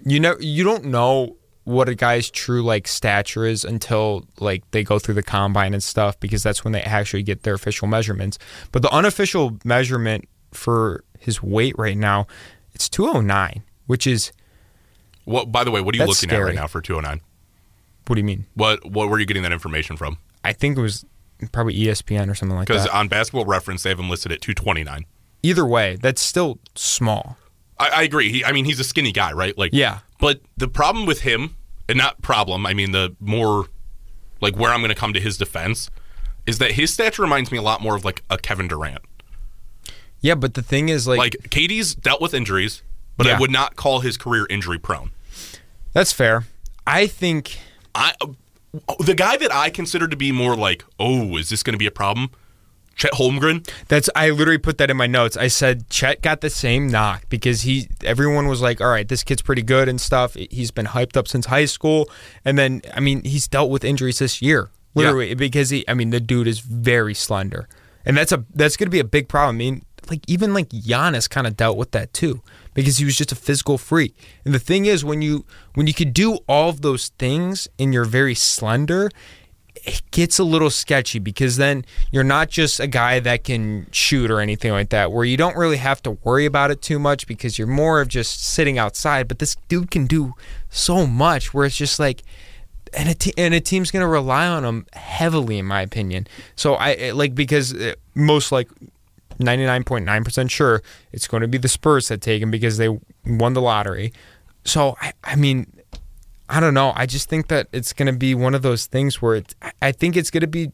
[0.05, 4.83] you know you don't know what a guy's true like stature is until like they
[4.83, 8.39] go through the combine and stuff because that's when they actually get their official measurements.
[8.71, 12.27] But the unofficial measurement for his weight right now,
[12.81, 14.31] it's 209, which is
[15.25, 17.21] What by the way, what are you looking at right now for 209?
[18.07, 18.45] what do you mean?
[18.55, 20.17] What what were you getting that information from?
[20.43, 21.05] I think it was
[21.51, 22.73] probably ESPN or something like that.
[22.73, 25.05] Because on Basketball Reference, they have him listed at 229.
[25.43, 27.37] Either way, that's still small.
[27.79, 28.31] I, I agree.
[28.31, 29.57] He, I mean, he's a skinny guy, right?
[29.57, 29.99] Like, Yeah.
[30.19, 31.55] But the problem with him,
[31.87, 33.65] and not problem, I mean, the more
[34.39, 35.89] like where I'm going to come to his defense
[36.45, 39.01] is that his stature reminds me a lot more of like a Kevin Durant.
[40.21, 42.83] Yeah, but the thing is like, Like, KD's dealt with injuries,
[43.17, 45.11] but I would not call his career injury prone.
[45.93, 46.45] that's fair.
[46.87, 47.59] I think
[47.93, 48.35] I oh,
[48.99, 51.87] the guy that I consider to be more like, oh, is this going to be
[51.87, 52.31] a problem?
[52.95, 53.67] Chet Holmgren.
[53.87, 55.37] That's I literally put that in my notes.
[55.37, 59.23] I said Chet got the same knock because he everyone was like, "All right, this
[59.23, 62.09] kid's pretty good and stuff." He's been hyped up since high school,
[62.45, 65.87] and then I mean, he's dealt with injuries this year, literally because he.
[65.87, 67.67] I mean, the dude is very slender,
[68.05, 69.55] and that's a that's going to be a big problem.
[69.55, 72.41] I mean, like even like Giannis kind of dealt with that too
[72.73, 74.15] because he was just a physical freak.
[74.45, 77.93] And the thing is, when you when you could do all of those things and
[77.93, 79.09] you're very slender,
[79.75, 84.29] it gets a little sketchy because then you're not just a guy that can shoot
[84.29, 87.27] or anything like that, where you don't really have to worry about it too much
[87.27, 89.27] because you're more of just sitting outside.
[89.27, 90.33] But this dude can do
[90.69, 92.23] so much where it's just like,
[92.93, 96.27] and a, and a team's going to rely on him heavily, in my opinion.
[96.55, 98.69] So I like because uh, most like
[99.41, 100.81] 99.9% sure
[101.11, 102.89] it's going to be the Spurs that take him because they
[103.25, 104.13] won the lottery.
[104.65, 105.67] So I, I mean,
[106.49, 106.91] I don't know.
[106.95, 109.55] I just think that it's going to be one of those things where it.
[109.81, 110.71] I- think it's going to be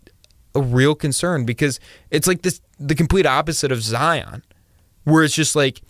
[0.55, 4.43] a real concern because it's like this the complete opposite of Zion,
[5.03, 5.82] where it's just like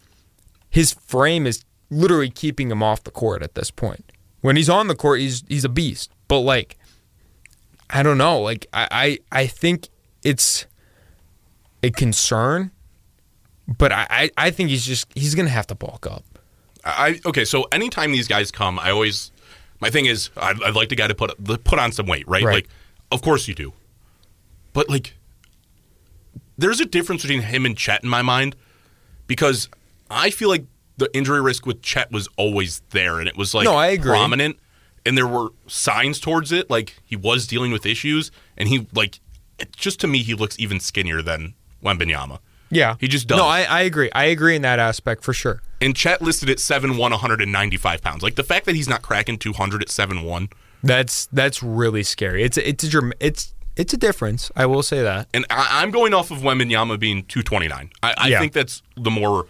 [0.70, 4.12] his frame is literally keeping him off the court at this point.
[4.42, 6.12] When he's on the court, he's he's a beast.
[6.28, 6.78] But like,
[7.90, 8.42] I don't know.
[8.42, 8.88] Like I
[9.32, 9.88] I, I think
[10.24, 10.67] it's
[11.84, 12.72] a concern,
[13.68, 16.24] but I, I I think he's just he's going to have to bulk up.
[16.84, 17.46] I okay.
[17.46, 19.32] So anytime these guys come, I always
[19.80, 22.44] my thing is I'd, I'd like the guy to put put on some weight, right?
[22.44, 22.54] Right.
[22.56, 22.70] Like,
[23.12, 23.74] of course you do,
[24.74, 25.16] but like,
[26.58, 28.56] there's a difference between him and Chet in my mind
[29.28, 29.70] because
[30.10, 30.66] I feel like
[30.98, 34.10] the injury risk with Chet was always there, and it was like No, I agree.
[34.10, 34.58] prominent,
[35.06, 39.20] and there were signs towards it, like he was dealing with issues, and he like
[39.60, 41.54] it, just to me he looks even skinnier than
[41.84, 42.40] Wembanyama.
[42.70, 43.38] Yeah, He just does.
[43.38, 44.10] No, I, I agree.
[44.14, 45.62] I agree in that aspect for sure.
[45.80, 48.22] And Chet listed at 7'1", 195 pounds.
[48.24, 50.52] Like the fact that he's not cracking 200 at 7'1",
[50.84, 52.44] That's that's really scary.
[52.44, 54.52] It's a, it's a it's it's a difference.
[54.56, 55.28] I will say that.
[55.34, 57.90] and I, I'm going off of Wembanyama being 229.
[58.04, 58.40] I, I Yeah.
[58.40, 59.46] think that's the more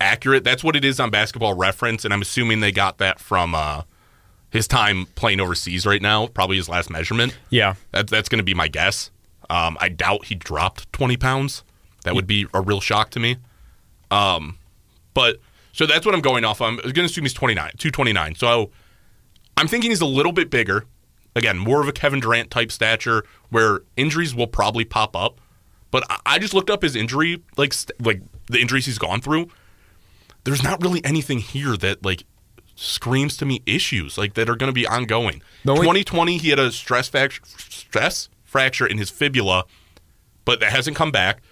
[0.00, 0.42] accurate.
[0.42, 3.82] That's what it is on Basketball Reference, and I'm assuming they got that from uh,
[4.50, 7.36] his time playing overseas right now, probably his last measurement.
[7.50, 7.74] Yeah.
[7.92, 9.10] That, that's going to be my guess.
[9.50, 11.64] Um, I doubt he dropped 20 pounds.
[12.04, 13.36] That would be a real shock to me.
[14.10, 14.58] Um,
[15.14, 15.38] but
[15.72, 16.60] so that's what I'm going off.
[16.60, 18.34] I'm going to assume he's 29, 229.
[18.36, 18.70] So
[19.56, 20.84] I'm thinking he's a little bit bigger.
[21.36, 25.40] Again, more of a Kevin Durant type stature, where injuries will probably pop up.
[25.90, 29.48] But I- just looked up his injury, like st- like the injuries he's gone through.
[30.44, 32.24] There's not really anything here that like
[32.74, 35.42] screams to me issues like that are going to be ongoing.
[35.72, 39.64] Only- 2020, he had a stress fracture, stress fracture in his fibula,
[40.44, 41.42] but that hasn't come back.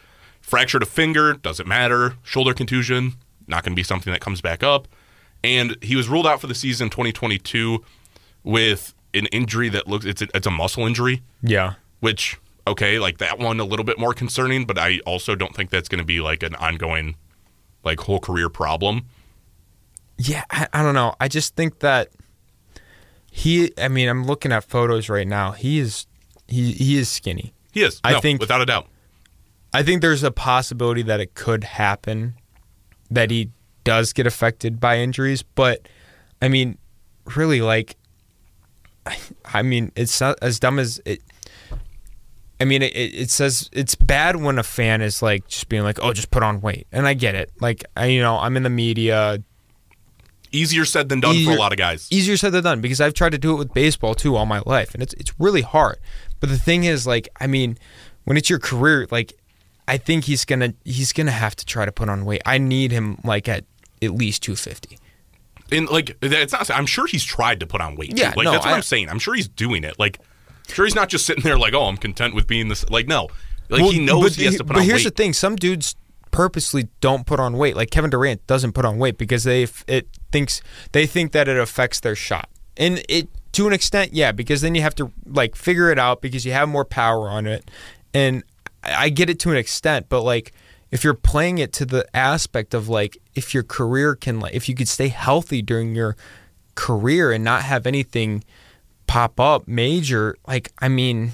[0.40, 2.14] Fractured a finger, doesn't matter.
[2.22, 3.14] Shoulder contusion,
[3.46, 4.88] not going to be something that comes back up.
[5.44, 7.84] And he was ruled out for the season 2022
[8.42, 11.74] with an injury that looks it's a, it's a muscle injury, Yeah.
[12.00, 15.70] which okay, like that one a little bit more concerning, but I also don't think
[15.70, 17.16] that's going to be like an ongoing,
[17.84, 19.06] like whole career problem.
[20.18, 21.14] Yeah, I, I don't know.
[21.20, 22.08] I just think that
[23.30, 23.72] he.
[23.78, 25.52] I mean, I'm looking at photos right now.
[25.52, 26.06] He is
[26.48, 27.52] he he is skinny.
[27.72, 28.88] He is, I no, think- without a doubt.
[29.72, 32.34] I think there's a possibility that it could happen
[33.10, 33.50] that he
[33.84, 35.86] does get affected by injuries, but
[36.40, 36.78] I mean,
[37.34, 37.96] really, like,
[39.04, 39.18] I,
[39.54, 41.20] I mean, it's not as dumb as it.
[42.58, 45.82] I mean, it, it it says it's bad when a fan is like just being
[45.82, 47.50] like, "Oh, just put on weight," and I get it.
[47.60, 49.42] Like, I you know, I'm in the media.
[50.52, 52.08] Easier said than done for a lot of guys.
[52.10, 54.62] Easier said than done because I've tried to do it with baseball too all my
[54.64, 55.98] life, and it's it's really hard.
[56.40, 57.78] But the thing is, like, I mean,
[58.24, 59.32] when it's your career, like,
[59.88, 62.42] I think he's gonna he's gonna have to try to put on weight.
[62.44, 63.64] I need him like at
[64.02, 64.98] at least 250.
[65.72, 66.70] And like, it's not.
[66.70, 68.10] I'm sure he's tried to put on weight.
[68.16, 68.22] too.
[68.22, 69.08] Yeah, like no, that's what I- I'm saying.
[69.08, 69.98] I'm sure he's doing it.
[69.98, 70.18] Like,
[70.68, 72.88] sure he's not just sitting there like, oh, I'm content with being this.
[72.90, 73.28] Like, no,
[73.68, 75.96] like he knows but he has to put but here's the thing: some dudes
[76.30, 77.74] purposely don't put on weight.
[77.76, 80.60] Like Kevin Durant doesn't put on weight because they it thinks
[80.92, 84.74] they think that it affects their shot, and it to an extent, yeah, because then
[84.74, 87.70] you have to like figure it out because you have more power on it,
[88.12, 88.44] and
[88.84, 90.52] I get it to an extent, but like
[90.90, 94.68] if you're playing it to the aspect of like if your career can like if
[94.68, 96.16] you could stay healthy during your
[96.74, 98.44] career and not have anything
[99.06, 101.32] pop up major like i mean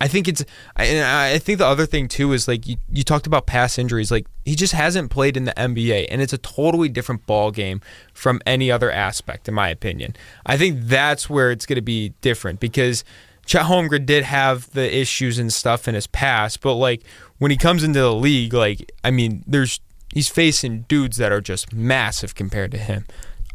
[0.00, 0.44] i think it's
[0.76, 4.10] and i think the other thing too is like you, you talked about past injuries
[4.10, 7.80] like he just hasn't played in the nba and it's a totally different ball game
[8.12, 10.14] from any other aspect in my opinion
[10.46, 13.04] i think that's where it's going to be different because
[13.48, 17.02] Chet Holmgren did have the issues and stuff in his past, but like
[17.38, 19.80] when he comes into the league, like I mean, there's
[20.12, 23.06] he's facing dudes that are just massive compared to him.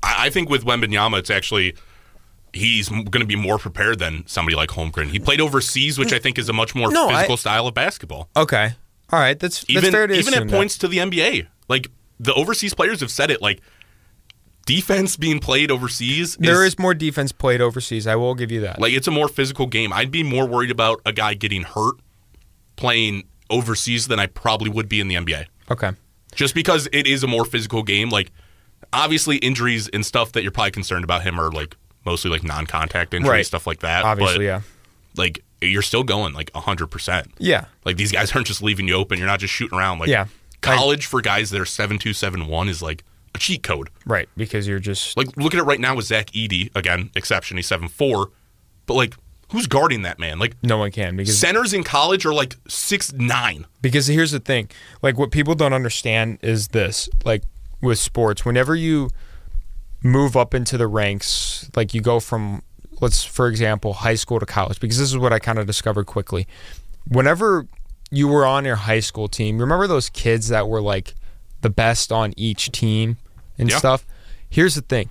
[0.02, 1.76] I think with Wembanyama, it's actually
[2.54, 5.08] he's going to be more prepared than somebody like Holmgren.
[5.10, 7.74] He played overseas, which I think is a much more No, I- physical style of
[7.74, 8.30] basketball.
[8.38, 8.74] Okay,
[9.12, 10.56] all right, that's that's Even fair to even at that.
[10.56, 11.88] points to the NBA, like
[12.20, 13.60] the overseas players have said it, like
[14.66, 16.36] defense being played overseas.
[16.38, 18.08] There is more defense played overseas.
[18.08, 18.80] I will give you that.
[18.80, 19.92] like it's a more physical game.
[19.92, 21.96] I'd be more worried about a guy getting hurt
[22.76, 25.46] playing overseas than I probably would be in the NBA.
[25.72, 25.92] okay,
[26.34, 28.10] Just because it is a more physical game.
[28.10, 28.32] Like
[28.92, 31.76] obviously injuries and stuff that you're probably concerned about him are like
[32.06, 33.46] mostly like non-contact injuries, Right.
[33.46, 34.04] stuff like that.
[34.04, 34.62] obviously, but yeah,
[35.16, 37.28] like you're still going like 100%.
[37.40, 39.18] yeah, Like these guys aren't just leaving you open.
[39.18, 40.00] You're not just shooting around.
[40.00, 40.26] Like Yeah.
[40.62, 43.04] college for guys that are seven two seven one is like
[43.36, 43.90] a cheat code.
[44.06, 44.28] right.
[44.38, 47.58] Because you're just Like look at it right now with Zach Edey again, exception.
[47.58, 48.30] He's seven four,
[48.86, 49.16] but like
[49.52, 50.40] who's guarding that man?
[50.40, 53.66] Like no one can because centers in college are like six nine.
[53.82, 54.70] Because here's the thing,
[55.02, 57.44] like what people don't understand is this, like
[57.82, 59.10] with sports, whenever you
[60.04, 62.62] move up into the ranks, like you go from
[63.02, 66.06] let's for example, high school to college because this is what I kind of discovered
[66.06, 66.48] quickly.
[67.08, 67.68] Whenever
[68.12, 71.16] you were on your high school team, remember those kids that were like
[71.62, 73.18] the best on each team
[73.58, 73.78] and Yeah.
[73.78, 74.06] stuff?
[74.50, 75.10] Here's the thing.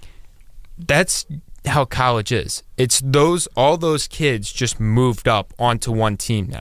[0.79, 1.27] That's
[1.67, 2.63] how college is.
[2.77, 6.61] It's those all those kids just moved up onto one team now.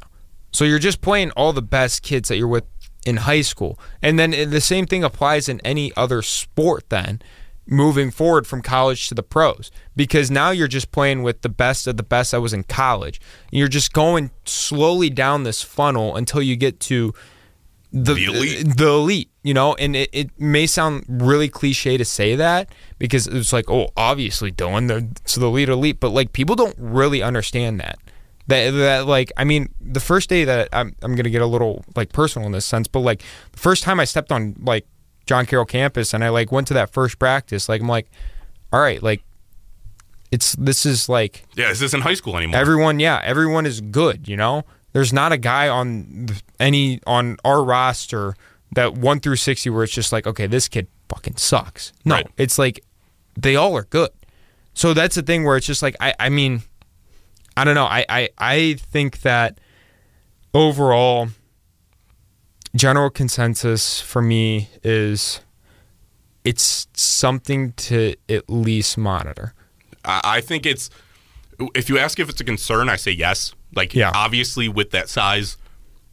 [0.51, 2.65] So you're just playing all the best kids that you're with
[3.05, 3.79] in high school.
[4.01, 7.21] And then uh, the same thing applies in any other sport then
[7.67, 11.87] moving forward from college to the pros because now you're just playing with the best
[11.87, 13.21] of the best that was in college.
[13.51, 17.13] You're just going slowly down this funnel until you get to
[17.93, 18.77] the, The elite.
[18.77, 23.27] the elite, you know, and it, it may sound really cliche to say that because
[23.27, 27.21] it's like, oh, obviously Dylan, the so the elite elite, but like people don't really
[27.21, 27.99] understand that.
[28.47, 31.85] That, that like I mean the first day that I'm I'm gonna get a little
[31.95, 34.85] like personal in this sense, but like the first time I stepped on like
[35.25, 38.09] John Carroll campus and I like went to that first practice, like I'm like,
[38.73, 39.21] all right, like
[40.31, 42.57] it's this is like Yeah, is this isn't high school anymore.
[42.59, 46.27] everyone yeah everyone is good you know there's not a guy on
[46.59, 48.33] any on our roster
[48.73, 52.27] that 1 through 60 where it's just like okay this kid fucking sucks no Right.
[52.37, 52.81] it's like
[53.37, 54.09] they all are good
[54.73, 56.61] so that's the thing where it's just like i i mean
[57.57, 59.59] i don't know i i, I think that
[60.53, 61.27] overall
[62.75, 65.41] general consensus for me is
[66.43, 69.53] it's something to at least monitor
[70.03, 70.89] I think it's
[71.75, 73.53] if you ask if it's a concern, I say yes.
[73.75, 74.11] Like Yeah.
[74.15, 75.57] obviously with that size,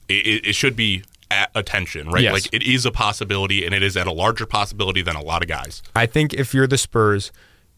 [0.09, 2.23] it, it, it should be at attention, right?
[2.23, 2.33] Yes.
[2.33, 5.43] Like it is a possibility, and it is at a larger possibility than a lot
[5.43, 5.83] of guys.
[5.97, 7.33] I think if you're the Spurs,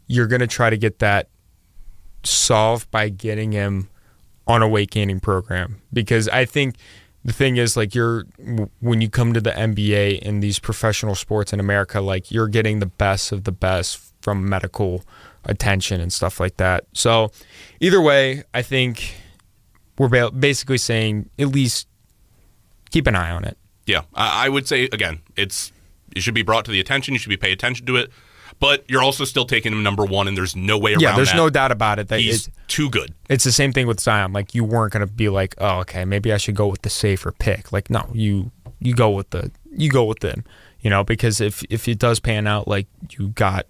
[0.09, 1.29] you're going to try to get that
[2.25, 3.89] solved by getting him
[4.47, 6.75] on a weight gaining program because I think
[7.25, 8.25] the thing is like you're
[8.81, 12.79] when you come to the NBA and these professional sports in America like you're getting
[12.81, 15.05] the best of the best from medical
[15.45, 16.85] attention and stuff like that.
[16.93, 17.31] So
[17.81, 19.15] either way, I think
[19.99, 21.89] we're basically saying at least
[22.91, 23.57] keep an eye on it.
[23.87, 25.73] Yeah, I, would say again, it's
[26.15, 27.13] it should be brought to the attention.
[27.13, 28.11] You should be pay attention to it,
[28.61, 31.11] but you're also still taking him number one, and there's no way around that.
[31.11, 31.37] Yeah, there's that.
[31.37, 33.15] no doubt about it that He's it's, too good.
[33.29, 34.33] it's the same thing with Zion.
[34.33, 37.33] Like you weren't gonna be like, oh, okay, maybe I should go with the safer
[37.33, 37.73] pick.
[37.73, 40.45] Like no, you you go with the you go with them.
[40.81, 42.87] You know, because if if it does pan out like
[43.19, 43.67] you got,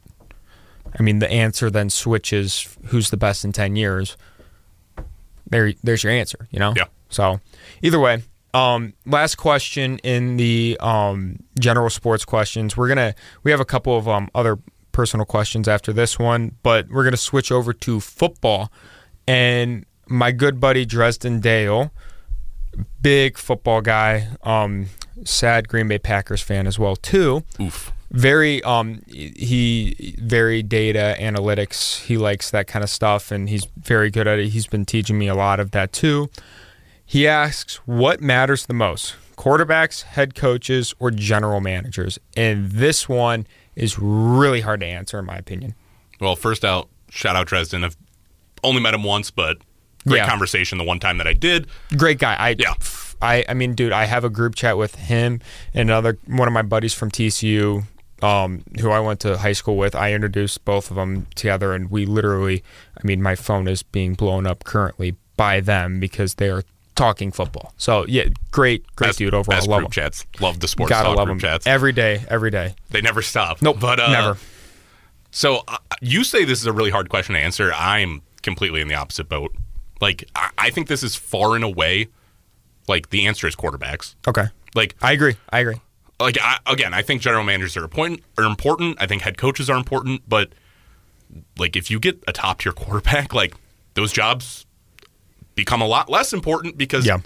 [0.98, 2.76] I mean, the answer then switches.
[2.86, 4.16] Who's the best in ten years?
[5.48, 6.48] There, there's your answer.
[6.50, 6.74] You know.
[6.76, 6.84] Yeah.
[7.08, 7.40] So,
[7.82, 8.22] either way,
[8.54, 12.76] um, last question in the um, general sports questions.
[12.76, 14.58] We're gonna we have a couple of um, other
[14.92, 18.70] personal questions after this one, but we're gonna switch over to football.
[19.26, 21.92] And my good buddy Dresden Dale,
[23.00, 24.86] big football guy, um,
[25.24, 27.44] sad Green Bay Packers fan as well too.
[27.60, 27.92] Oof.
[28.10, 32.00] very um he very data analytics.
[32.00, 34.48] He likes that kind of stuff and he's very good at it.
[34.48, 36.28] He's been teaching me a lot of that too.
[37.04, 42.18] He asks what matters the most quarterbacks head coaches or general managers?
[42.36, 43.46] And this one
[43.80, 45.74] is really hard to answer in my opinion
[46.20, 47.82] Well, first out, shout out Dresden.
[47.84, 47.96] I've
[48.62, 49.58] only met him once, but
[50.06, 50.28] great Yeah.
[50.28, 51.66] conversation the one time that I did.
[51.96, 52.74] great guy i Yeah.
[53.22, 55.40] I, I mean, dude, I have a group chat with him
[55.74, 57.84] and another one of my buddies from TCU,
[58.22, 59.94] um, who I went to high school with.
[59.94, 62.62] I introduced both of them together, and we literally,
[62.96, 66.64] I mean, my phone is being blown up currently by them because they are
[67.00, 67.72] talking football.
[67.78, 69.64] So yeah, great, great Best, dude overall.
[69.66, 70.26] Love group chats.
[70.38, 71.66] Love the sports Gotta talk love him chats.
[71.66, 72.74] every day, every day.
[72.90, 73.62] they never stop.
[73.62, 74.38] Nope, but uh, never.
[75.30, 77.72] So uh, you say this is a really hard question to answer.
[77.74, 79.54] I'm completely in the opposite boat.
[80.00, 82.08] Like I, I think this is far and away.
[82.86, 84.14] Like the answer is quarterbacks.
[84.28, 85.36] Okay, Like I agree.
[85.50, 85.80] I agree.
[86.20, 88.22] like I, again, I think general managers are important.
[88.36, 89.00] Are important.
[89.00, 90.22] I think head coaches are important.
[90.28, 90.52] But
[91.58, 93.54] like if you get a top tier quarterback, like
[93.94, 94.66] those jobs
[95.54, 97.18] become a lot less important because Yeah.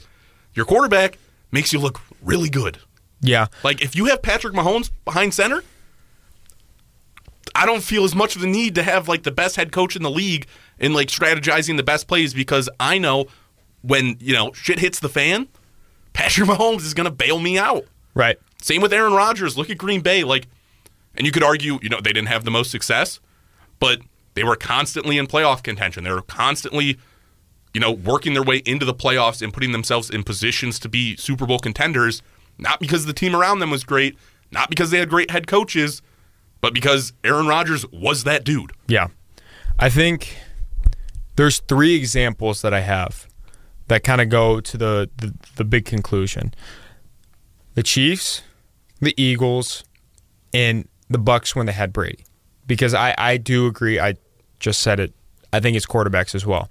[0.54, 1.18] your quarterback
[1.52, 2.78] makes you look really good.
[3.20, 5.62] Yeah, Like if you have Patrick Mahomes behind center,
[7.54, 9.94] I don't feel as much of the need to have like the best head coach
[9.96, 10.46] in the league
[10.78, 13.26] in like strategizing the best plays because I know
[13.82, 15.48] when, you know, shit hits the fan,
[16.12, 17.84] Patrick Mahomes is going to bail me out.
[18.14, 18.38] right.
[18.60, 19.58] Same with Aaron Rodgers.
[19.58, 20.46] Look at Green Bay like
[21.16, 23.20] and you could argue, you know, they didn't have the most success,
[23.78, 24.00] but
[24.34, 26.02] they were constantly in playoff contention.
[26.04, 26.98] They were constantly
[27.74, 31.16] you know, working their way into the playoffs and putting themselves in positions to be
[31.16, 32.22] Super Bowl contenders,
[32.56, 34.16] not because the team around them was great,
[34.52, 36.00] not because they had great head coaches,
[36.60, 38.72] but because Aaron Rodgers was that dude.
[38.86, 39.08] Yeah.
[39.78, 40.38] I think
[41.36, 43.26] there's three examples that I have
[43.88, 46.54] that kind of go to the, the, the big conclusion.
[47.74, 48.42] The Chiefs,
[49.00, 49.84] the Eagles,
[50.54, 52.24] and the Bucks when they had Brady.
[52.66, 54.14] Because I, I do agree, I
[54.60, 55.12] just said it.
[55.52, 56.70] I think it's quarterbacks as well.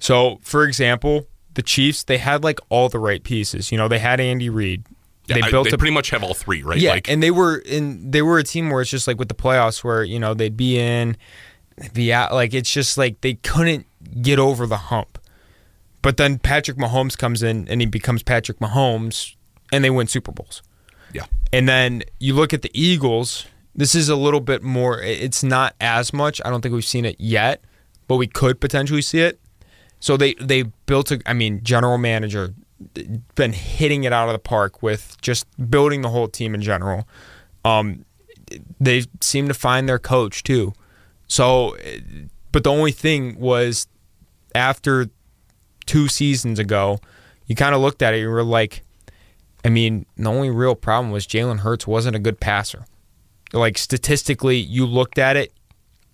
[0.00, 3.70] So, for example, the Chiefs, they had like all the right pieces.
[3.70, 4.84] You know, they had Andy Reid.
[5.26, 6.78] They I- built they a pretty much have all three, right?
[6.78, 8.10] yeah, Like, and they were in.
[8.10, 10.56] They were a team where it's just like with the playoffs, where you know they'd
[10.56, 11.16] be in,
[11.76, 12.32] they'd be out.
[12.32, 13.86] Like it's just like they couldn't
[14.22, 15.18] get over the hump.
[16.02, 19.36] But then Patrick Mahomes comes in and he becomes Patrick Mahomes,
[19.70, 20.62] and they win Super Bowls.
[21.12, 21.26] yeah.
[21.52, 23.44] And then you look at the Eagles.
[23.74, 25.00] This is a little bit more.
[25.00, 26.40] It's not as much.
[26.44, 27.62] I don't think we've seen it yet,
[28.08, 29.38] but we could potentially see it.
[30.00, 31.20] So they they built a.
[31.26, 32.54] I mean, general manager
[33.34, 37.06] been hitting it out of the park with just building the whole team in general.
[37.64, 38.04] Um,
[38.80, 40.72] they seem to find their coach too.
[41.28, 41.76] So,
[42.52, 43.86] but the only thing was
[44.54, 45.10] after
[45.86, 46.98] two seasons ago,
[47.46, 48.20] you kind of looked at it.
[48.20, 48.82] You were like,
[49.64, 52.86] I mean, the only real problem was Jalen Hurts wasn't a good passer.
[53.52, 55.52] Like statistically, you looked at it,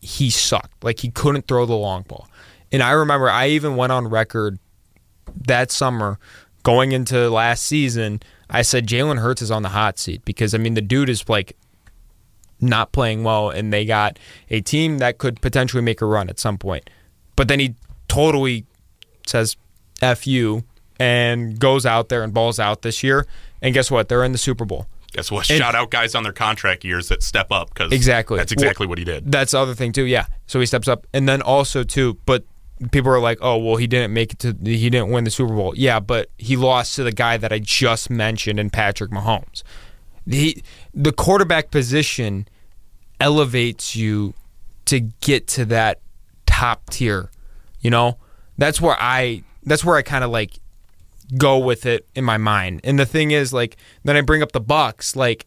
[0.01, 0.83] he sucked.
[0.83, 2.29] Like he couldn't throw the long ball.
[2.73, 4.59] And I remember I even went on record
[5.47, 6.19] that summer
[6.63, 8.21] going into last season.
[8.51, 11.29] I said Jalen Hurts is on the hot seat because I mean the dude is
[11.29, 11.57] like
[12.61, 14.19] not playing well, and they got
[14.51, 16.89] a team that could potentially make a run at some point.
[17.37, 17.75] But then he
[18.09, 18.65] totally
[19.27, 19.57] says
[20.01, 20.65] "f you"
[20.99, 23.27] and goes out there and balls out this year.
[23.61, 24.09] And guess what?
[24.09, 24.87] They're in the Super Bowl.
[25.13, 25.49] Guess what?
[25.51, 28.39] And- Shout out guys on their contract years that step up because Exactly.
[28.39, 29.31] that's exactly what he did.
[29.31, 30.05] That's the other thing too.
[30.05, 30.27] Yeah.
[30.47, 32.45] So he steps up, and then also too, but
[32.91, 35.55] people are like, "Oh, well, he didn't make it to, he didn't win the Super
[35.55, 39.63] Bowl." Yeah, but he lost to the guy that I just mentioned in Patrick Mahomes.
[40.29, 40.63] He,
[40.93, 42.49] the quarterback position
[43.21, 44.35] elevates you
[44.87, 46.01] to get to that
[46.47, 47.31] top tier.
[47.81, 48.19] You know,
[48.59, 50.59] that's where I, that's where I kind of like
[51.37, 52.81] go with it in my mind.
[52.85, 55.47] And the thing is, like, then I bring up the Bucks, like.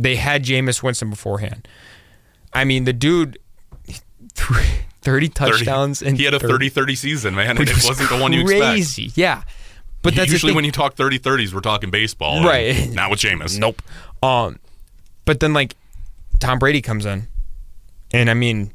[0.00, 1.66] They had Jameis Winston beforehand.
[2.52, 3.36] I mean, the dude
[4.34, 4.62] threw,
[5.08, 8.18] 30 30 touchdowns and he had a 30 30 season, man, and it wasn't the
[8.18, 8.62] one you expect.
[8.62, 9.10] crazy.
[9.14, 9.42] Yeah.
[10.02, 12.44] But that's Usually, when you talk 30 30s, we're talking baseball.
[12.44, 12.88] Right.
[12.90, 13.58] Not with Jameis.
[13.58, 13.82] Nope.
[14.22, 14.58] Um,
[15.24, 15.74] but then like
[16.38, 17.26] Tom Brady comes in,
[18.12, 18.70] and I mean,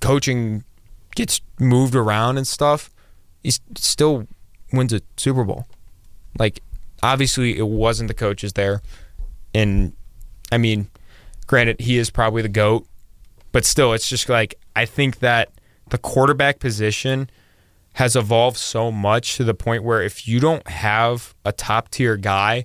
[0.00, 0.64] coaching
[1.14, 2.90] gets moved around and stuff.
[3.42, 4.26] He still
[4.72, 5.66] wins a Super Bowl.
[6.38, 6.62] Like,
[7.02, 8.82] obviously, it wasn't the coaches there,
[9.54, 9.92] and
[10.50, 10.88] I mean,
[11.46, 12.86] granted, he is probably the goat,
[13.52, 15.50] but still, it's just like I think that
[15.90, 17.28] the quarterback position
[17.94, 22.16] has evolved so much to the point where if you don't have a top tier
[22.16, 22.64] guy,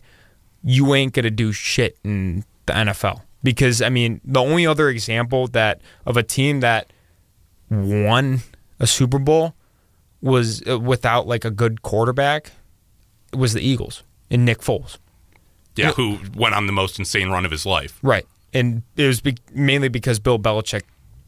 [0.64, 3.22] you ain't gonna do shit in the NFL.
[3.42, 6.94] Because I mean, the only other example that of a team that
[7.72, 8.42] won
[8.80, 9.56] a Super Bowl
[10.22, 12.52] was uh, without like a good quarterback
[13.34, 15.00] was the Eagles and Nick Foles.
[15.76, 17.98] Yeah, who went on the most insane run of his life.
[18.04, 18.28] Right.
[18.54, 20.84] And it was be- mainly because Bill Belichick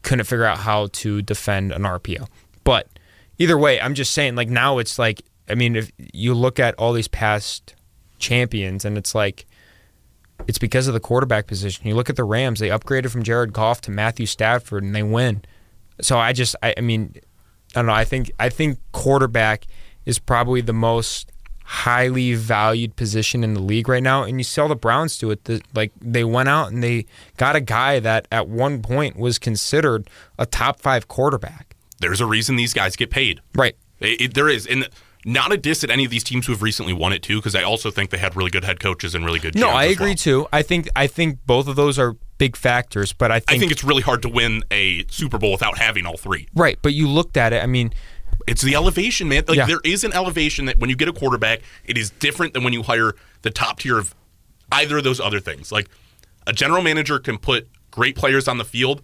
[0.06, 2.27] couldn't figure out how to defend an RPO.
[2.64, 2.88] But
[3.38, 6.76] either way, I'm just saying, like, now it's like, I mean, if you look at
[6.76, 7.76] all these past
[8.19, 9.45] champions and it's like,
[10.48, 11.88] it's because of the quarterback position.
[11.88, 15.03] You look at the Rams, they upgraded from Jared Goff to Matthew Stafford and they
[15.03, 15.44] win.
[16.02, 17.14] So I just, I, I mean,
[17.76, 17.94] I don't know.
[17.94, 19.65] I think, I think quarterback
[20.06, 21.32] is probably the most
[21.67, 24.23] highly valued position in the league right now.
[24.23, 25.43] And you saw the Browns do it.
[25.45, 27.05] The, like they went out and they
[27.37, 31.75] got a guy that at one point was considered a top five quarterback.
[31.99, 33.41] There's a reason these guys get paid.
[33.55, 33.75] Right.
[33.99, 34.87] It, it- there is, and
[35.27, 37.55] not a diss at any of these teams who have recently won it too, because
[37.55, 39.55] I also think they had really good head coaches and really good.
[39.55, 40.15] No, I agree well.
[40.15, 40.47] too.
[40.53, 43.71] I think I think both of those are big factors, but I I think, think
[43.71, 46.47] it's really hard to win a Super Bowl without having all three.
[46.53, 46.77] right.
[46.83, 47.63] But you looked at it.
[47.63, 47.91] I mean,
[48.47, 49.43] It's the elevation, man.
[49.47, 49.65] Like Yeah.
[49.65, 52.73] there is an elevation that when you get a quarterback, it is different than when
[52.73, 54.13] you hire the top tier of
[54.72, 55.72] either of those other things.
[55.72, 55.89] Like
[56.47, 59.01] a general manager can put great players on the field,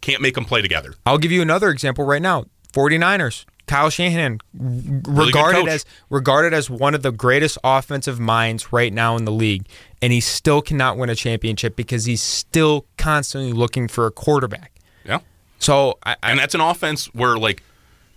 [0.00, 0.94] can't make them play together.
[1.06, 2.44] I'll give you another example right now.
[2.72, 3.44] 49ers.
[3.66, 5.68] Kyle Shanahan regarded coach.
[5.68, 9.66] as regarded as one of the greatest offensive minds right now in the league
[10.02, 14.72] and he still cannot win a championship because he's still constantly looking for a quarterback.
[15.04, 15.20] Yeah.
[15.58, 17.62] So I, I And that's an offense where like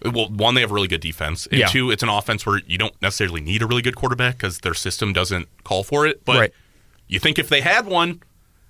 [0.04, 1.48] well, one, they have really good defense.
[1.48, 1.68] And Yeah.
[1.68, 4.74] two, it's an offense where you don't necessarily need a really good quarterback because their
[4.74, 6.24] system doesn't call for it.
[6.26, 6.54] But Right.
[7.08, 8.22] you think if they had one,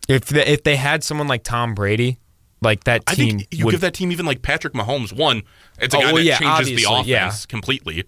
[0.08, 2.18] if they, if they had someone like Tom Brady,
[2.62, 5.44] like that I team think you would give that team even like Patrick Mahomes one.
[5.80, 7.32] It's a Oh, guy well, that yeah, changes the offense yeah.
[7.48, 8.06] completely.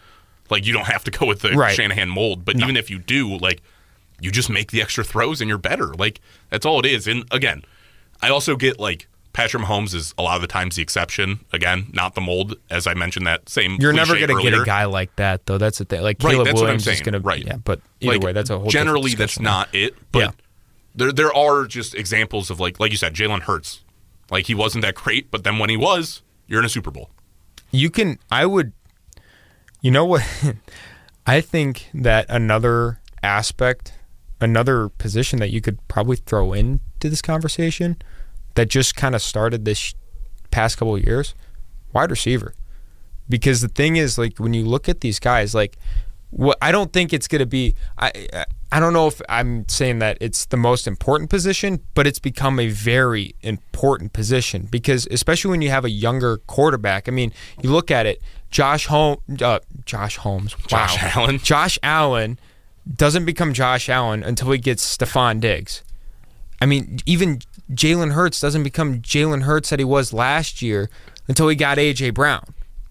[0.50, 1.76] Like you don't have to go with the Right.
[1.76, 3.62] Shanahan mold, but even if you do, like
[4.22, 5.94] you just make the extra throws and you're better.
[5.94, 7.08] Like that's all it is.
[7.08, 7.64] And again,
[8.22, 9.08] I also get like
[9.38, 11.42] Patrick Mahomes is a lot of the times the exception.
[11.54, 13.78] Again, not the mold, as I mentioned that same.
[13.80, 15.60] You're never going to get a guy like that though.
[15.60, 16.02] That's the thing.
[16.02, 17.46] Like Right, Caleb that's what I'm Williams is going to Right.
[17.46, 19.94] Yeah, but either Like, way, that's a whole thing generally that's not it.
[20.12, 20.32] But Yeah.
[20.96, 23.84] there there are just examples of like like you said, Jalen Hurts.
[24.32, 27.12] Like he wasn't that great, but then when he was, you're in a Super Bowl.
[27.70, 28.74] you can i would
[29.82, 30.24] you know what
[31.28, 33.94] i think that another aspect
[34.42, 37.98] another position that you could probably throw into this conversation
[38.58, 39.94] that just kind of started this
[40.52, 41.36] past couple of years
[41.94, 42.54] wide receiver
[43.30, 45.78] because the thing is like when you look at these guys like
[46.32, 49.66] what I don't think it's going to be I I- I don't know if I'm
[49.70, 55.08] saying that it's the most important position but it's become a very important position because
[55.10, 57.32] especially when you have a younger quarterback I mean
[57.62, 58.22] you look at it
[58.52, 60.66] Josh Holmes uh, Josh Holmes wow.
[60.68, 61.38] Josh Allen.
[61.40, 62.40] Josh Allen
[62.94, 65.84] doesn't become Josh Allen until he gets Stefon Diggs
[66.60, 67.40] I mean, even
[67.72, 70.90] Jalen Hurts doesn't become Jalen Hurts that he was last year
[71.28, 72.44] until he got AJ Brown.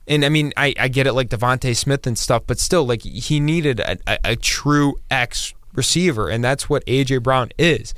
[0.08, 3.02] And I mean, I, I get it like DeVonta Smith and stuff, but still, like
[3.02, 7.92] he needed a, a, a true X receiver, and that's what AJ Brown is.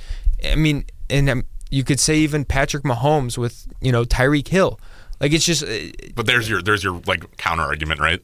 [0.44, 4.80] I mean, and um, you could say even Patrick Mahomes with you know Tyreek Hill.
[5.20, 8.22] Like it's just uh, But there's your there's your like counter argument, right?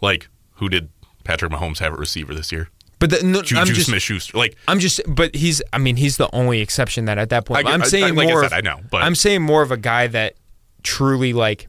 [0.00, 0.90] Like who did
[1.24, 2.68] Patrick Mahomes have at receiver this year?
[3.02, 4.38] But the, no, Juju I'm just Smith Schuster.
[4.38, 5.60] Like I'm just, but he's.
[5.72, 7.66] I mean, he's the only exception that at that point.
[7.66, 8.42] I, I'm I- saying I- like I more.
[8.44, 10.34] said, of, I know, but- I'm saying more of a guy that
[10.84, 11.66] truly like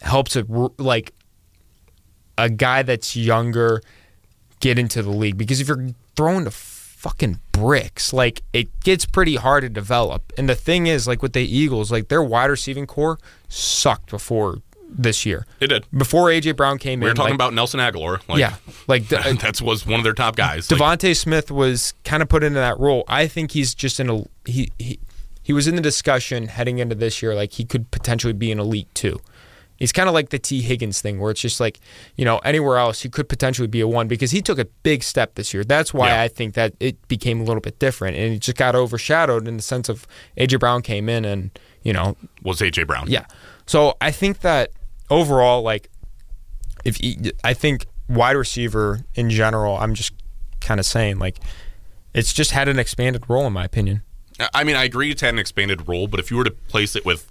[0.00, 0.44] helps a
[0.78, 1.12] like
[2.38, 3.80] a guy that's younger
[4.60, 9.36] get into the league because if you're throwing the fucking bricks, like it gets pretty
[9.36, 10.32] hard to develop.
[10.38, 13.18] And the thing is, like with the Eagles, like their wide receiving core
[13.48, 14.58] sucked before
[14.98, 15.46] this year.
[15.60, 15.86] it did.
[15.96, 18.20] Before AJ Brown came We in, we were talking like, about Nelson Agholor.
[18.28, 18.56] Like, yeah,
[18.88, 20.70] like the, uh, that's was one of their top guys.
[20.70, 23.04] Like, DeVonta Smith was kind of put into that role.
[23.08, 24.98] I think he's just in a he he
[25.42, 28.58] he was in the discussion heading into this year like he could potentially be an
[28.58, 29.20] elite too.
[29.78, 31.80] He's kind of like the Tee Higgins thing where it's just like,
[32.16, 35.02] you know, anywhere else he could potentially be a one because he took a big
[35.02, 35.64] step this year.
[35.64, 36.22] That's why Yeah.
[36.22, 39.58] I think that it became a little bit different and it just got overshadowed in
[39.58, 40.06] the sense of
[40.38, 41.50] AJ Brown came in and,
[41.82, 43.04] you know, was AJ Brown.
[43.10, 43.26] yeah.
[43.66, 44.70] So I think that
[45.10, 45.90] overall, like,
[46.84, 50.12] if you, I think wide receiver in general, I'm just
[50.60, 51.38] kind of saying like,
[52.14, 54.02] it's just had an expanded role in my opinion.
[54.54, 56.94] I mean, I agree it's had an expanded role, but if you were to place
[56.94, 57.30] it with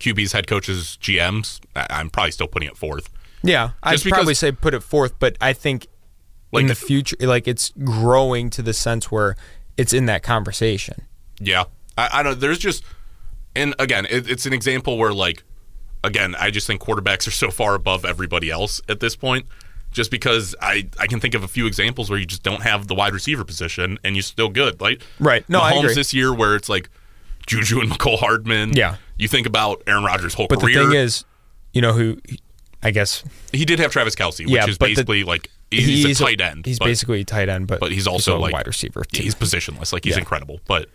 [0.00, 3.08] QBs, head coaches, GMs, I'm probably still putting it fourth.
[3.42, 5.86] Yeah, I'd because- probably say put it fourth, but I think
[6.52, 9.36] Like in the the- future, like it's growing to the sense where
[9.76, 11.02] it's in that conversation.
[11.40, 11.64] Yeah,
[11.96, 12.38] I, I don't.
[12.40, 12.84] There's just,
[13.56, 15.42] and again, it, it's an example where like,
[16.04, 19.46] again, I just think quarterbacks are so far above everybody else at this point.
[19.90, 22.88] Just because I, I can think of a few examples where you just don't have
[22.88, 24.80] the wide receiver position and you're still good.
[24.80, 25.46] Like Right.
[25.50, 25.94] No, I Mahomes agree.
[25.96, 26.88] this year where it's like
[27.46, 28.72] Juju and Mecole Hardman.
[28.74, 28.96] Yeah.
[29.18, 30.78] You think about Aaron Rodgers' whole But career.
[30.84, 31.26] the thing is,
[31.74, 32.16] you know who,
[32.82, 33.22] I guess
[33.52, 36.40] he did have Travis Kelce, which Yeah, is but the- basically like he's, a tight
[36.40, 36.64] end.
[36.64, 39.04] He's but, basically a tight end, but but he's also a like wide receiver.
[39.04, 39.22] Too.
[39.22, 39.92] he's positionless.
[39.92, 40.20] Like he's Yeah.
[40.20, 40.60] incredible.
[40.66, 40.88] But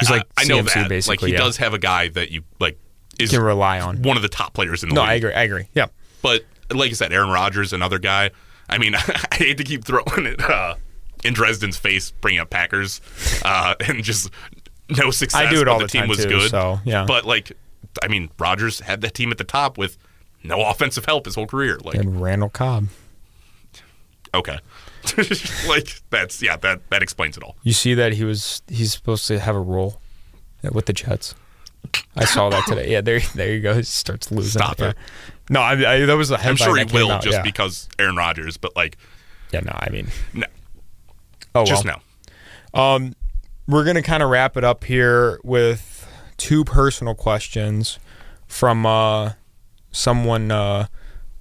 [0.00, 1.08] He's I, like I, I know CMC that.
[1.08, 1.38] like he yeah.
[1.38, 2.76] does have a guy that you like
[3.18, 4.02] is can rely on.
[4.02, 5.10] one of the top players in the No, league.
[5.10, 5.32] I agree.
[5.32, 5.68] I agree.
[5.74, 5.86] Yeah.
[6.22, 8.30] But like I said, Aaron Rodgers, another guy.
[8.68, 10.74] I mean, I hate to keep throwing it uh,
[11.24, 13.00] in Dresden's face, bringing up Packers,
[13.44, 14.30] uh, and just
[14.88, 15.40] no success.
[15.40, 16.50] I do it all the, the team time was too, good.
[16.50, 17.04] so, yeah.
[17.06, 17.52] But like,
[18.02, 19.96] I mean, Rodgers had that team at the top with
[20.42, 21.78] no offensive help his whole career.
[21.82, 22.88] Like, And Randall Cobb.
[24.34, 24.58] okay,
[25.68, 27.56] like that's yeah, that that explains it all.
[27.62, 30.00] You see that he was he's supposed to have a role
[30.72, 31.34] with the Jets.
[32.16, 32.90] I saw that today.
[32.90, 33.74] Yeah, there there you go.
[33.74, 34.60] He starts losing.
[34.60, 34.96] Stop it.
[35.48, 36.38] No, I, I, that was a.
[36.40, 37.42] I'm sure he will out, just yeah.
[37.42, 38.96] because Aaron Rodgers, but like,
[39.52, 40.46] Yeah, no, I mean, no,
[41.54, 42.00] oh just well.
[42.74, 43.10] no.
[43.68, 47.98] We're gonna kind of wrap it up here with two personal questions
[48.46, 49.32] from uh,
[49.90, 50.86] someone uh,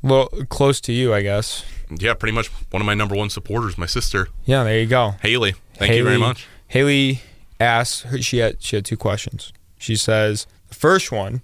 [0.02, 1.64] lo- close to you, I guess.
[1.90, 5.16] Yeah, pretty much one of my number one supporters, my sister Yeah, there you go.
[5.22, 5.54] Haley.
[5.76, 6.48] Thank you very much.
[6.68, 7.22] Haley
[7.60, 8.24] asked.
[8.24, 9.54] She had she had two questions.
[9.78, 11.42] She says the first one,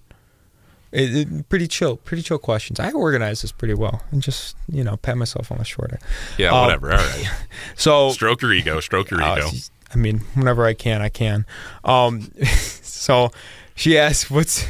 [0.91, 2.79] it, it- pretty chill, pretty chill questions.
[2.79, 5.99] I organized this pretty well, and just you know pat myself on the shoulder.
[6.37, 6.91] Yeah, Um, whatever.
[6.91, 7.29] All right.
[7.75, 8.79] So Stroke your ego.
[8.79, 9.49] Stroke your uh, ego.
[9.93, 11.45] I mean, whenever I can, I can.
[11.83, 12.31] Um,
[12.81, 13.31] so
[13.75, 14.65] she asked, "What's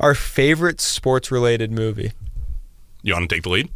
[0.00, 2.12] our favorite sports related movie?"
[3.02, 3.68] You want to take the lead?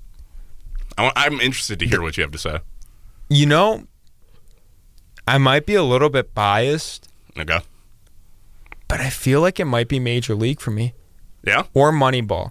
[0.96, 2.58] I'm interested to hear what you have to say.
[3.28, 3.84] You know,
[5.28, 7.60] I might be a little bit biased, Okay.
[8.88, 10.94] But I feel like it might be Major League for me
[11.44, 12.50] Yeah, or Moneyball.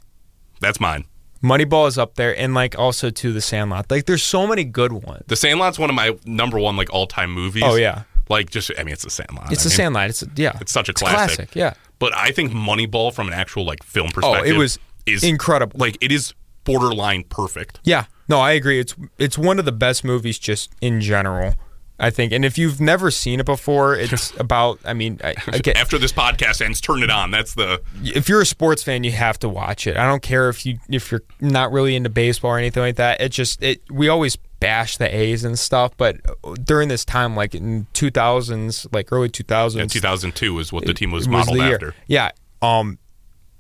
[0.62, 1.06] that's mine.
[1.44, 3.92] Moneyball is up there, and like also to The Sandlot.
[3.92, 5.24] Like, there's so many good ones.
[5.28, 7.64] The Sandlot's one of my number one like all time movies.
[7.66, 8.04] Oh, yeah.
[8.30, 9.52] Like just I mean it's the Sandlot.
[9.52, 10.10] It's I The mean, Sandlot.
[10.10, 10.58] It's yeah.
[10.60, 11.56] It's such a It's classic.
[11.56, 11.74] Yeah.
[12.00, 15.80] But I think Moneyball from an actual like film perspective, Oh, it was is incredible.
[15.80, 16.34] Like it is
[16.66, 17.80] borderline perfect.
[17.84, 18.06] Yeah.
[18.28, 18.80] No, I agree.
[18.82, 21.54] It's it's one of the best movies just in general.
[22.00, 24.80] I think, and if you've never seen it before, it's about.
[24.86, 27.32] I mean, I, I get, After this podcast ends, turn it on.
[27.32, 29.98] That's the if you're a sports fan, you have to watch it.
[29.98, 33.22] I don't care if you if you're not really into baseball or anything like that.
[33.22, 36.18] It just it we always bash the A's and stuff, but
[36.64, 41.12] during this time, like in 2000s, like early 2000s, yeah, 2002 is what the team
[41.12, 41.76] was modeled the year.
[41.76, 41.96] after.
[42.08, 42.32] Yeah.
[42.62, 42.98] Um,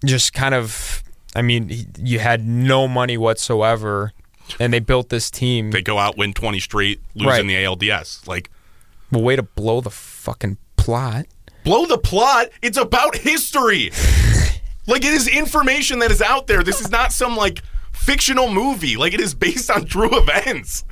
[0.05, 1.03] just kind of.
[1.35, 1.69] I mean,
[1.99, 4.11] you had no money whatsoever,
[4.59, 5.71] and they built this team.
[5.71, 7.47] They go out, win 20 straight, losing Right.
[7.47, 8.27] the ALDS.
[8.27, 8.49] Like
[9.11, 11.25] Well, way to blow the fucking plot.
[11.63, 12.47] blow the plot.
[12.61, 13.91] It's about history.
[14.87, 16.63] like it is information that is out there.
[16.63, 17.61] This is not some like
[17.93, 18.95] fictional movie.
[18.97, 20.83] Like it is based on true events.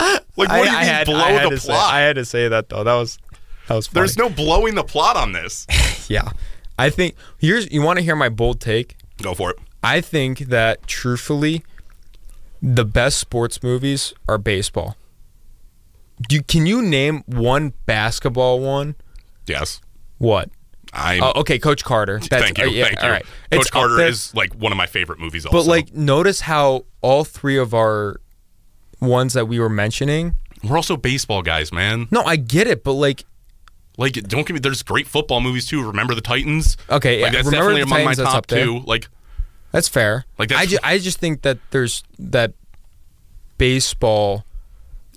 [0.00, 1.92] Like what do you mean blow I had the to say, plot?
[1.94, 2.84] I had to say that though.
[2.84, 3.18] That was
[3.68, 4.00] that was funny.
[4.00, 5.66] There's no blowing the plot on this.
[6.10, 6.30] yeah.
[6.78, 8.96] I think here's you want to hear my bold take.
[9.22, 9.58] Go for it.
[9.82, 11.62] I think that truthfully,
[12.64, 14.96] the best sports movies are baseball.
[16.28, 18.94] Do can you name one basketball one?
[19.46, 19.80] Yes.
[20.18, 20.48] What?
[20.92, 22.20] I'm Oh, okay, Coach Carter.
[22.20, 22.64] That's, thank you.
[22.64, 23.06] uh, yeah, thank you.
[23.06, 23.22] All right.
[23.22, 25.58] Coach It's Carter is like one of my favorite movies also.
[25.58, 28.20] But like, notice how all three of our
[29.00, 30.36] ones that we were mentioning.
[30.62, 32.08] we're also baseball guys, man.
[32.10, 33.24] No, I get it, but like,
[33.98, 35.86] Like don't get me there's great football movies too.
[35.86, 36.76] Remember the Titans?
[36.88, 38.82] Okay, like, that's Remember definitely among Titans, my top two.
[38.86, 39.08] Like
[39.74, 40.24] that's fair.
[40.38, 42.54] Like, I that's- just, I just think that there's that
[43.58, 44.44] baseball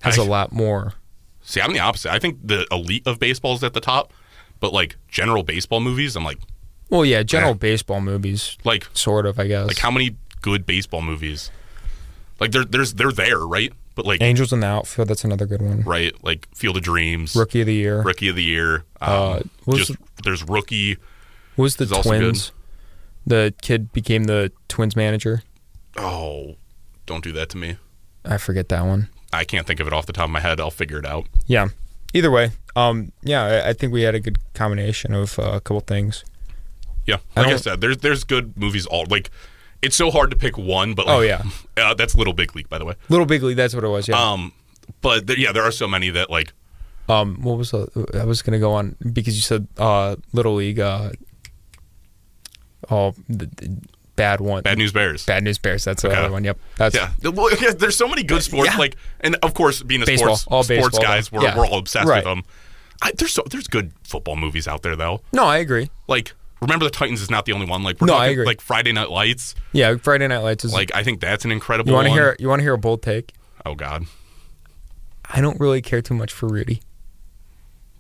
[0.02, 0.94] has I- a lot more.
[1.42, 2.12] See, I'm the opposite.
[2.12, 4.12] I think the elite of baseball is at the top,
[4.60, 6.40] but like general baseball movies, I'm like,
[6.90, 7.56] Well, yeah, general Eh.
[7.56, 9.68] baseball movies, like, sort of, I guess.
[9.68, 11.52] like how many good baseball movies?
[12.40, 13.72] Like they're there's they're there, right?
[13.96, 15.08] But like, Angels in the outfield.
[15.08, 15.82] That's another good one.
[15.82, 16.14] right?
[16.24, 18.02] Like Field of Dreams, Rookie of the year.
[18.02, 18.84] Rookie of the Year.
[19.02, 20.98] Um, Uh, what was just there's rookie.
[21.58, 22.20] Was the is also good.
[22.20, 22.52] twins?
[23.28, 25.44] The kid became the twins manager.
[25.98, 26.56] Oh,
[27.06, 27.78] don't do that to me.
[28.26, 29.10] I forget that one.
[29.34, 30.60] I can't think of it off the top of my head.
[30.62, 31.28] I'll figure it out.
[31.46, 31.68] Yeah.
[32.14, 35.60] Either way, um, yeah, I, I think we had a good combination of uh, a
[35.60, 36.24] couple things.
[37.06, 39.30] Yeah, I like I, don't- said, there's there's good movies all like
[39.82, 40.94] it's so hard to pick one.
[40.94, 41.44] But like, Oh, yeah.
[41.78, 42.96] uh, that's Little Big League, by the way.
[43.10, 43.58] Little Big League.
[43.58, 44.08] That's what it was.
[44.08, 44.20] Yeah.
[44.22, 44.54] Um,
[45.02, 46.54] but there, yeah, there are so many that like
[47.10, 47.88] Um, what was the,
[48.20, 50.80] I was gonna go on because you said uh, Little League.
[50.80, 51.12] Uh,
[52.90, 53.78] oh, the, the
[54.16, 54.64] bad one.
[54.64, 55.26] Bad News Bears.
[55.26, 55.84] Bad News Bears.
[55.84, 56.18] That's the Okay.
[56.20, 56.44] other one.
[56.44, 56.58] Yep.
[56.78, 58.70] That's Yeah, Well, yeah, there's so many good sports.
[58.72, 58.78] Yeah.
[58.78, 60.36] Like, and of course, being a Baseball.
[60.38, 61.38] sports All sports baseball, guys, though.
[61.38, 61.58] we're, Yeah.
[61.58, 62.18] we're all obsessed Right.
[62.18, 62.44] with them.
[63.02, 65.22] I, there's so there's good football movies out there though.
[65.32, 65.92] no, I agree.
[66.08, 67.84] Like, remember the Titans is not the only one.
[67.84, 68.44] Like, we're No, I agree.
[68.46, 69.54] Like Friday Night Lights.
[69.72, 71.90] Yeah, Friday Night Lights is Like, I think that's an incredible.
[71.92, 72.36] You want to hear?
[72.40, 73.34] You want to hear a bold take?
[73.68, 74.06] Oh God.
[75.30, 76.82] I don't really care too much for Rudy.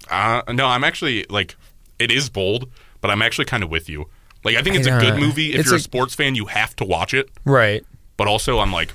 [0.10, 1.56] Uh, no, I'm actually like,
[2.00, 2.70] it is bold,
[3.02, 4.08] but I'm actually kind of with you.
[4.48, 5.54] Like, I think it's a good movie.
[5.54, 7.30] If It's you're a a- sports fan, you have to watch it.
[7.46, 7.86] Right.
[8.16, 8.94] But also, I'm like,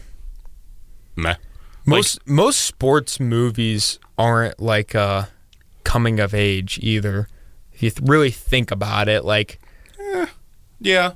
[1.14, 1.34] meh.
[1.84, 5.24] Most most sports movies aren't like uh
[5.84, 7.28] coming of age either.
[7.72, 9.60] If you th- really think about it, like,
[10.80, 11.12] Yeah.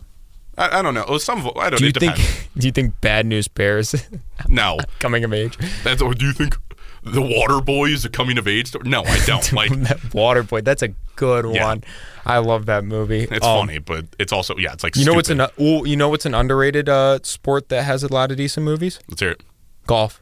[0.58, 1.04] I, I don't know.
[1.06, 1.78] Oh, Some of I don't.
[1.78, 2.16] do you think
[2.58, 3.94] do you think Bad News Bears
[4.48, 4.78] No.
[4.98, 5.56] coming of age?
[5.84, 6.56] That's or do you think
[7.06, 8.88] the Water Boy is a coming of age story?
[8.88, 9.52] No, I don't.
[9.54, 11.64] like that Waterboy, that's a good Yeah.
[11.66, 11.84] one.
[12.24, 13.22] I love that movie.
[13.30, 15.96] it's Um, funny, but it's also yeah, it's like You know what's an well, you
[15.96, 18.98] know what's an underrated uh, sport that has a lot of decent movies?
[19.08, 19.42] Let's hear it.
[19.86, 20.20] Golf.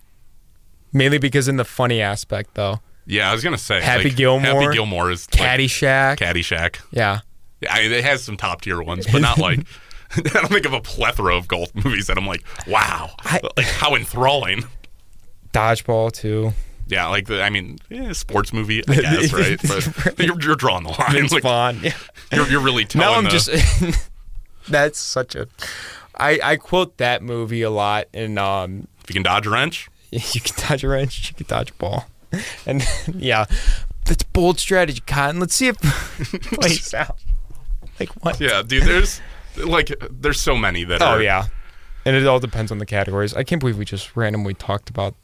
[0.92, 2.80] Mainly because in the funny aspect though.
[3.06, 6.16] Yeah, I was gonna say Happy like, Gilmore, Happy Gilmore is like, Caddyshack.
[6.18, 6.80] Caddyshack.
[6.90, 7.20] yeah.
[7.60, 9.60] Yeah, I mean, it has some top tier ones, but not like.
[10.16, 13.66] I don't think of a plethora of golf movies that I'm like, wow, I- like
[13.66, 14.64] how enthralling.
[15.52, 16.52] Dodgeball too.
[16.86, 19.58] Yeah, like the, I mean, eh, sports movie, I guess, right?
[19.62, 21.16] But you're, you're drawing the line.
[21.16, 21.80] It's like, fun.
[21.82, 21.94] Yeah.
[22.32, 23.08] You're, you're really telling.
[23.08, 24.10] Now I'm the- just.
[24.68, 25.48] that's such a.
[26.16, 29.88] I I quote that movie a lot, and um, if you can dodge a wrench.
[30.10, 32.06] you can dodge a wrench, you can dodge a ball,
[32.66, 33.46] and yeah,
[34.04, 35.40] that's bold strategy, Cotton.
[35.40, 35.76] Let's see if
[36.34, 37.18] it plays out.
[37.98, 38.40] Like what?
[38.40, 38.84] Yeah, dude.
[38.84, 39.20] There's
[39.56, 41.02] like there's so many that.
[41.02, 41.46] Oh are, yeah,
[42.04, 43.34] and it all depends on the categories.
[43.34, 45.14] I can't believe we just randomly talked about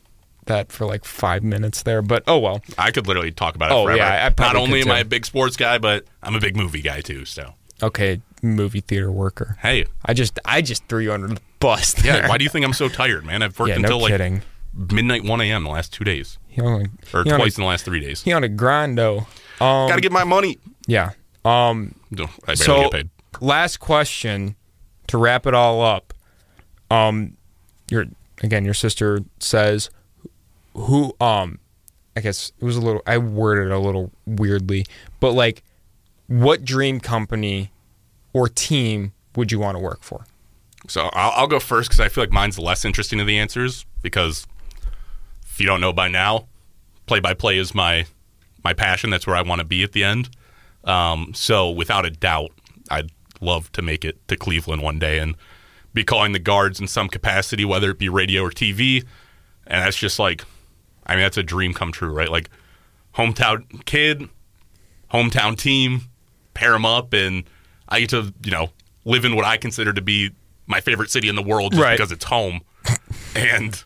[0.51, 2.63] that for like five minutes there, but oh well.
[2.79, 3.99] I could literally talk about it Oh, forever.
[3.99, 5.07] yeah, I Not only could, am I too.
[5.07, 7.25] a big sports guy, but I'm a big movie guy too.
[7.25, 9.57] So Okay, movie theater worker.
[9.63, 11.95] hey, I just I just threw you under the bus.
[12.05, 12.29] yeah.
[12.29, 13.43] why do you think I'm so tired, man?
[13.43, 14.43] I've worked Yeah, until no like kidding.
[14.75, 15.65] midnight, 1 a.m.
[15.65, 18.23] the last two days, He only, or he twice a, in the last three days.
[18.23, 19.19] he on a grind though.
[19.61, 20.59] Um, Got to get my money.
[20.87, 21.11] yeah.
[21.45, 21.95] Um.
[22.11, 23.09] No, I barely So get paid.
[23.41, 24.57] last question
[25.07, 26.13] to wrap it all up.
[26.91, 27.37] Um,
[27.91, 28.07] your
[28.43, 29.91] again, your sister says,
[30.75, 31.59] who um,
[32.17, 33.03] I guess it was a little.
[33.07, 34.87] I worded it a little weirdly,
[35.21, 35.63] but like,
[36.27, 37.71] what dream company
[38.33, 40.25] or team would you want to work for?
[40.89, 43.85] So I'll, I'll go first because I feel like mine's less interesting of the answers
[44.03, 44.47] because
[45.45, 46.47] if you don't know by now,
[47.07, 48.07] play by play is my
[48.65, 49.11] my passion.
[49.11, 50.31] That's where I want to be at the end.
[50.85, 52.53] Um, so without a doubt,
[52.91, 53.11] I'd
[53.41, 55.37] love to make it to Cleveland one day and
[55.93, 59.05] be calling the guards in some capacity, whether it be radio or TV.
[59.67, 60.45] And that's just like,
[61.11, 62.31] I mean, that's a dream come true, right?
[62.31, 62.49] Like
[63.17, 64.29] hometown kid,
[65.13, 66.03] hometown team,
[66.55, 67.45] pair them up, and
[67.89, 68.71] I get to you know
[69.05, 70.31] live in what I consider to be
[70.67, 71.97] my favorite city in the world just Right.
[71.99, 72.61] because it's home,
[73.35, 73.83] and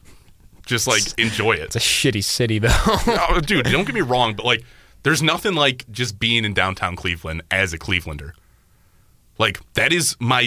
[0.67, 1.75] just like enjoy it.
[1.75, 2.69] It's a shitty city though.
[2.87, 4.65] Oh, dude, don't get me wrong, but like,
[5.03, 8.33] there's nothing like just being in downtown Cleveland as a Clevelander.
[9.39, 10.41] Like that is my.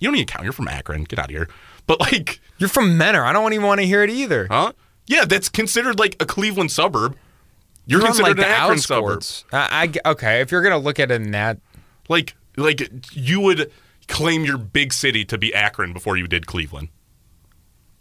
[0.00, 0.44] You don't even count.
[0.44, 1.04] You're from Akron.
[1.04, 1.48] Get out of here.
[1.86, 3.24] But like, You're from Mentor.
[3.24, 4.46] I don't even want to hear it either.
[4.50, 4.72] huh?
[5.08, 7.16] Yeah, that's considered like a Cleveland suburb.
[7.86, 9.22] You're, You're on, considered like an the Akron suburb.
[9.52, 10.40] I, I okay.
[10.42, 11.58] If you're gonna look at it in that,
[12.08, 13.72] Like, like you would
[14.06, 16.88] claim your big city to be Akron before you did Cleveland.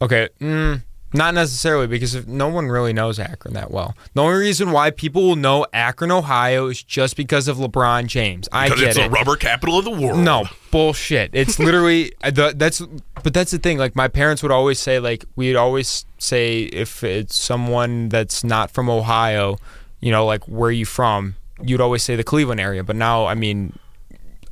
[0.01, 3.95] Okay, mm, not necessarily because if no one really knows Akron that well.
[4.13, 8.49] The only reason why people will know Akron, Ohio, is just because of LeBron James.
[8.51, 9.01] I Because get it's it.
[9.03, 10.19] the rubber capital of the world.
[10.19, 11.29] no bullshit.
[11.33, 12.81] It's literally uh, the, that's.
[13.23, 13.77] But that's the thing.
[13.77, 18.69] Like my parents would always say, like we'd always say, if it's someone that's not
[18.71, 19.57] from Ohio,
[20.01, 21.35] you know, like where are you from?
[21.61, 22.83] You'd always say the Cleveland area.
[22.83, 23.77] But now, I mean,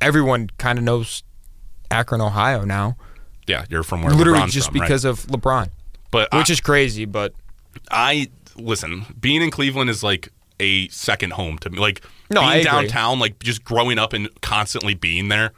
[0.00, 1.22] everyone kind of knows
[1.90, 2.96] Akron, Ohio now.
[3.46, 4.86] Yeah, you're from where literally LeBron's just from, right?
[4.88, 5.68] because of LeBron,
[6.10, 7.04] But which I- is crazy.
[7.04, 7.34] But
[7.90, 9.04] I listen.
[9.20, 10.28] Being in Cleveland is like
[10.60, 11.78] a second home to me.
[11.78, 15.52] Like No, being downtown, like just growing up and constantly being there.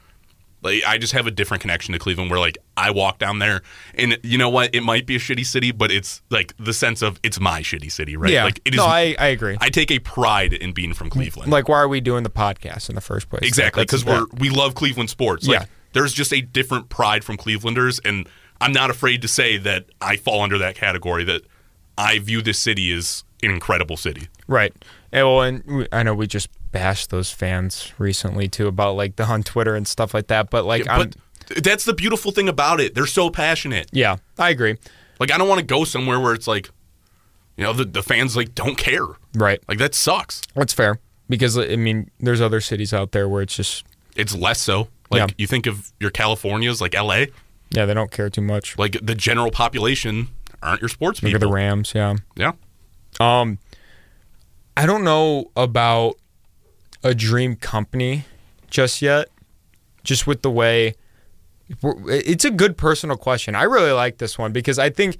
[0.61, 2.33] Like I just have a different connection to Cleveland.
[2.33, 3.63] Where like I walk down there,
[3.95, 4.75] and you know what?
[4.75, 7.93] It might be a shitty city, but it's like the sense of it's my shitty
[7.93, 8.33] city, right?
[8.33, 8.79] yeah, Like it is.
[8.79, 9.57] no, I, I agree.
[9.61, 11.53] I take a pride in being from Cleveland.
[11.53, 13.43] like, why are we doing the podcast in the first place?
[13.47, 15.47] Exactly, because we're we love Cleveland sports.
[15.47, 15.67] Like, Yeah.
[15.93, 18.29] there's just a different pride from Clevelanders, and
[18.61, 21.25] I'm not afraid to say that I fall under that category.
[21.25, 21.43] That
[21.97, 24.29] I view this city as an incredible city.
[24.47, 24.73] right.
[25.11, 29.25] And, well, and I know we just bashed those fans recently too about like the
[29.25, 30.51] on Twitter and stuff like that.
[30.51, 31.11] But like, Yeah, I'm,
[31.49, 32.95] but that's the beautiful thing about it.
[32.95, 33.89] They're so passionate.
[33.91, 34.77] Yeah, I agree.
[35.19, 36.69] Like I don't want to go somewhere where it's like,
[37.57, 39.07] you know, the, the fans like don't care.
[39.35, 39.63] Right.
[39.67, 40.43] Like that sucks.
[40.55, 40.99] That's fair
[41.29, 44.89] because I mean, there's other cities out there where it's just It's less so.
[45.11, 45.35] Like Yeah.
[45.39, 47.27] you think of your Californias, like LA,
[47.71, 48.79] yeah, they don't care too much.
[48.79, 50.29] like the general population
[50.63, 51.49] aren't your sports Look at people.
[51.51, 51.93] the Rams.
[51.95, 52.17] Yeah.
[52.37, 52.53] Yeah.
[53.21, 53.59] Um,
[54.77, 56.17] I don't know about
[57.05, 58.25] a dream company
[58.71, 59.29] just yet.
[60.05, 60.95] Just with the way,
[61.83, 63.55] it's a good personal question.
[63.55, 65.19] I really like this one because I think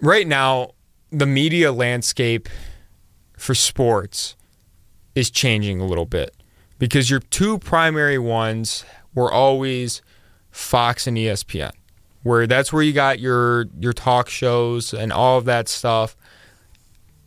[0.00, 0.72] right now
[1.10, 2.48] the media landscape
[3.36, 4.36] for sports
[5.14, 6.34] is changing a little bit
[6.78, 8.84] because your two primary ones
[9.14, 10.02] were always
[10.54, 11.72] Fox and ESPN,
[12.22, 16.16] where that's where you got your your talk shows and all of that stuff.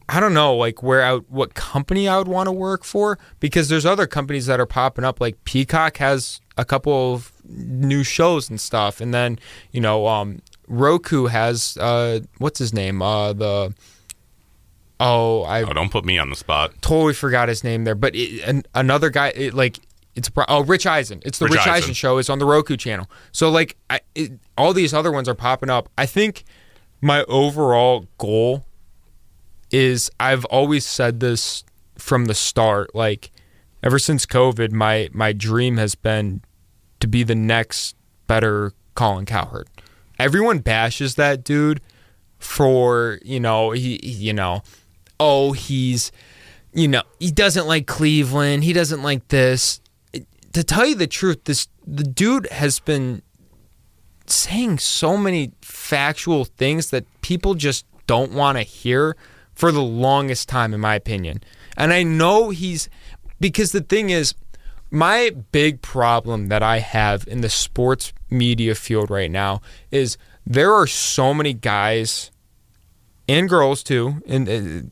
[0.07, 3.67] I don't know, like where out what company I would want to work for because
[3.67, 5.19] there's other companies that are popping up.
[5.19, 9.39] Like Peacock has a couple of new shows and stuff, and then
[9.73, 13.01] you know, um, Roku has uh, what's his name?
[13.01, 13.75] Uh, the
[15.01, 16.71] oh, I Oh, don't put me on the spot.
[16.79, 19.79] totally forgot his name there, but it, an, another guy, it, like
[20.17, 21.21] it's pro- oh Rich Eisen.
[21.23, 21.73] It's the Rich Rich, Eisen.
[21.75, 21.93] Eisen.
[21.93, 22.17] show.
[22.17, 23.09] It's on the Roku channel.
[23.31, 25.87] So like, I, it, all these other ones are popping up.
[25.97, 26.43] I think
[26.99, 28.65] my overall goal
[29.71, 31.63] is I've always said this
[31.97, 32.93] from the start.
[32.95, 33.31] Like
[33.83, 36.41] ever since COVID, my my dream has been
[36.99, 37.95] to be the next
[38.25, 39.67] better Colin Cowherd.
[40.19, 41.79] Everyone bashes that dude
[42.39, 44.61] for you know he he- you know
[45.19, 46.11] oh he's
[46.73, 49.79] you know he doesn't like Cleveland he doesn't like this
[50.57, 53.21] to tell you the truth this the dude has been
[54.25, 59.15] saying so many factual things that people just don't want to hear
[59.53, 61.43] for the longest time in my opinion.
[61.77, 62.89] And I know he's
[63.39, 64.33] because the thing is
[64.89, 69.61] my big problem that I have in the sports media field right now
[69.91, 72.31] is there are so many guys
[73.29, 74.89] and girls too, and uh,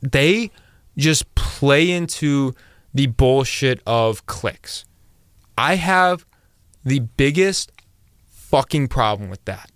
[0.00, 0.50] they
[0.96, 2.54] just play into
[2.96, 4.84] the bullshit of clicks.
[5.58, 6.24] I have
[6.84, 7.72] the biggest
[8.28, 9.70] fucking problem with that.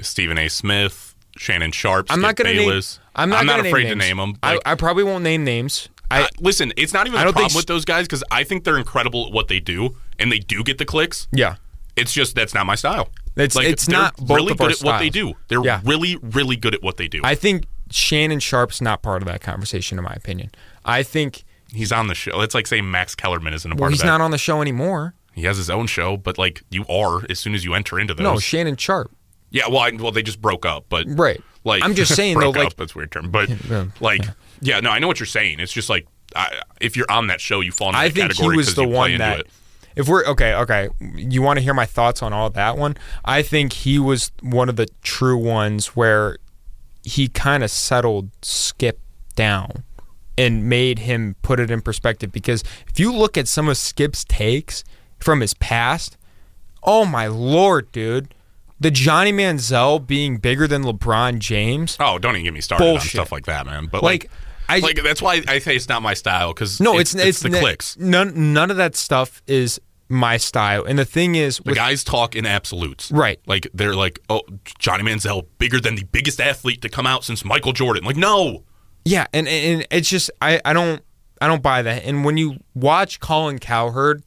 [0.00, 0.48] Stephen A.
[0.48, 2.68] Smith, Shannon Sharpe, I'm not gonna name.
[2.68, 2.98] Bayless.
[3.14, 4.34] I'm not, gonna afraid name to name them.
[4.42, 5.88] I, I probably won't name names.
[6.10, 8.44] I, listen, it's not even I a don't think problem with those guys because I
[8.44, 11.28] think they're incredible at what they do, and they do get the clicks.
[11.32, 11.56] yeah.
[11.94, 13.10] It's just that's not my style.
[13.36, 15.34] It's- like, it's not both really of good our at what they do.
[15.48, 15.82] They're Yeah.
[15.84, 17.20] really, really good at what they do.
[17.22, 20.50] I think Shannon Sharpe's not part of that conversation, in my opinion.
[20.86, 22.40] I think he's on the show.
[22.42, 24.18] It's like saying Max Kellerman isn't a well, part he's of that.
[24.18, 25.14] not on the show anymore.
[25.34, 28.14] he has his own show, but like you are as soon as you enter into
[28.14, 28.22] those.
[28.24, 29.10] No, Shannon Sharpe.
[29.50, 31.40] yeah, well, I, well, they just broke up, but Right.
[31.64, 33.86] like I'm just saying, though, like- up, that's a weird term, but Yeah.
[34.00, 34.22] like,
[34.60, 35.60] yeah, no, I know what you're saying.
[35.60, 38.38] It's just like I, if you're on that show, you fall into I think he
[38.38, 39.40] category was the one that.
[39.40, 39.46] it.
[39.94, 42.96] If we're okay, okay, you want to hear my thoughts on all that one?
[43.26, 46.38] I think he was one of the true ones where
[47.04, 48.98] he kind of settled Skip
[49.34, 49.82] down
[50.36, 52.32] and made him put it in perspective.
[52.32, 54.84] Because if you look at some of Skip's takes
[55.18, 56.16] from his past,
[56.82, 58.34] oh my lord, dude,
[58.80, 61.96] the Johnny Manziel being bigger than LeBron James.
[62.00, 63.04] Oh, don't even get me started Bullshit.
[63.04, 63.86] on stuff like that, man.
[63.86, 64.30] But Like, like,
[64.68, 67.40] I like that's why I say it's not my style because no, it's, it's it's,
[67.40, 67.96] the ne- clicks.
[67.98, 70.84] None none of that stuff is my style.
[70.84, 73.40] And the thing is, The with guys talk in absolutes, Right.
[73.46, 74.42] Like they're like, oh,
[74.78, 78.04] Johnny Manziel bigger than the biggest athlete to come out since Michael Jordan.
[78.04, 78.62] Like, no,
[79.04, 81.02] Yeah, and, and it's just I, I don't
[81.40, 82.04] I don't buy that.
[82.04, 84.22] And when you watch Colin Cowherd,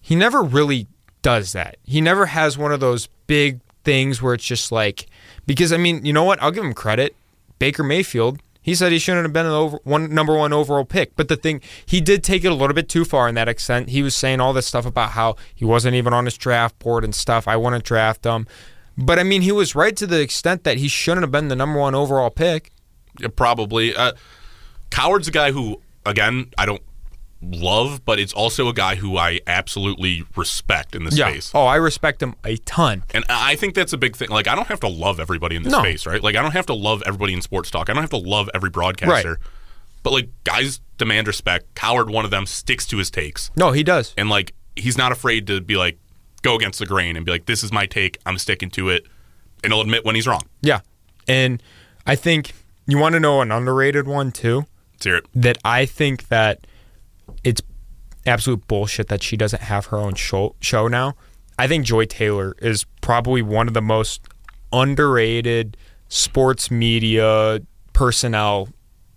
[0.00, 0.86] he never really
[1.22, 1.76] does that.
[1.84, 5.06] He never has one of those big things where it's just like
[5.46, 6.42] because I mean, you know what?
[6.42, 7.16] I'll give him credit.
[7.58, 11.16] Baker Mayfield, he said he shouldn't have been an over, one number one overall pick.
[11.16, 13.90] But the thing, he did take it a little bit too far in that extent.
[13.90, 17.04] He was saying all this stuff about how he wasn't even on his draft board
[17.04, 17.46] and stuff.
[17.46, 18.46] I want to draft him.
[18.96, 21.56] But I mean, he was right to the extent that he shouldn't have been the
[21.56, 22.70] number one overall pick.
[23.36, 23.94] Probably.
[23.94, 24.12] Uh,
[24.90, 26.82] Cowherd's a guy who, again, I don't
[27.42, 31.28] love, but it's also a guy who I absolutely respect in this Yeah.
[31.30, 31.50] space.
[31.54, 33.04] Oh, I respect him a ton.
[33.12, 34.30] And I think that's a big thing.
[34.30, 35.80] Like, I don't have to love everybody in this No.
[35.80, 36.22] space, right?
[36.22, 37.90] Like, I don't have to love everybody in sports talk.
[37.90, 39.30] I don't have to love every broadcaster.
[39.32, 39.38] Right.
[40.02, 41.74] But like, guys demand respect.
[41.74, 44.14] Coward, one of them, sticks to his takes, No, he does.
[44.16, 45.98] and like, he's not afraid to be like,
[46.42, 48.18] go against the grain and be like, this is my take.
[48.26, 49.06] I'm sticking to it,
[49.62, 50.42] and he'll admit when he's wrong.
[50.62, 50.80] Yeah.
[51.26, 51.62] And
[52.06, 52.52] I think
[52.86, 55.26] you want to know an underrated one too Let's hear it.
[55.34, 56.66] that I think that
[57.42, 57.60] it's
[58.26, 61.14] absolute bullshit that she doesn't have her own show, show now.
[61.58, 64.22] I think Joy Taylor is probably one of the most
[64.72, 65.76] underrated
[66.08, 67.60] sports media
[67.92, 68.68] personnel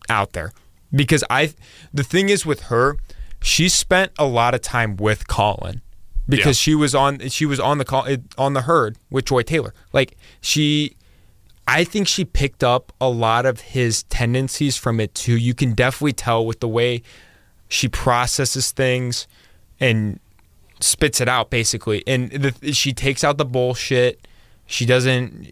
[0.09, 0.51] out there
[0.95, 1.53] because I
[1.93, 2.97] the thing is with her,
[3.41, 5.81] she spent a lot of time with Colin
[6.29, 6.63] because Yeah.
[6.63, 9.73] she was on she was on the call eh, on the herd with Joy Taylor.
[9.93, 10.95] Like she
[11.67, 15.35] I think she picked up a lot of his tendencies from it too.
[15.35, 17.03] You can definitely tell with the way
[17.67, 19.27] she processes things
[19.79, 20.19] and
[20.79, 22.03] spits it out basically.
[22.07, 24.25] And the, she takes out the bullshit.
[24.65, 25.51] She doesn't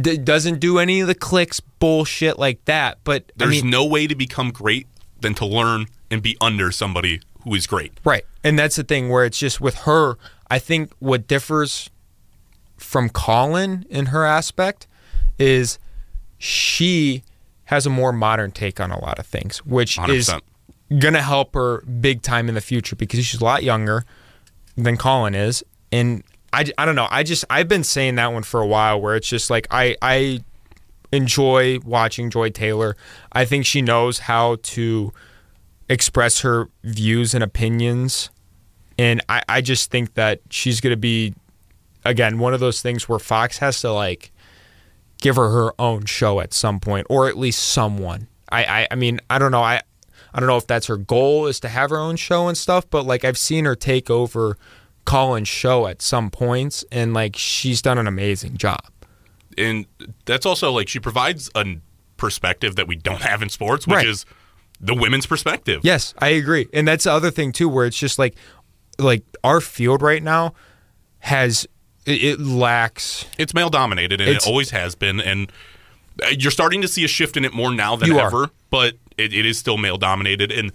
[0.00, 2.98] d- doesn't do any of the clicks bullshit like that.
[3.02, 4.86] But There's I mean, no way to become great
[5.20, 7.92] than to learn and be under somebody who is great.
[8.04, 8.24] Right.
[8.44, 10.16] And that's the thing where it's just with her,
[10.50, 11.90] I think what differs
[12.76, 14.86] from Colin in her aspect
[15.40, 15.78] is
[16.38, 17.22] she
[17.64, 20.40] has a more modern take on a lot of things, which is 100%.
[20.98, 24.04] going to help her big time in the future because she's a lot younger
[24.76, 25.62] than Colin is.
[25.92, 27.08] And I, I don't know.
[27.10, 29.96] I just, I've been saying that one for a while where it's just like, I,
[30.02, 30.40] I
[31.12, 32.96] enjoy watching Joy Taylor.
[33.32, 35.12] I think she knows how to
[35.88, 38.30] express her views and opinions.
[38.98, 41.34] And I, I just think that she's going to be,
[42.04, 44.32] again, one of those things where Fox has to like
[45.20, 48.28] give her her own show at some point, or at least someone.
[48.50, 49.62] I, I, I mean, I don't know.
[49.62, 49.82] I,
[50.32, 52.88] I don't know if that's her goal is to have her own show and stuff,
[52.90, 54.56] but like I've seen her take over
[55.04, 58.80] Colin's show at some points, and like she's done an amazing job.
[59.58, 59.86] and
[60.26, 61.64] that's also like she provides a
[62.16, 64.06] perspective that we don't have in sports, which Right.
[64.06, 64.24] is
[64.80, 65.80] the women's perspective.
[65.82, 66.68] Yes, I agree.
[66.72, 68.34] And that's the other thing too, where it's just like,
[68.98, 70.54] like our field right now
[71.20, 71.66] has
[72.10, 73.26] it, it lacks.
[73.38, 75.20] It's male dominated, and it always has been.
[75.20, 75.50] And
[76.22, 78.26] uh, you're starting to see a shift in it more now than You are.
[78.26, 78.50] ever.
[78.70, 80.72] But it, it is still male dominated, and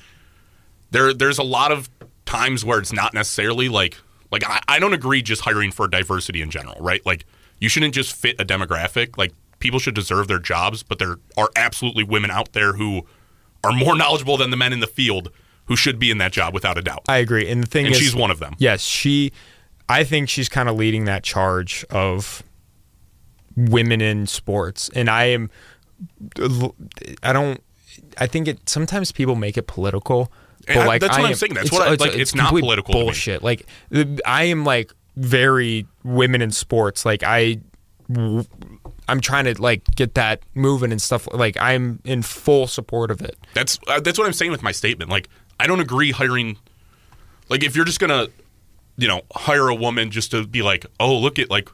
[0.91, 1.90] there there's a lot of
[2.26, 3.98] times where it's not necessarily like
[4.32, 7.06] like I, I don't agree just hiring for diversity in general, right?
[7.06, 7.26] Like
[7.60, 9.18] you shouldn't just fit a demographic.
[9.18, 13.06] Like people should deserve their jobs, but there are absolutely women out there who
[13.64, 15.32] are more knowledgeable than the men in the field
[15.66, 17.03] who should be in that job without a doubt.
[17.07, 17.49] I agree.
[17.49, 18.56] And the thing and is, she's one of them.
[18.60, 19.32] Yes, she.
[19.88, 22.44] I think she's kind of leading that charge of
[23.56, 25.49] women in sports, and I am.
[27.24, 27.62] I don't.
[28.18, 28.68] I think it.
[28.70, 30.32] Sometimes people make it political.
[30.68, 31.53] And I- that's what I'm saying.
[31.53, 33.44] That's what I- like, it's not political bullshit.
[33.44, 33.66] Like
[34.26, 37.06] I am like very women in sports.
[37.06, 37.60] Like I,
[39.07, 41.28] I'm trying to like get that moving and stuff.
[41.34, 43.38] Like I'm in full support of it.
[43.53, 45.12] That's uh, that's what I'm saying with my statement.
[45.12, 45.30] Like,
[45.60, 46.57] I don't agree hiring.
[47.48, 48.28] Like, if you're just gonna,
[48.98, 51.70] you know, hire a woman just to be like, oh, look at like,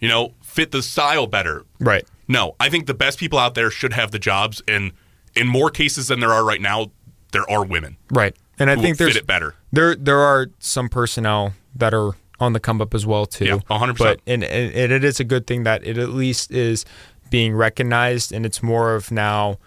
[0.00, 1.64] you know, fit the style better.
[1.80, 2.06] Right.
[2.28, 4.92] No, I think the best people out there should have the jobs, and
[5.34, 6.90] in more cases than there are right now,
[7.32, 8.34] there are women Right.
[8.58, 9.56] And I think there's fit it better.
[9.72, 13.46] There, there are some personnel that are on the come up as well too.
[13.46, 13.98] Yeah, 100%.
[13.98, 16.84] But and, and and it is a good thing that it at least is
[17.30, 19.58] being recognized, and it's more of now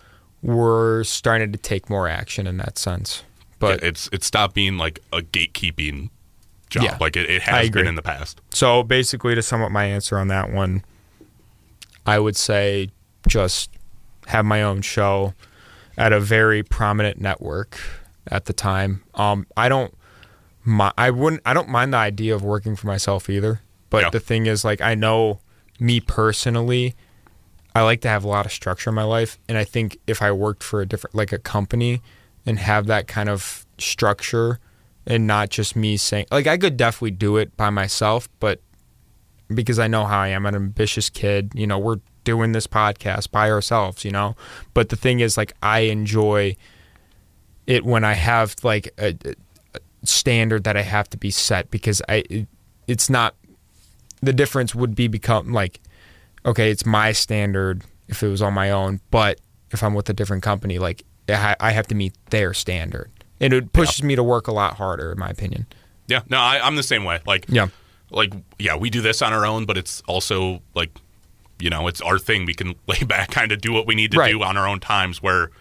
[0.41, 3.23] we're starting to take more action in that sense.
[3.59, 6.09] But Yeah, it's it's stopped being like a gatekeeping
[6.69, 8.41] job, Yeah, like it, it has been in the past.
[8.51, 10.83] so basically, to sum up my answer on that one,
[12.05, 12.89] I would say
[13.27, 13.71] just
[14.27, 15.33] have my own show
[15.97, 17.79] at a very prominent network
[18.27, 19.03] at the time.
[19.15, 19.93] Um, I don't,
[20.65, 23.61] mi- I wouldn't, I don't mind the idea of working for myself either.
[23.89, 24.09] But Yeah.
[24.11, 25.39] the thing is, like, I know
[25.79, 26.95] me personally,
[27.73, 30.21] I like to have a lot of structure in my life, and I think if
[30.21, 32.01] I worked for a different, like a company,
[32.45, 34.59] and have that kind of structure,
[35.07, 38.61] and not just me saying, like, I could definitely do it by myself, but
[39.53, 41.51] because I know how I am, an ambitious kid.
[41.55, 44.35] You know, we're doing this podcast by ourselves, you know.
[44.73, 46.57] But the thing is, like, I enjoy
[47.65, 49.15] it when I have like a,
[49.73, 52.47] a standard that I have to be set because I, it,
[52.87, 53.35] it's not.
[54.21, 55.79] The difference would be become like,
[56.45, 59.39] okay, it's my standard if it was on my own, but
[59.71, 63.73] if I'm with a different company, like I have to meet their standard, and it
[63.73, 65.65] pushes me to work a lot harder, in my opinion.
[66.07, 67.19] Yeah, no, I, I'm the same way.
[67.25, 67.67] Like, Yeah.
[68.11, 70.91] like yeah, we do this on our own, but it's also like,
[71.59, 72.45] you know, it's our thing.
[72.45, 74.31] We can lay back, kind of do what we need to Right.
[74.31, 75.21] do on our own times.
[75.21, 75.51] Where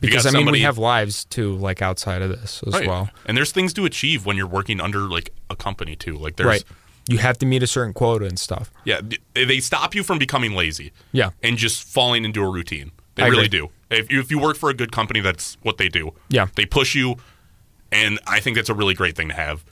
[0.00, 2.86] Because I mean, somebody- we have lives too, like outside of this as Right.
[2.88, 3.10] well.
[3.26, 6.16] and there's things to achieve when you're working under like a company too.
[6.16, 6.64] Like there's Right.
[7.08, 8.70] You have to meet a certain quota and stuff.
[8.84, 9.00] yeah,
[9.34, 10.92] they stop you from becoming lazy.
[11.12, 11.30] Yeah.
[11.42, 12.92] and just falling into a routine.
[13.16, 13.60] They I really agree.
[13.60, 13.70] do.
[13.92, 16.12] If you, if you work for a good company, that's what they do.
[16.28, 16.46] Yeah.
[16.56, 17.16] they push you,
[17.90, 19.64] and I think that's a really great thing to have.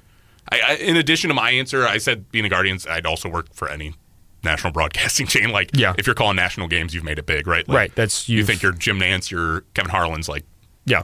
[0.53, 3.53] I, I, in addition to my answer, I said being a Guardians, I'd also work
[3.55, 3.95] for any
[4.43, 5.51] national broadcasting chain.
[5.51, 5.95] Like, Yeah.
[5.99, 7.67] if you're calling national games, you've made it big, right?
[7.69, 10.45] Like, Right, that's- you think you're Jim Nantz, you're Kevin Harlan's, like
[10.87, 11.03] Yeah.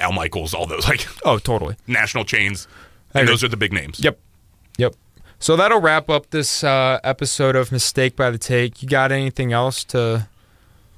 [0.00, 1.76] Al Michaels, all those like Oh, totally.
[1.86, 2.68] national chains,
[3.14, 3.98] and those are the big names.
[4.00, 4.18] Yep.
[4.78, 4.94] Yep.
[5.38, 8.82] So that'll wrap up this uh, episode of Mistake by the Take.
[8.82, 10.28] You got anything else to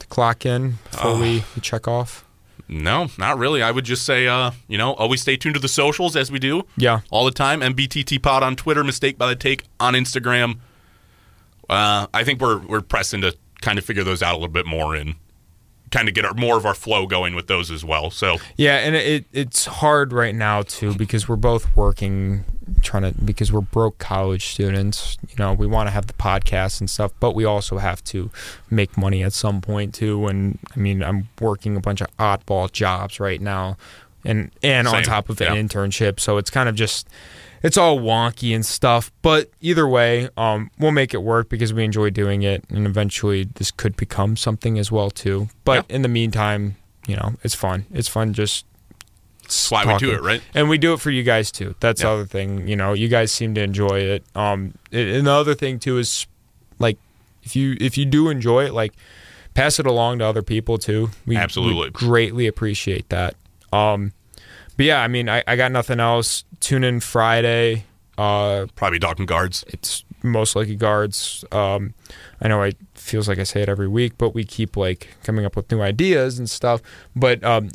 [0.09, 2.25] clock in before we, we check off?
[2.69, 3.63] No, not really.
[3.63, 6.39] I would just say, uh, you know, always stay tuned to the socials as we
[6.39, 6.65] do.
[6.77, 7.01] Yeah.
[7.11, 7.61] All the time.
[7.61, 10.59] MBTT Pod on Twitter, Mistake by the Take on Instagram.
[11.69, 14.67] Uh, I think we're we're pressing to kind of figure those out a little bit
[14.67, 15.15] more and
[15.91, 18.11] kind of get our, more of our flow going with those as well.
[18.11, 22.45] So Yeah, and it it's hard right now too because we're both working
[22.83, 25.19] trying to because we're broke college students.
[25.29, 28.31] You know, we want to have the podcast and stuff, but we also have to
[28.71, 30.27] make money at some point too.
[30.27, 33.77] And I mean, I'm working a bunch of oddball jobs right now,
[34.25, 35.53] and and on top of yeah.
[35.53, 37.09] an internship, so it's kind of just
[37.63, 39.11] it's all wonky and stuff.
[39.23, 43.45] But either way, um, we'll make it work because we enjoy doing it, and eventually
[43.45, 45.49] this could become something as well too.
[45.65, 46.77] But in the meantime,
[47.07, 47.87] you know, it's fun.
[47.93, 48.67] It's fun just
[49.71, 50.43] why we do it, right?
[50.55, 51.75] And we do it for you guys too.
[51.81, 52.69] That's the other thing.
[52.69, 54.25] You know, you guys seem to enjoy it.
[54.35, 56.27] Um, and the other thing too is
[56.79, 56.99] like
[57.43, 58.93] if you if you do enjoy it, like
[59.55, 61.11] pass it along to other people too.
[61.27, 61.91] We we Absolutely.
[61.91, 63.35] greatly appreciate that.
[63.73, 64.13] Um,
[64.77, 66.45] but yeah, I mean, I, I got nothing else.
[66.61, 67.85] Tune in Friday.
[68.17, 69.65] Uh, Probably talking guards.
[69.69, 71.45] it's most likely guards.
[71.53, 71.95] Um,
[72.41, 75.45] I know it feels like I say it every week, but we keep like coming
[75.45, 76.83] up with new ideas and stuff.
[77.15, 77.71] But um,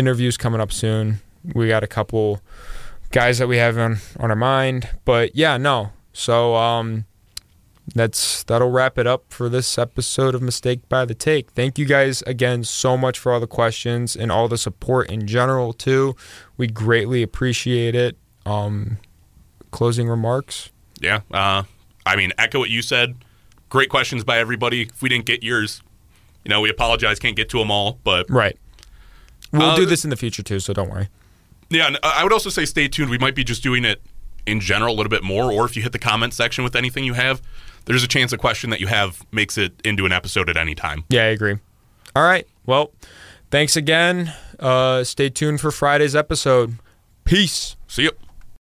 [0.00, 1.20] interviews coming up soon.
[1.54, 2.40] We got a couple
[3.12, 4.88] guys that we have on on our mind.
[5.04, 5.90] But yeah, no.
[6.12, 7.04] So um,
[7.94, 11.50] that's that'll wrap it up for this episode of Mistake by the Take.
[11.52, 15.26] Thank you guys again so much for all the questions and all the support in
[15.26, 16.16] general too.
[16.56, 18.16] We greatly appreciate it.
[18.46, 18.98] Um,
[19.70, 20.70] closing remarks.
[21.00, 21.20] Yeah.
[21.30, 21.62] Uh,
[22.04, 23.16] I mean, echo what you said.
[23.68, 24.82] Great questions by everybody.
[24.82, 25.80] If we didn't get yours,
[26.44, 27.18] you know, we apologize.
[27.18, 28.58] Can't get to them all, but Right.
[29.52, 31.08] We'll Uh, do this in the future too, so don't worry.
[31.70, 33.10] Yeah, and I would also say stay tuned.
[33.10, 34.00] We might be just doing it
[34.46, 37.04] in general a little bit more, or if you hit the comment section with anything
[37.04, 37.40] you have,
[37.84, 40.74] there's a chance a question that you have makes it into an episode at any
[40.74, 41.04] time.
[41.08, 41.58] Yeah, I agree.
[42.16, 42.46] All right.
[42.66, 42.92] Well,
[43.50, 44.32] thanks again.
[44.58, 46.76] Uh, stay tuned for Friday's episode.
[47.24, 47.76] Peace.
[47.86, 48.12] See you.